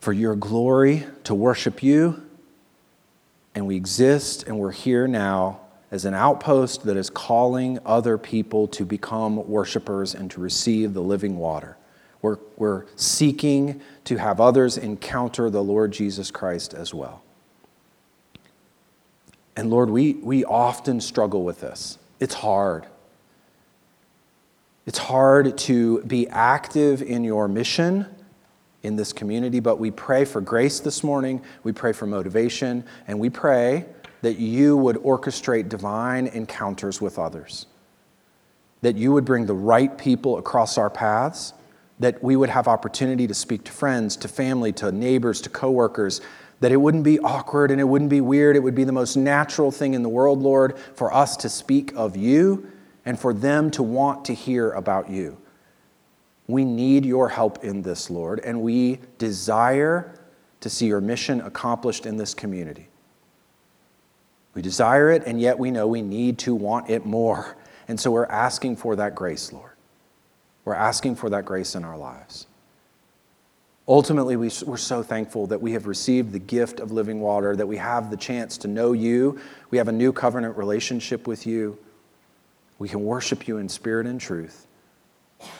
for 0.00 0.12
your 0.12 0.36
glory, 0.36 1.06
to 1.24 1.34
worship 1.34 1.82
you. 1.82 2.22
And 3.54 3.66
we 3.66 3.74
exist 3.74 4.42
and 4.42 4.58
we're 4.58 4.70
here 4.70 5.08
now 5.08 5.60
as 5.90 6.04
an 6.04 6.12
outpost 6.12 6.82
that 6.82 6.98
is 6.98 7.08
calling 7.08 7.78
other 7.86 8.18
people 8.18 8.68
to 8.68 8.84
become 8.84 9.48
worshipers 9.48 10.14
and 10.14 10.30
to 10.32 10.42
receive 10.42 10.92
the 10.92 11.00
living 11.00 11.38
water. 11.38 11.78
We're, 12.20 12.36
we're 12.58 12.84
seeking 12.96 13.80
to 14.04 14.18
have 14.18 14.42
others 14.42 14.76
encounter 14.76 15.48
the 15.48 15.64
Lord 15.64 15.90
Jesus 15.90 16.30
Christ 16.30 16.74
as 16.74 16.92
well. 16.92 17.22
And 19.58 19.70
Lord, 19.70 19.90
we, 19.90 20.12
we 20.12 20.44
often 20.44 21.00
struggle 21.00 21.42
with 21.42 21.60
this. 21.60 21.98
It's 22.20 22.32
hard. 22.32 22.86
It's 24.86 24.98
hard 24.98 25.58
to 25.58 26.00
be 26.04 26.28
active 26.28 27.02
in 27.02 27.24
your 27.24 27.48
mission 27.48 28.06
in 28.84 28.94
this 28.94 29.12
community, 29.12 29.58
but 29.58 29.80
we 29.80 29.90
pray 29.90 30.24
for 30.24 30.40
grace 30.40 30.78
this 30.78 31.02
morning. 31.02 31.42
We 31.64 31.72
pray 31.72 31.92
for 31.92 32.06
motivation, 32.06 32.84
and 33.08 33.18
we 33.18 33.30
pray 33.30 33.86
that 34.22 34.38
you 34.38 34.76
would 34.76 34.94
orchestrate 34.98 35.68
divine 35.68 36.28
encounters 36.28 37.00
with 37.00 37.18
others, 37.18 37.66
that 38.82 38.94
you 38.94 39.10
would 39.10 39.24
bring 39.24 39.46
the 39.46 39.54
right 39.54 39.98
people 39.98 40.38
across 40.38 40.78
our 40.78 40.88
paths, 40.88 41.52
that 41.98 42.22
we 42.22 42.36
would 42.36 42.50
have 42.50 42.68
opportunity 42.68 43.26
to 43.26 43.34
speak 43.34 43.64
to 43.64 43.72
friends, 43.72 44.16
to 44.18 44.28
family, 44.28 44.72
to 44.74 44.92
neighbors, 44.92 45.40
to 45.40 45.50
coworkers, 45.50 46.20
that 46.60 46.72
it 46.72 46.76
wouldn't 46.76 47.04
be 47.04 47.18
awkward 47.20 47.70
and 47.70 47.80
it 47.80 47.84
wouldn't 47.84 48.10
be 48.10 48.20
weird. 48.20 48.56
It 48.56 48.60
would 48.60 48.74
be 48.74 48.84
the 48.84 48.92
most 48.92 49.16
natural 49.16 49.70
thing 49.70 49.94
in 49.94 50.02
the 50.02 50.08
world, 50.08 50.40
Lord, 50.40 50.76
for 50.94 51.12
us 51.12 51.36
to 51.38 51.48
speak 51.48 51.92
of 51.94 52.16
you 52.16 52.70
and 53.04 53.18
for 53.18 53.32
them 53.32 53.70
to 53.72 53.82
want 53.82 54.24
to 54.26 54.34
hear 54.34 54.72
about 54.72 55.08
you. 55.08 55.38
We 56.46 56.64
need 56.64 57.04
your 57.04 57.28
help 57.28 57.62
in 57.62 57.82
this, 57.82 58.10
Lord, 58.10 58.40
and 58.40 58.62
we 58.62 59.00
desire 59.18 60.14
to 60.60 60.70
see 60.70 60.86
your 60.86 61.00
mission 61.00 61.40
accomplished 61.42 62.06
in 62.06 62.16
this 62.16 62.34
community. 62.34 62.88
We 64.54 64.62
desire 64.62 65.10
it, 65.10 65.22
and 65.24 65.40
yet 65.40 65.58
we 65.58 65.70
know 65.70 65.86
we 65.86 66.02
need 66.02 66.38
to 66.40 66.54
want 66.54 66.90
it 66.90 67.06
more. 67.06 67.56
And 67.86 68.00
so 68.00 68.10
we're 68.10 68.26
asking 68.26 68.76
for 68.76 68.96
that 68.96 69.14
grace, 69.14 69.52
Lord. 69.52 69.72
We're 70.64 70.74
asking 70.74 71.14
for 71.14 71.30
that 71.30 71.44
grace 71.44 71.76
in 71.76 71.84
our 71.84 71.96
lives. 71.96 72.47
Ultimately, 73.88 74.36
we, 74.36 74.48
are 74.48 74.76
so 74.76 75.02
thankful 75.02 75.46
that 75.46 75.62
we 75.62 75.72
have 75.72 75.86
received 75.86 76.32
the 76.32 76.38
gift 76.38 76.78
of 76.78 76.92
living 76.92 77.20
water, 77.20 77.56
that 77.56 77.66
we 77.66 77.78
have 77.78 78.10
the 78.10 78.18
chance 78.18 78.58
to 78.58 78.68
know 78.68 78.92
you. 78.92 79.40
We 79.70 79.78
have 79.78 79.88
a 79.88 79.92
new 79.92 80.12
covenant 80.12 80.58
relationship 80.58 81.26
with 81.26 81.46
you. 81.46 81.78
We 82.78 82.88
can 82.90 83.02
worship 83.02 83.48
you 83.48 83.56
in 83.56 83.68
spirit 83.68 84.06
and 84.06 84.20
truth. 84.20 84.66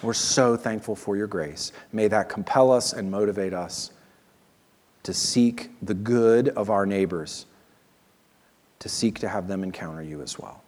We're 0.02 0.12
so 0.12 0.56
thankful 0.56 0.94
for 0.94 1.16
your 1.16 1.26
grace. 1.26 1.72
May 1.90 2.06
that 2.08 2.28
compel 2.28 2.70
us 2.70 2.92
and 2.92 3.10
motivate 3.10 3.54
us 3.54 3.92
to 5.04 5.14
seek 5.14 5.70
the 5.80 5.94
good 5.94 6.50
of 6.50 6.68
our 6.68 6.84
neighbors, 6.84 7.46
to 8.80 8.90
seek 8.90 9.20
to 9.20 9.28
have 9.28 9.48
them 9.48 9.62
encounter 9.62 10.02
you 10.02 10.20
as 10.20 10.38
well. 10.38 10.62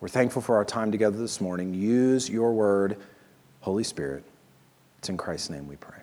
We're 0.00 0.08
thankful 0.08 0.42
for 0.42 0.56
our 0.56 0.64
time 0.64 0.90
together 0.90 1.18
this 1.18 1.40
morning. 1.40 1.72
Use 1.72 2.28
your 2.28 2.52
word, 2.52 2.96
Holy 3.60 3.84
Spirit. 3.84 4.24
It's 4.98 5.08
in 5.08 5.16
Christ's 5.16 5.50
name 5.50 5.68
we 5.68 5.76
pray. 5.76 5.98